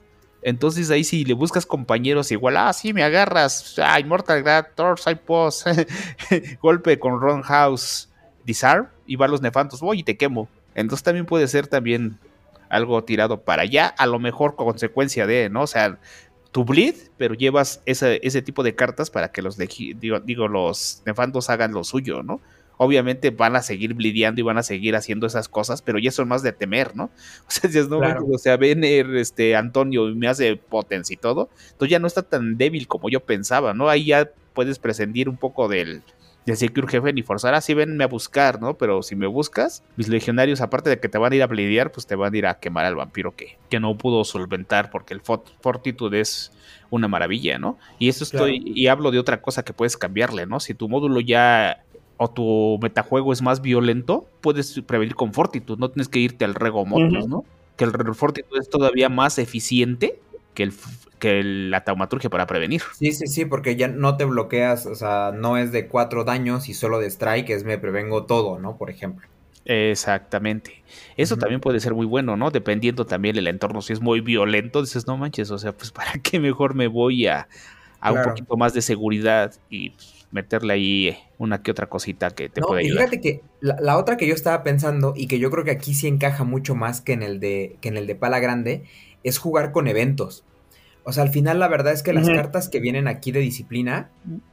[0.42, 4.66] Entonces ahí si le buscas compañeros igual, ah, sí, me agarras, ah, Immortal Grad,
[4.96, 5.66] Side Post,
[6.62, 8.08] golpe con Ron House,
[8.46, 10.48] Disarm, y va los nefantos, voy y te quemo.
[10.74, 12.16] Entonces también puede ser también
[12.70, 15.62] algo tirado para allá, a lo mejor consecuencia de, ¿no?
[15.62, 15.98] O sea,
[16.52, 21.02] tu bleed, pero llevas ese, ese tipo de cartas para que los, digo, digo, los
[21.04, 22.40] nefantos hagan lo suyo, ¿no?
[22.82, 26.28] obviamente van a seguir blideando y van a seguir haciendo esas cosas, pero ya son
[26.28, 27.10] más de temer, ¿no?
[27.46, 31.50] O sea, si no, o sea, ven este Antonio y me hace potencia y todo,
[31.72, 33.90] entonces ya no está tan débil como yo pensaba, ¿no?
[33.90, 36.02] Ahí ya puedes prescindir un poco del,
[36.50, 38.74] del Secure Jefe ni forzar así venme a buscar, ¿no?
[38.74, 41.92] Pero si me buscas, mis legionarios, aparte de que te van a ir a blidear,
[41.92, 45.14] pues te van a ir a quemar al vampiro que, que no pudo solventar, porque
[45.14, 46.52] el Fortitude es
[46.90, 47.78] una maravilla, ¿no?
[47.98, 50.60] Y eso estoy, y hablo de otra cosa que puedes cambiarle, ¿no?
[50.60, 51.84] Si tu módulo ya
[52.16, 56.54] o tu metajuego es más violento, puedes prevenir con Fortitude, no tienes que irte al
[56.54, 57.44] Rego Motus, ¿no?
[57.76, 60.20] Que el Fortitude es todavía más eficiente
[60.54, 60.72] que, el,
[61.18, 62.82] que la taumaturgia para prevenir.
[62.98, 66.68] Sí, sí, sí, porque ya no te bloqueas, o sea, no es de cuatro daños
[66.68, 68.76] y solo de strike, es me prevengo todo, ¿no?
[68.76, 69.26] Por ejemplo.
[69.64, 70.82] Exactamente.
[71.16, 72.50] Eso también puede ser muy bueno, ¿no?
[72.50, 73.82] Dependiendo también del entorno.
[73.82, 77.26] Si es muy violento, dices, no manches, o sea, pues para qué mejor me voy
[77.26, 77.46] a,
[78.00, 79.92] a un poquito más de seguridad y
[80.32, 83.08] meterle ahí una que otra cosita que te puede ayudar.
[83.08, 86.06] Fíjate que la, otra que yo estaba pensando y que yo creo que aquí sí
[86.06, 88.84] encaja mucho más que en el de, que en el de Pala Grande
[89.24, 90.44] es jugar con eventos.
[91.04, 94.10] O sea, al final la verdad es que las cartas que vienen aquí de disciplina,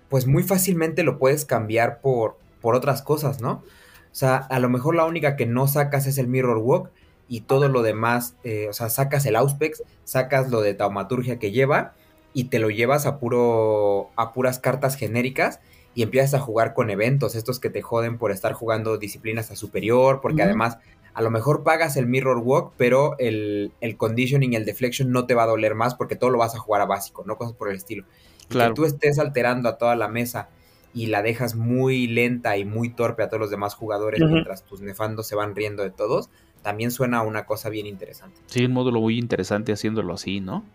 [0.09, 3.63] pues muy fácilmente lo puedes cambiar por, por otras cosas, ¿no?
[4.11, 6.89] O sea, a lo mejor la única que no sacas es el Mirror Walk
[7.27, 11.51] y todo lo demás, eh, o sea, sacas el Auspex, sacas lo de taumaturgia que
[11.51, 11.93] lleva
[12.33, 15.59] y te lo llevas a puro a puras cartas genéricas
[15.93, 19.55] y empiezas a jugar con eventos, estos que te joden por estar jugando disciplinas a
[19.55, 20.77] superior, porque además
[21.17, 25.25] a lo mejor pagas el mirror walk, pero el, el, conditioning y el deflection no
[25.25, 27.55] te va a doler más porque todo lo vas a jugar a básico, no cosas
[27.55, 28.05] por el estilo.
[28.49, 28.69] Claro.
[28.69, 30.49] que tú estés alterando a toda la mesa
[30.93, 34.81] y la dejas muy lenta y muy torpe a todos los demás jugadores mientras tus
[34.81, 36.29] nefandos se van riendo de todos,
[36.61, 38.39] también suena a una cosa bien interesante.
[38.45, 40.65] Sí, un módulo muy interesante haciéndolo así, ¿no?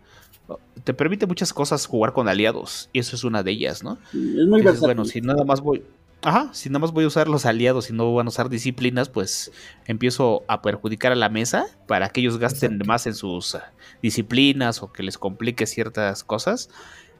[0.83, 3.97] te permite muchas cosas jugar con aliados, y eso es una de ellas, ¿no?
[4.09, 4.87] Es muy Dices, versátil.
[4.87, 5.83] bueno, si nada más voy.
[6.25, 9.09] Ajá, si nada más voy a usar los aliados y no van a usar disciplinas,
[9.09, 9.51] pues
[9.85, 12.87] empiezo a perjudicar a la mesa para que ellos gasten Exacto.
[12.87, 16.69] más en sus ah, disciplinas o que les complique ciertas cosas.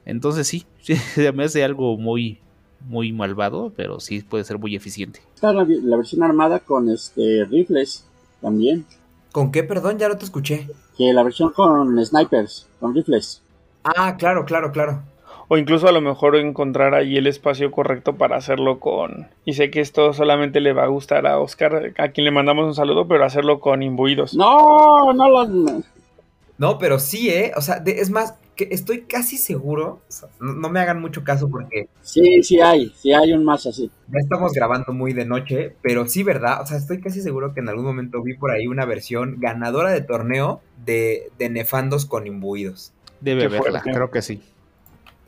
[0.06, 2.40] Entonces sí, sí, se me hace algo muy,
[2.88, 5.22] muy malvado, pero sí puede ser muy eficiente.
[5.36, 8.06] Está la, la versión armada con este rifles
[8.42, 8.86] también.
[9.34, 9.98] ¿Con qué, perdón?
[9.98, 10.70] Ya no te escuché.
[10.98, 13.42] Que la versión con snipers, con rifles.
[13.84, 15.04] Ah, claro, claro, claro.
[15.50, 19.28] O incluso a lo mejor encontrar ahí el espacio correcto para hacerlo con...
[19.46, 22.66] Y sé que esto solamente le va a gustar a Oscar, a quien le mandamos
[22.66, 24.34] un saludo, pero hacerlo con imbuidos.
[24.36, 25.50] No, no las.
[26.58, 27.52] No, pero sí, ¿eh?
[27.58, 30.00] O sea, de- es más, que estoy casi seguro.
[30.08, 33.44] o sea, no, no me hagan mucho caso porque Sí, sí hay, sí hay un
[33.44, 33.90] más así.
[34.08, 36.62] ya estamos grabando muy de noche, pero sí, ¿verdad?
[36.62, 39.90] O sea, estoy casi seguro que en algún momento vi por ahí una versión ganadora
[39.92, 42.94] de torneo de, de nefandos con imbuidos.
[43.20, 43.92] Debe fuerte.
[43.92, 44.42] creo que sí.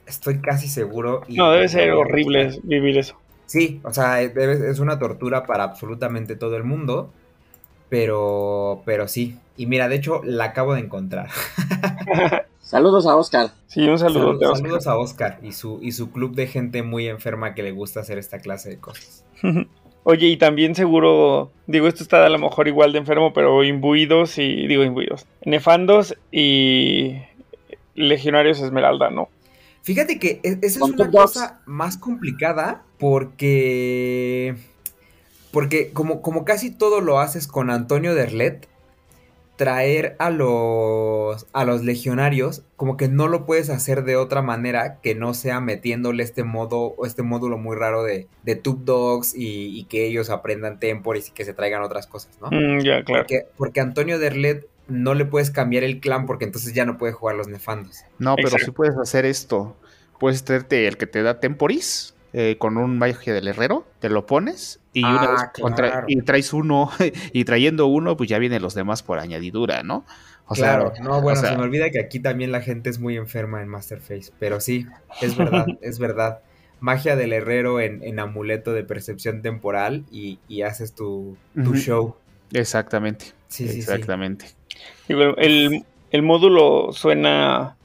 [0.08, 1.22] Estoy casi seguro.
[1.28, 3.16] y- No, debe ser horrible vivir eso.
[3.48, 7.12] Sí, o sea, debe- es una tortura para absolutamente todo el mundo,
[7.90, 9.38] pero, pero sí.
[9.58, 11.30] Y mira, de hecho, la acabo de encontrar.
[12.60, 13.52] Saludos a Oscar.
[13.68, 14.40] Sí, un saludo.
[14.40, 17.72] Saludos, saludos a Oscar y su, y su club de gente muy enferma que le
[17.72, 19.24] gusta hacer esta clase de cosas.
[20.04, 24.38] Oye, y también seguro, digo, esto está a lo mejor igual de enfermo, pero imbuidos
[24.38, 27.16] y, digo, imbuidos, nefandos y
[27.96, 29.30] legionarios esmeralda, ¿no?
[29.86, 34.56] Fíjate que e- esa es una cosa más complicada porque.
[35.52, 38.68] Porque como, como casi todo lo haces con Antonio Derlet,
[39.58, 45.00] traer a los, a los legionarios, como que no lo puedes hacer de otra manera
[45.02, 49.36] que no sea metiéndole este modo o este módulo muy raro de, de Tube Dogs
[49.36, 52.50] y, y que ellos aprendan Temporis y que se traigan otras cosas, ¿no?
[52.50, 53.22] Mm, ya, claro.
[53.22, 57.14] Porque, porque Antonio Derlet no le puedes cambiar el clan porque entonces ya no puede
[57.14, 58.04] jugar los nefandos.
[58.20, 58.66] No, pero Exacto.
[58.66, 59.76] si puedes hacer esto.
[60.20, 64.26] Puedes traerte el que te da Temporis eh, con un magia del herrero, te lo
[64.26, 66.90] pones y, Ah, una vez contra- y traes uno
[67.34, 70.06] y trayendo uno, pues ya vienen los demás por añadidura, ¿no?
[70.48, 72.90] O claro, sea, no, bueno, o sea, se me olvida que aquí también la gente
[72.90, 74.86] es muy enferma en Masterface, pero sí,
[75.22, 76.40] es verdad, es verdad.
[76.80, 81.36] Magia del herrero en, en amuleto de percepción temporal y, y haces tu,
[81.74, 82.16] show.
[82.54, 83.28] exactamente.
[83.48, 83.92] Sí, sí, sí.
[85.08, 87.76] El, el módulo suena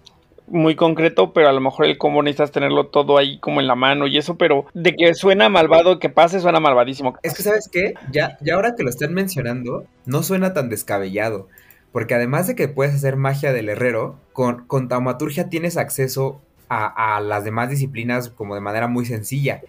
[0.50, 3.76] muy concreto, pero a lo mejor el cómo necesitas tenerlo todo ahí como en la
[3.76, 7.14] mano y eso, pero de que suena malvado, que pase, suena malvadísimo.
[7.22, 7.94] Es que, ¿sabes qué?
[8.12, 11.48] Ya, ya ahora que lo están mencionando, no suena tan descabellado.
[11.92, 17.16] Porque además de que puedes hacer magia del herrero, con, con taumaturgia tienes acceso a,
[17.16, 19.60] a las demás disciplinas como de manera muy sencilla.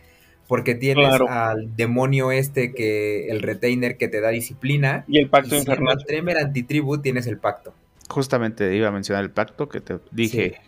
[0.51, 1.29] Porque tienes Claro.
[1.29, 5.05] al demonio este que, el retainer que te da disciplina.
[5.07, 5.95] Y el pacto y infernal.
[5.95, 7.73] siendo Tremer antitribu tienes el pacto.
[8.09, 10.59] Justamente iba a mencionar el pacto que te dije.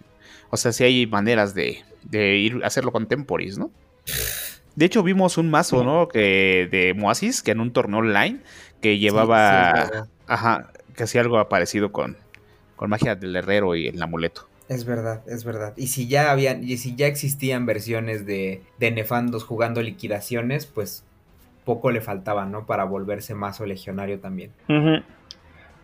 [0.52, 3.72] O sea, si hay maneras de, de ir a hacerlo con Temporis, ¿no?
[4.78, 6.08] De hecho, vimos un mazo, ¿no?
[6.08, 8.40] Que de Moasis, que en un torneo online,
[8.80, 9.90] que llevaba.
[9.92, 9.98] Sí,
[10.28, 12.16] ajá, que hacía algo parecido con,
[12.78, 14.48] con magia del herrero y el amuleto.
[14.70, 15.74] Es verdad, es verdad.
[15.76, 21.04] Y si ya habían, y si ya existían versiones de, de Nefandos jugando liquidaciones, pues
[21.66, 22.66] poco le faltaba, ¿no?
[22.66, 24.52] Para volverse mazo legionario también.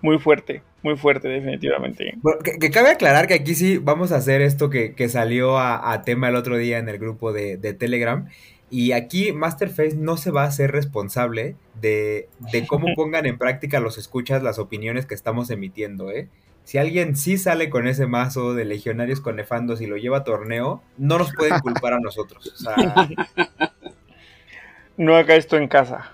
[0.01, 2.13] Muy fuerte, muy fuerte, definitivamente.
[2.21, 5.57] Bueno, que, que cabe aclarar que aquí sí vamos a hacer esto que, que salió
[5.57, 8.27] a, a tema el otro día en el grupo de, de Telegram.
[8.71, 13.79] Y aquí Masterface no se va a hacer responsable de, de cómo pongan en práctica
[13.79, 16.29] los escuchas las opiniones que estamos emitiendo, ¿eh?
[16.69, 20.23] Si alguien sí sale con ese mazo de legionarios con nefandos y lo lleva a
[20.23, 22.45] torneo, no nos pueden culpar a nosotros.
[22.45, 22.75] O sea,
[24.95, 26.11] No haga esto en casa.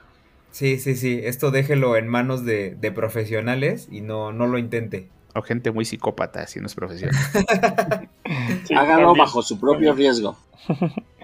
[0.52, 1.20] sí, sí, sí.
[1.22, 5.10] Esto déjelo en manos de, de profesionales y no, no lo intente.
[5.34, 7.22] O gente muy psicópata, si no es profesional.
[8.64, 9.14] Sí, también.
[9.18, 10.38] bajo su propio riesgo.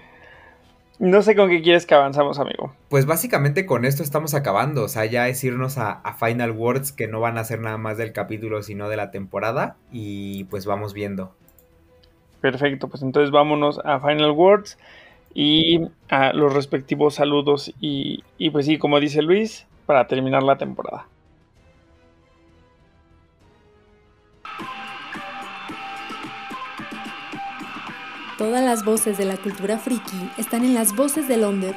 [1.02, 2.72] No sé con qué quieres que avanzamos, amigo.
[2.88, 6.92] Pues básicamente con esto estamos acabando, o sea, ya es irnos a, a Final Words
[6.92, 10.64] que no van a ser nada más del capítulo sino de la temporada y pues
[10.64, 11.34] vamos viendo.
[12.40, 14.78] Perfecto, pues entonces vámonos a Final Words
[15.34, 20.56] y a los respectivos saludos y, y pues sí, como dice Luis, para terminar la
[20.56, 21.08] temporada.
[28.42, 31.76] Todas las voces de la cultura friki están en las voces del Onder.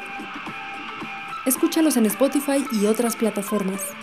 [1.45, 3.93] Escúchalos en Spotify y otras plataformas.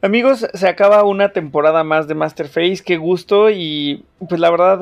[0.00, 4.80] Amigos, se acaba una temporada más de Masterface, qué gusto y pues la verdad,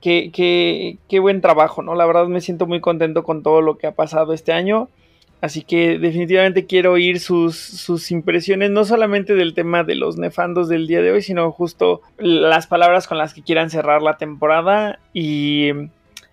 [0.00, 1.94] qué, qué, qué buen trabajo, ¿no?
[1.94, 4.88] La verdad me siento muy contento con todo lo que ha pasado este año.
[5.46, 10.68] Así que definitivamente quiero oír sus, sus impresiones, no solamente del tema de los nefandos
[10.68, 14.98] del día de hoy, sino justo las palabras con las que quieran cerrar la temporada.
[15.14, 15.70] Y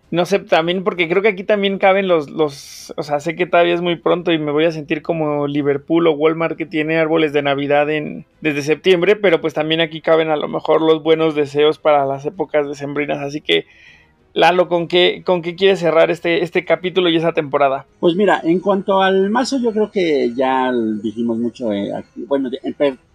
[0.09, 3.45] no sé, también porque creo que aquí también caben los, los, o sea, sé que
[3.45, 6.97] todavía es muy pronto y me voy a sentir como Liverpool o Walmart que tiene
[6.97, 11.03] árboles de Navidad en, desde septiembre, pero pues también aquí caben a lo mejor los
[11.03, 13.67] buenos deseos para las épocas decembrinas, así que
[14.33, 17.85] Lalo, ¿con qué, con qué quieres cerrar este, este capítulo y esa temporada?
[17.99, 21.91] Pues mira, en cuanto al mazo, yo creo que ya dijimos mucho eh.
[22.15, 22.49] Bueno,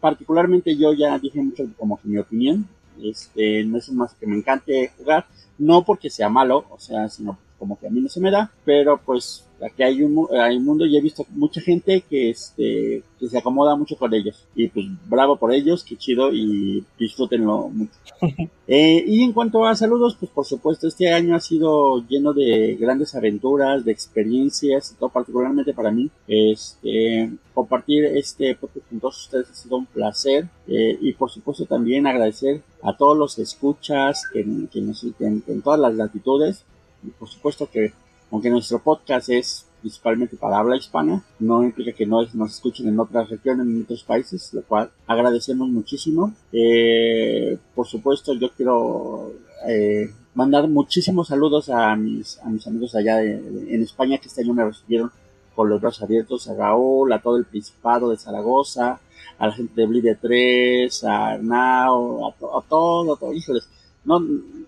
[0.01, 2.69] particularmente yo ya dije mucho como que mi opinión.
[3.03, 5.25] Este, no es un mazo que me encante jugar
[5.59, 8.51] no porque sea malo, o sea, sino como que a mí no se me da,
[8.65, 13.03] pero pues aquí hay un, hay un mundo y he visto mucha gente que este
[13.19, 17.69] que se acomoda mucho con ellos y pues bravo por ellos, qué chido y disfrútenlo
[17.69, 17.93] mucho.
[18.69, 22.77] eh, y en cuanto a saludos, pues por supuesto este año ha sido lleno de
[22.79, 26.11] grandes aventuras, de experiencias, y todo particularmente para mí.
[26.27, 31.65] Este compartir este podcast con todos ustedes ha sido un placer eh, y por supuesto
[31.67, 36.65] también agradecer a todos los escuchas que, que nos en, en todas las latitudes
[37.05, 37.93] y por supuesto que
[38.31, 42.99] aunque nuestro podcast es principalmente para habla hispana, no implica que no nos escuchen en
[42.99, 46.33] otras regiones, en otros países, lo cual agradecemos muchísimo.
[46.53, 49.33] Eh, por supuesto, yo quiero
[49.67, 54.55] eh, mandar muchísimos saludos a mis, a mis amigos allá en España que este año
[54.55, 55.11] me recibieron
[55.55, 59.01] con los brazos abiertos, a Raúl, a todo el Principado de Zaragoza,
[59.39, 63.69] a la gente de Blide 3, a Arnau, a, a todo, a todo, híjoles,
[64.05, 64.21] no,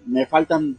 [0.06, 0.76] me faltan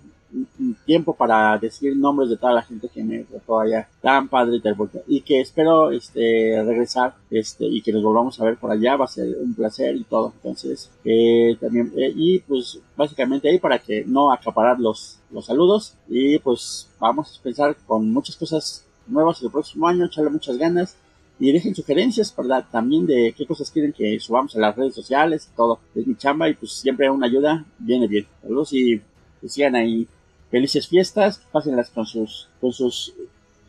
[0.86, 3.88] tiempo para decir nombres de toda la gente que me trató allá.
[4.02, 4.62] Tan padre
[5.08, 8.96] y que espero este regresar este y que nos volvamos a ver por allá.
[8.96, 10.34] Va a ser un placer y todo.
[10.38, 15.96] Entonces eh, también eh, y pues básicamente ahí para que no acaparar los los saludos.
[16.08, 20.06] Y pues vamos a pensar con muchas cosas nuevas el próximo año.
[20.06, 20.96] Echarle muchas ganas.
[21.40, 22.68] Y dejen sugerencias, ¿verdad?
[22.72, 25.80] También de qué cosas quieren que subamos a las redes sociales y todo.
[25.96, 28.28] Es mi chamba y pues siempre una ayuda viene bien.
[28.44, 29.02] Saludos y
[29.42, 30.08] que sigan ahí
[30.52, 33.14] felices fiestas, pásenlas con sus, con sus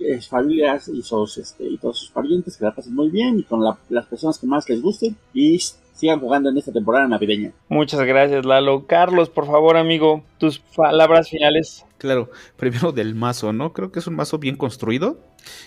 [0.00, 3.44] eh, familias y sus, este, y todos sus parientes, que la pasen muy bien y
[3.44, 5.58] con las personas que más les gusten y
[5.94, 7.52] sigan jugando en esta temporada navideña.
[7.68, 8.86] Muchas gracias, Lalo.
[8.86, 11.84] Carlos, por favor, amigo, tus palabras finales.
[11.98, 13.72] Claro, primero del mazo, ¿no?
[13.72, 15.20] Creo que es un mazo bien construido,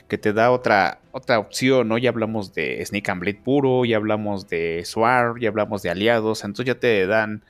[0.09, 1.97] que te da otra, otra opción, ¿no?
[1.97, 6.43] Ya hablamos de Snake and Blade puro, ya hablamos de Swar, ya hablamos de aliados,
[6.43, 7.43] entonces ya te dan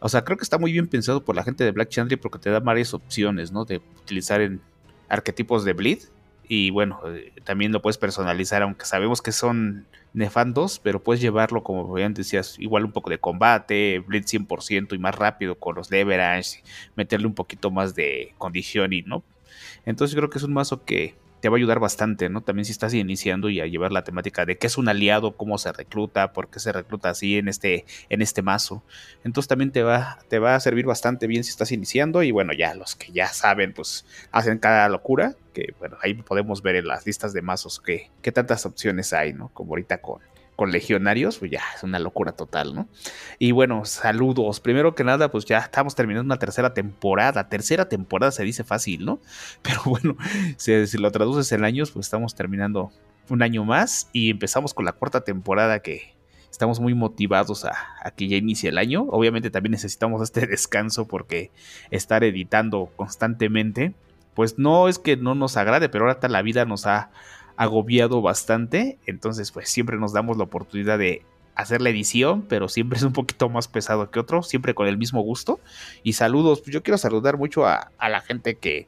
[0.00, 2.38] o sea, creo que está muy bien pensado por la gente de Black Chandler porque
[2.38, 3.64] te da varias opciones, ¿no?
[3.64, 4.60] De utilizar en
[5.08, 5.98] arquetipos de bleed.
[6.48, 11.62] Y bueno, eh, también lo puedes personalizar, aunque sabemos que son nefandos, pero puedes llevarlo,
[11.62, 15.90] como bien decías, igual un poco de combate, bleed 100% y más rápido con los
[15.90, 16.62] leverage,
[16.94, 19.24] meterle un poquito más de conditioning, ¿no?
[19.84, 21.14] Entonces creo que es un mazo que
[21.46, 22.40] te va a ayudar bastante, ¿no?
[22.40, 25.58] También si estás iniciando y a llevar la temática de qué es un aliado, cómo
[25.58, 28.82] se recluta, por qué se recluta así en este, en este mazo.
[29.22, 32.52] Entonces también te va, te va a servir bastante bien si estás iniciando y bueno,
[32.52, 36.88] ya los que ya saben, pues hacen cada locura, que bueno, ahí podemos ver en
[36.88, 39.48] las listas de mazos que, qué tantas opciones hay, ¿no?
[39.54, 40.22] Como ahorita con,
[40.56, 42.88] con legionarios, pues ya es una locura total, ¿no?
[43.38, 44.58] Y bueno, saludos.
[44.60, 47.48] Primero que nada, pues ya estamos terminando una tercera temporada.
[47.50, 49.20] Tercera temporada se dice fácil, ¿no?
[49.62, 50.16] Pero bueno,
[50.56, 52.90] si, lo traduces en años, pues estamos terminando
[53.28, 56.14] un año más y empezamos con la cuarta temporada que
[56.50, 59.02] estamos muy motivados a, a, que ya inicie el año.
[59.10, 61.50] Obviamente también necesitamos este descanso porque
[61.90, 63.92] estar editando constantemente,
[64.32, 67.10] pues no es que no nos agrade, pero ahora la vida nos ha
[67.56, 68.98] agobiado bastante.
[69.06, 71.22] Entonces, pues siempre nos damos la oportunidad de
[71.56, 74.98] hacer la edición, pero siempre es un poquito más pesado que otro, siempre con el
[74.98, 75.58] mismo gusto.
[76.02, 78.86] Y saludos, pues yo quiero saludar mucho a, la gente que,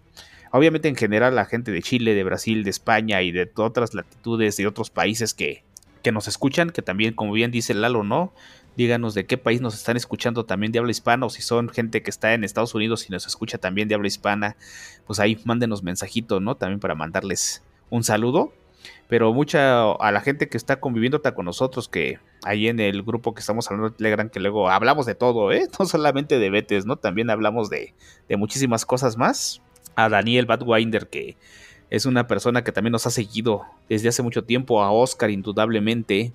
[0.52, 4.58] obviamente en general, la gente de Chile, de Brasil, de España y de otras latitudes,
[4.58, 5.64] de otros países que,
[6.02, 8.32] que nos escuchan, que también, como bien dice Lalo, ¿no?
[8.76, 12.02] Díganos de qué país nos están escuchando también de habla hispana o si son gente
[12.02, 14.56] que está en Estados Unidos y nos escucha también de habla hispana,
[15.06, 16.54] pues ahí mándenos mensajito, ¿no?
[16.54, 18.52] También para mandarles un saludo.
[19.08, 23.34] Pero mucha a la gente que está conviviendo con nosotros, que ahí en el grupo
[23.34, 25.66] que estamos hablando de Telegram, que luego hablamos de todo, ¿eh?
[25.78, 26.96] No solamente de Betes, ¿no?
[26.96, 27.94] También hablamos de,
[28.28, 29.62] de muchísimas cosas más.
[29.96, 31.36] A Daniel Badwinder, que
[31.90, 34.82] es una persona que también nos ha seguido desde hace mucho tiempo.
[34.82, 36.32] A Oscar, indudablemente.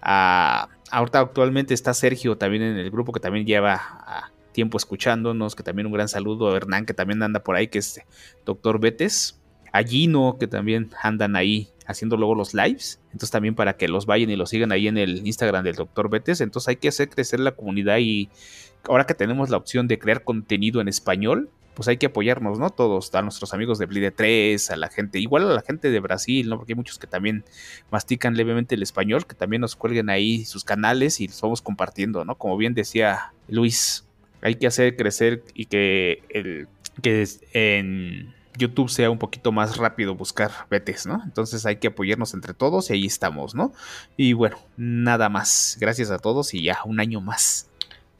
[0.00, 5.62] A, ahorita actualmente está Sergio también en el grupo que también lleva tiempo escuchándonos, que
[5.62, 8.00] también un gran saludo a Hernán, que también anda por ahí, que es
[8.44, 9.41] doctor Betes
[9.72, 13.00] a Gino, que también andan ahí haciendo luego los lives.
[13.06, 16.08] Entonces también para que los vayan y los sigan ahí en el Instagram del Dr.
[16.08, 16.40] Betes.
[16.40, 18.28] Entonces hay que hacer crecer la comunidad y
[18.84, 22.70] ahora que tenemos la opción de crear contenido en español, pues hay que apoyarnos, ¿no?
[22.70, 26.00] Todos, a nuestros amigos de Blide 3, a la gente, igual a la gente de
[26.00, 26.58] Brasil, ¿no?
[26.58, 27.44] Porque hay muchos que también
[27.90, 32.24] mastican levemente el español, que también nos cuelguen ahí sus canales y los vamos compartiendo,
[32.24, 32.36] ¿no?
[32.36, 34.06] Como bien decía Luis,
[34.42, 36.68] hay que hacer crecer y que el
[37.00, 41.22] que en YouTube sea un poquito más rápido buscar betes, ¿no?
[41.24, 43.72] Entonces hay que apoyarnos entre todos y ahí estamos, ¿no?
[44.16, 45.76] Y bueno, nada más.
[45.80, 47.68] Gracias a todos y ya un año más.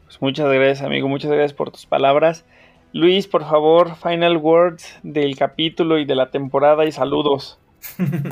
[0.04, 1.08] Pues muchas gracias, amigo.
[1.08, 2.44] Muchas gracias por tus palabras.
[2.92, 7.58] Luis, por favor, final words del capítulo y de la temporada y saludos.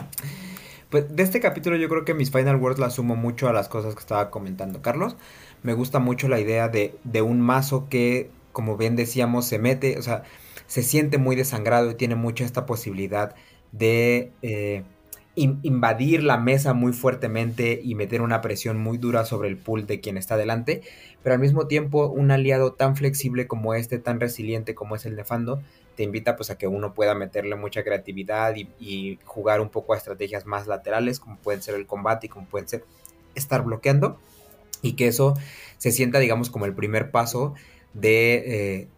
[0.91, 3.69] pues de este capítulo yo creo que mis final words las sumo mucho a las
[3.69, 5.17] cosas que estaba comentando Carlos.
[5.63, 9.99] Me gusta mucho la idea de, de un mazo que, como bien decíamos, se mete,
[9.99, 10.25] o sea,
[10.71, 13.35] se siente muy desangrado y tiene mucha esta posibilidad
[13.73, 14.85] de eh,
[15.35, 19.99] invadir la mesa muy fuertemente y meter una presión muy dura sobre el pool de
[19.99, 20.83] quien está delante,
[21.25, 25.17] pero al mismo tiempo un aliado tan flexible como este, tan resiliente como es el
[25.17, 25.61] Nefando,
[25.97, 29.97] te invita pues a que uno pueda meterle mucha creatividad y, jugar un poco a
[29.97, 32.85] estrategias más laterales como pueden ser el combate y como pueden ser
[33.35, 34.21] estar bloqueando
[34.83, 35.35] y que eso
[35.79, 37.55] se sienta digamos como el primer paso
[37.93, 38.89] de, eh,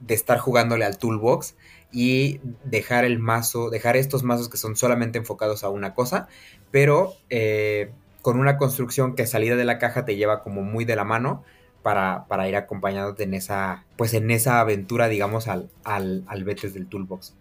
[0.00, 1.54] de estar jugándole al toolbox
[1.92, 6.28] y dejar el mazo, dejar estos mazos que son solamente enfocados a una cosa,
[6.70, 7.90] pero eh,
[8.22, 11.42] con una construcción que salida de la caja te lleva como muy de la mano
[11.82, 16.86] para, para ir acompañándote en esa, pues en esa aventura, digamos, al, al, al del
[16.86, 17.34] Toolbox.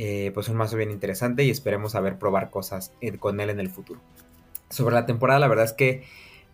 [0.00, 3.68] Eh, pues un mazo bien interesante y esperemos saber probar cosas con él en el
[3.68, 4.00] futuro.
[4.70, 6.04] Sobre la temporada, la verdad es que,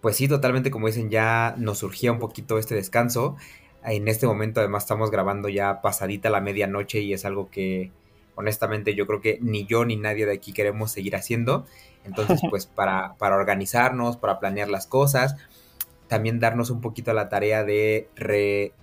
[0.00, 3.36] pues sí, totalmente como dicen, ya nos surgía un poquito este descanso.
[3.84, 7.92] En este momento además estamos grabando ya pasadita la medianoche y es algo que
[8.34, 11.66] honestamente yo creo que ni yo ni nadie de aquí queremos seguir haciendo.
[12.04, 15.36] Entonces pues para, para organizarnos, para planear las cosas,
[16.08, 18.08] también darnos un poquito la tarea de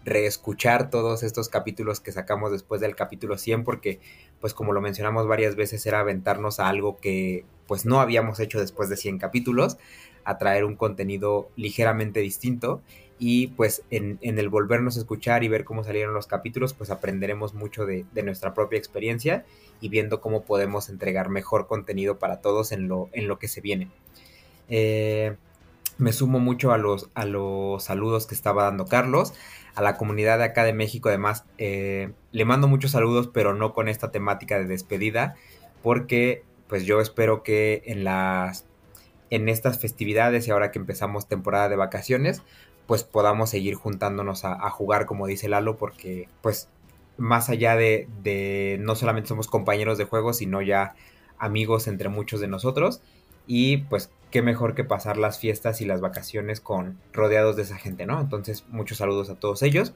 [0.03, 3.99] reescuchar todos estos capítulos que sacamos después del capítulo 100 porque
[4.39, 8.59] pues como lo mencionamos varias veces era aventarnos a algo que pues no habíamos hecho
[8.59, 9.77] después de 100 capítulos,
[10.23, 12.81] a traer un contenido ligeramente distinto
[13.23, 17.53] y pues en, el volvernos a escuchar y ver cómo salieron los capítulos, pues aprenderemos
[17.53, 19.45] mucho de, nuestra propia experiencia
[19.79, 23.61] y viendo cómo podemos entregar mejor contenido para todos en lo, en lo que se
[23.61, 23.89] viene.
[24.69, 25.35] Eh,
[25.99, 29.35] me sumo mucho a los, a los saludos que estaba dando Carlos,
[29.75, 33.71] a la comunidad de acá de México además, eh, le mando muchos saludos, pero no
[33.75, 35.35] con esta temática de despedida,
[35.83, 38.65] porque pues yo espero que en las
[39.29, 42.43] en estas festividades y ahora que empezamos temporada de vacaciones,
[42.91, 46.67] pues podamos seguir juntándonos a, jugar, como dice Lalo, porque pues
[47.15, 50.95] más allá de, no solamente somos compañeros de juego, sino ya
[51.39, 53.01] amigos entre muchos de nosotros.
[53.47, 57.77] Y pues qué mejor que pasar las fiestas y las vacaciones con rodeados de esa
[57.77, 58.19] gente, ¿no?
[58.19, 59.93] Entonces, muchos saludos a todos ellos.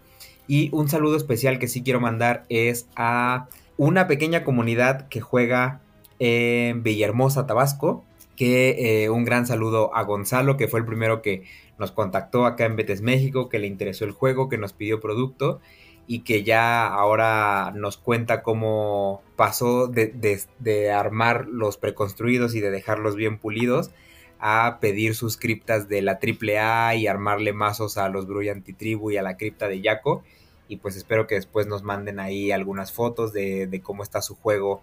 [0.48, 5.82] Y un saludo especial que sí quiero mandar es a una pequeña comunidad que juega
[6.20, 8.06] en Villahermosa, Tabasco.
[8.38, 11.44] Que eh, un gran saludo a Gonzalo, que fue el primero que
[11.78, 15.60] nos contactó acá en Betes México, que le interesó el juego, que nos pidió producto
[16.08, 23.16] y que ya ahora nos cuenta cómo pasó de, armar los preconstruidos y de dejarlos
[23.16, 23.92] bien pulidos
[24.40, 29.18] a pedir sus criptas de la AAA y armarle mazos a los Bruy Antitribu y
[29.18, 30.24] a la cripta de Yaco.
[30.68, 34.36] Y pues espero que después nos manden ahí algunas fotos de, de cómo está su
[34.36, 34.82] juego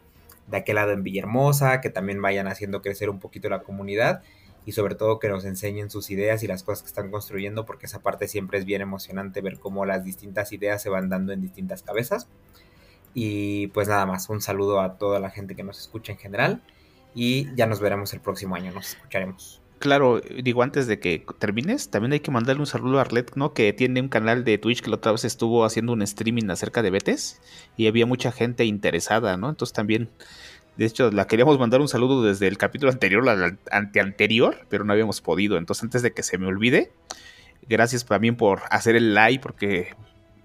[0.49, 4.23] de aquel lado en Villahermosa, que también vayan haciendo crecer un poquito la comunidad
[4.65, 7.87] y sobre todo que nos enseñen sus ideas y las cosas que están construyendo, porque
[7.87, 11.41] esa parte siempre es bien emocionante ver cómo las distintas ideas se van dando en
[11.41, 12.29] distintas cabezas.
[13.15, 16.63] Y pues nada más, un saludo a toda la gente que nos escucha en general
[17.15, 19.63] y ya nos veremos el próximo año, nos escucharemos.
[19.83, 23.53] Claro, digo, antes de que termines, también hay que mandarle un saludo a Arlet, ¿no?
[23.53, 26.83] Que tiene un canal de Twitch que la otra vez estuvo haciendo un streaming acerca
[26.83, 27.41] de Betes
[27.77, 29.51] y había mucha gente interesada, ¿no?
[29.51, 30.09] Entonces también
[30.77, 34.93] de hecho, la queríamos mandar un saludo desde el capítulo anterior al anteanterior, pero no
[34.93, 35.59] habíamos podido.
[35.59, 36.91] Entonces, antes de que se me olvide,
[37.69, 39.89] gracias también por hacer el like, porque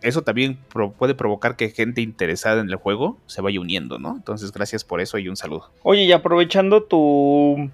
[0.01, 0.57] eso también
[0.97, 4.15] puede provocar que gente interesada en el juego se vaya uniendo, ¿no?
[4.17, 5.71] Entonces, gracias por eso y un saludo.
[5.83, 7.69] Oye, y aprovechando tu,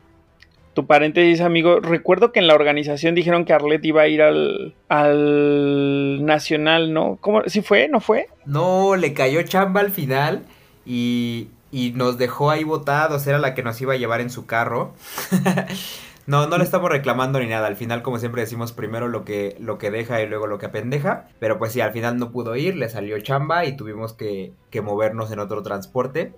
[0.75, 4.75] tu paréntesis, amigo, recuerdo que en la organización dijeron que Arlet iba a ir al,
[4.89, 7.17] al Nacional, ¿no?
[7.19, 7.41] ¿Cómo?
[7.47, 7.87] ¿Sí fue?
[7.87, 8.27] ¿No fue?
[8.45, 10.43] No, le cayó chamba al final
[10.85, 14.45] y y nos dejó ahí botados, era la que nos iba a llevar en su
[14.45, 14.93] carro.
[16.27, 19.57] no, no le estamos reclamando ni nada, al final como siempre decimos primero lo que,
[19.59, 22.55] lo que deja y luego lo que apendeja, pero pues sí, al final no pudo
[22.55, 26.35] ir, le salió chamba y tuvimos que, que movernos en otro transporte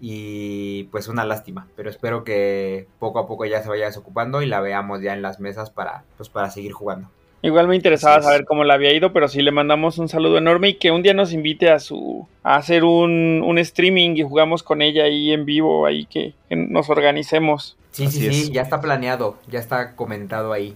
[0.00, 4.46] y pues una lástima, pero espero que poco a poco ya se vaya desocupando y
[4.46, 7.08] la veamos ya en las mesas para, pues, para seguir jugando.
[7.44, 10.70] Igual me interesaba saber cómo le había ido, pero sí le mandamos un saludo enorme
[10.70, 14.62] y que un día nos invite a su a hacer un, un streaming y jugamos
[14.62, 17.76] con ella ahí en vivo, ahí que, que nos organicemos.
[17.90, 20.74] Sí, sí, sí, ya está planeado, ya está comentado ahí.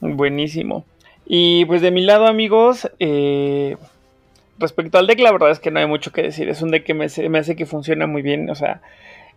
[0.00, 0.84] Buenísimo.
[1.24, 3.78] Y pues de mi lado, amigos, eh,
[4.58, 6.50] respecto al deck, la verdad es que no hay mucho que decir.
[6.50, 8.50] Es un deck que me, me hace que funciona muy bien.
[8.50, 8.82] O sea,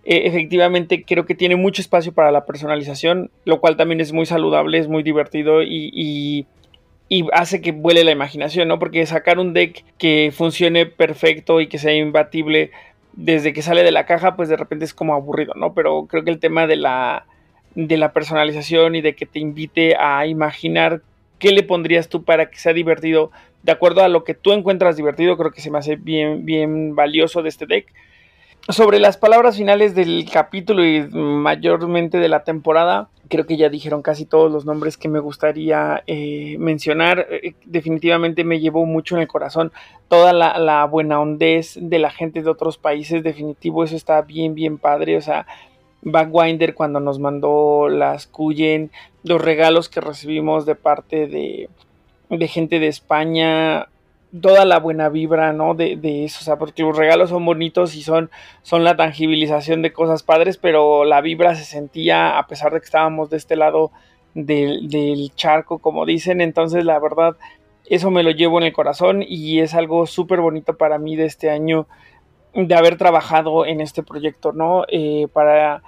[0.05, 4.26] eh, efectivamente creo que tiene mucho espacio para la personalización, lo cual también es muy
[4.26, 6.45] saludable, es muy divertido y, y,
[7.14, 8.80] y, hace que vuele la imaginación, ¿no?
[8.80, 12.72] Porque sacar un deck que funcione perfecto y que sea imbatible
[13.11, 15.76] desde que sale de la caja, pues de repente es como aburrido, ¿no?
[15.76, 17.27] Pero creo que el tema de la,
[17.76, 21.02] de la personalización y de que te invite a imaginar
[21.38, 23.30] qué le pondrías tú para que sea divertido,
[23.61, 26.95] de acuerdo a lo que tú encuentras divertido, creo que se me hace bien, bien
[26.95, 27.94] valioso de este deck.
[28.69, 34.02] Sobre las palabras finales del capítulo y mayormente de la temporada, creo que ya dijeron
[34.02, 37.27] casi todos los nombres que me gustaría eh, mencionar.
[37.30, 39.73] Eh, definitivamente me llevó mucho en el corazón
[40.07, 43.22] toda la, la, buena hondez de la gente de otros países.
[43.22, 45.18] Definitivo, eso está bien, bien padre.
[45.18, 45.45] O sea,
[46.02, 48.91] Backwinder cuando nos mandó las Cuyen,
[49.23, 51.69] los regalos que recibimos de parte de,
[52.30, 53.90] de gente de España,
[54.41, 55.76] toda la buena vibra, ¿no?
[55.76, 58.31] De, de, eso, o sea, porque los regalos son bonitos y son,
[58.64, 62.85] son la tangibilización de cosas padres, pero la vibra se sentía a pesar de que
[62.85, 63.91] estábamos de este lado
[64.34, 67.35] del, del charco, como dicen, entonces la verdad,
[67.85, 71.26] eso me lo llevo en el corazón y es algo súper bonito para mí de
[71.26, 71.88] este año
[72.55, 74.85] de haber trabajado en este proyecto, ¿no?
[74.88, 75.84] Eh, para...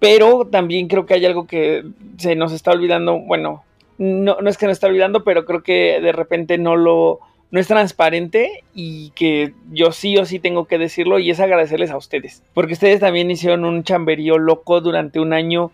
[0.00, 1.84] Pero también creo que hay algo que
[2.18, 3.64] se nos está olvidando, bueno,
[3.96, 7.20] no, no es que nos está olvidando, pero creo que de repente no lo
[7.54, 11.92] no es transparente y que yo sí o sí tengo que decirlo y es agradecerles
[11.92, 15.70] a ustedes, porque ustedes también hicieron un chamberío loco durante un año,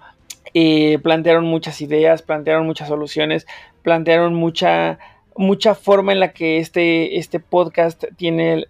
[0.53, 3.47] eh, plantearon muchas ideas, plantearon muchas soluciones,
[3.81, 4.99] plantearon mucha
[5.39, 8.67] mucha forma en la que este, este podcast tiene,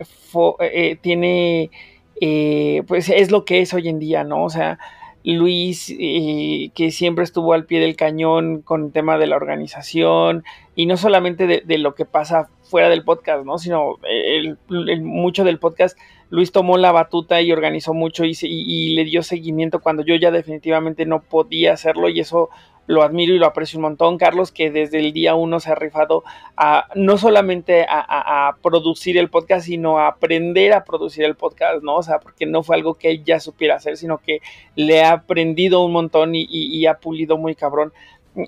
[0.60, 1.72] eh, tiene
[2.20, 4.44] eh, pues es lo que es hoy en día, ¿no?
[4.44, 4.78] O sea,
[5.24, 10.44] Luis, que siempre estuvo al pie del cañón con el tema de la organización
[10.76, 13.58] y no solamente de lo que pasa fuera del podcast, ¿no?
[13.58, 14.56] Sino el,
[14.88, 15.98] el, mucho del podcast,
[16.30, 20.30] Luis tomó la batuta y organizó mucho y, y, le dio seguimiento cuando yo ya
[20.30, 22.50] definitivamente no podía hacerlo y eso
[22.86, 25.76] lo admiro y lo aprecio un montón, Carlos, que desde el día uno se ha
[25.76, 26.24] rifado
[26.56, 31.96] a no solamente a, producir el podcast, sino a aprender a producir el podcast, ¿no?
[31.96, 34.40] O sea, porque no fue algo que él ya supiera hacer, sino que
[34.74, 37.92] le ha aprendido un montón y ha pulido muy cabrón.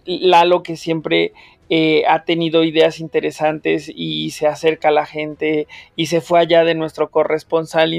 [0.07, 1.33] Lalo, que siempre
[1.71, 6.65] eh, ha tenido ideas interesantes y se acerca a la gente y se fue allá
[6.65, 7.95] de nuestro corresponsal,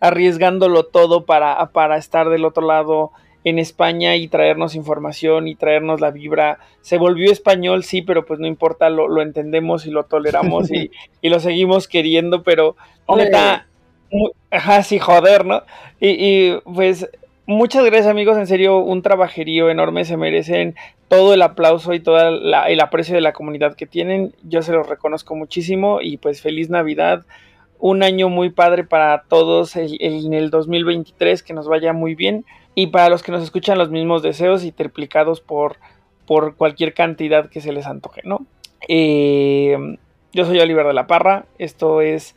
[0.00, 3.12] arriesgándolo todo para, para estar del otro lado
[3.44, 6.58] en España y traernos información y traernos la vibra.
[6.80, 10.90] Se volvió español, sí, pero pues no importa, lo, lo entendemos y lo toleramos y,
[11.20, 12.76] y, lo seguimos queriendo, pero
[13.14, 13.66] neta,
[14.50, 15.62] ajá, sí, joder, ¿no?
[16.00, 17.08] Y, y, pues
[17.46, 20.74] muchas gracias amigos, en serio, un trabajerío enorme, se merecen
[21.08, 24.88] todo el aplauso y todo el aprecio de la comunidad que tienen, yo se los
[24.88, 27.24] reconozco muchísimo y pues feliz Navidad.
[27.78, 32.44] Un año muy padre para todos en el 2023, que nos vaya muy bien.
[32.76, 35.76] Y para los que nos escuchan los mismos deseos y triplicados por,
[36.26, 38.46] por cualquier cantidad que se les antoje, ¿no?
[38.88, 39.76] Eh,
[40.32, 42.36] yo soy Oliver de la Parra, esto es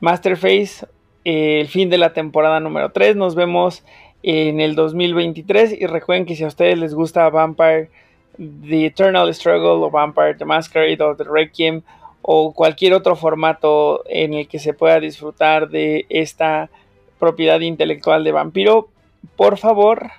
[0.00, 0.86] Masterface,
[1.24, 3.84] eh, el fin de la temporada número 3, nos vemos
[4.26, 7.90] en el 2023 y recuerden que si a ustedes les gusta Vampire
[8.38, 11.82] The Eternal Struggle o Vampire The Masquerade o The Requiem
[12.22, 16.70] o cualquier otro formato en el que se pueda disfrutar de esta
[17.18, 18.88] propiedad intelectual de vampiro,
[19.36, 20.10] por favor,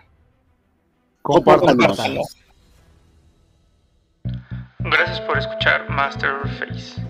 [1.24, 2.22] compártanlo.
[4.80, 7.02] Gracias por escuchar Masterface.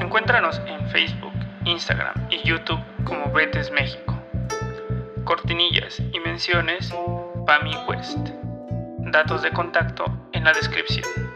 [0.00, 1.34] Encuéntranos en Facebook,
[1.66, 4.13] Instagram y YouTube como Betes México.
[5.24, 6.92] Cortinillas y menciones
[7.46, 8.18] Pami West.
[8.98, 11.33] Datos de contacto en la descripción.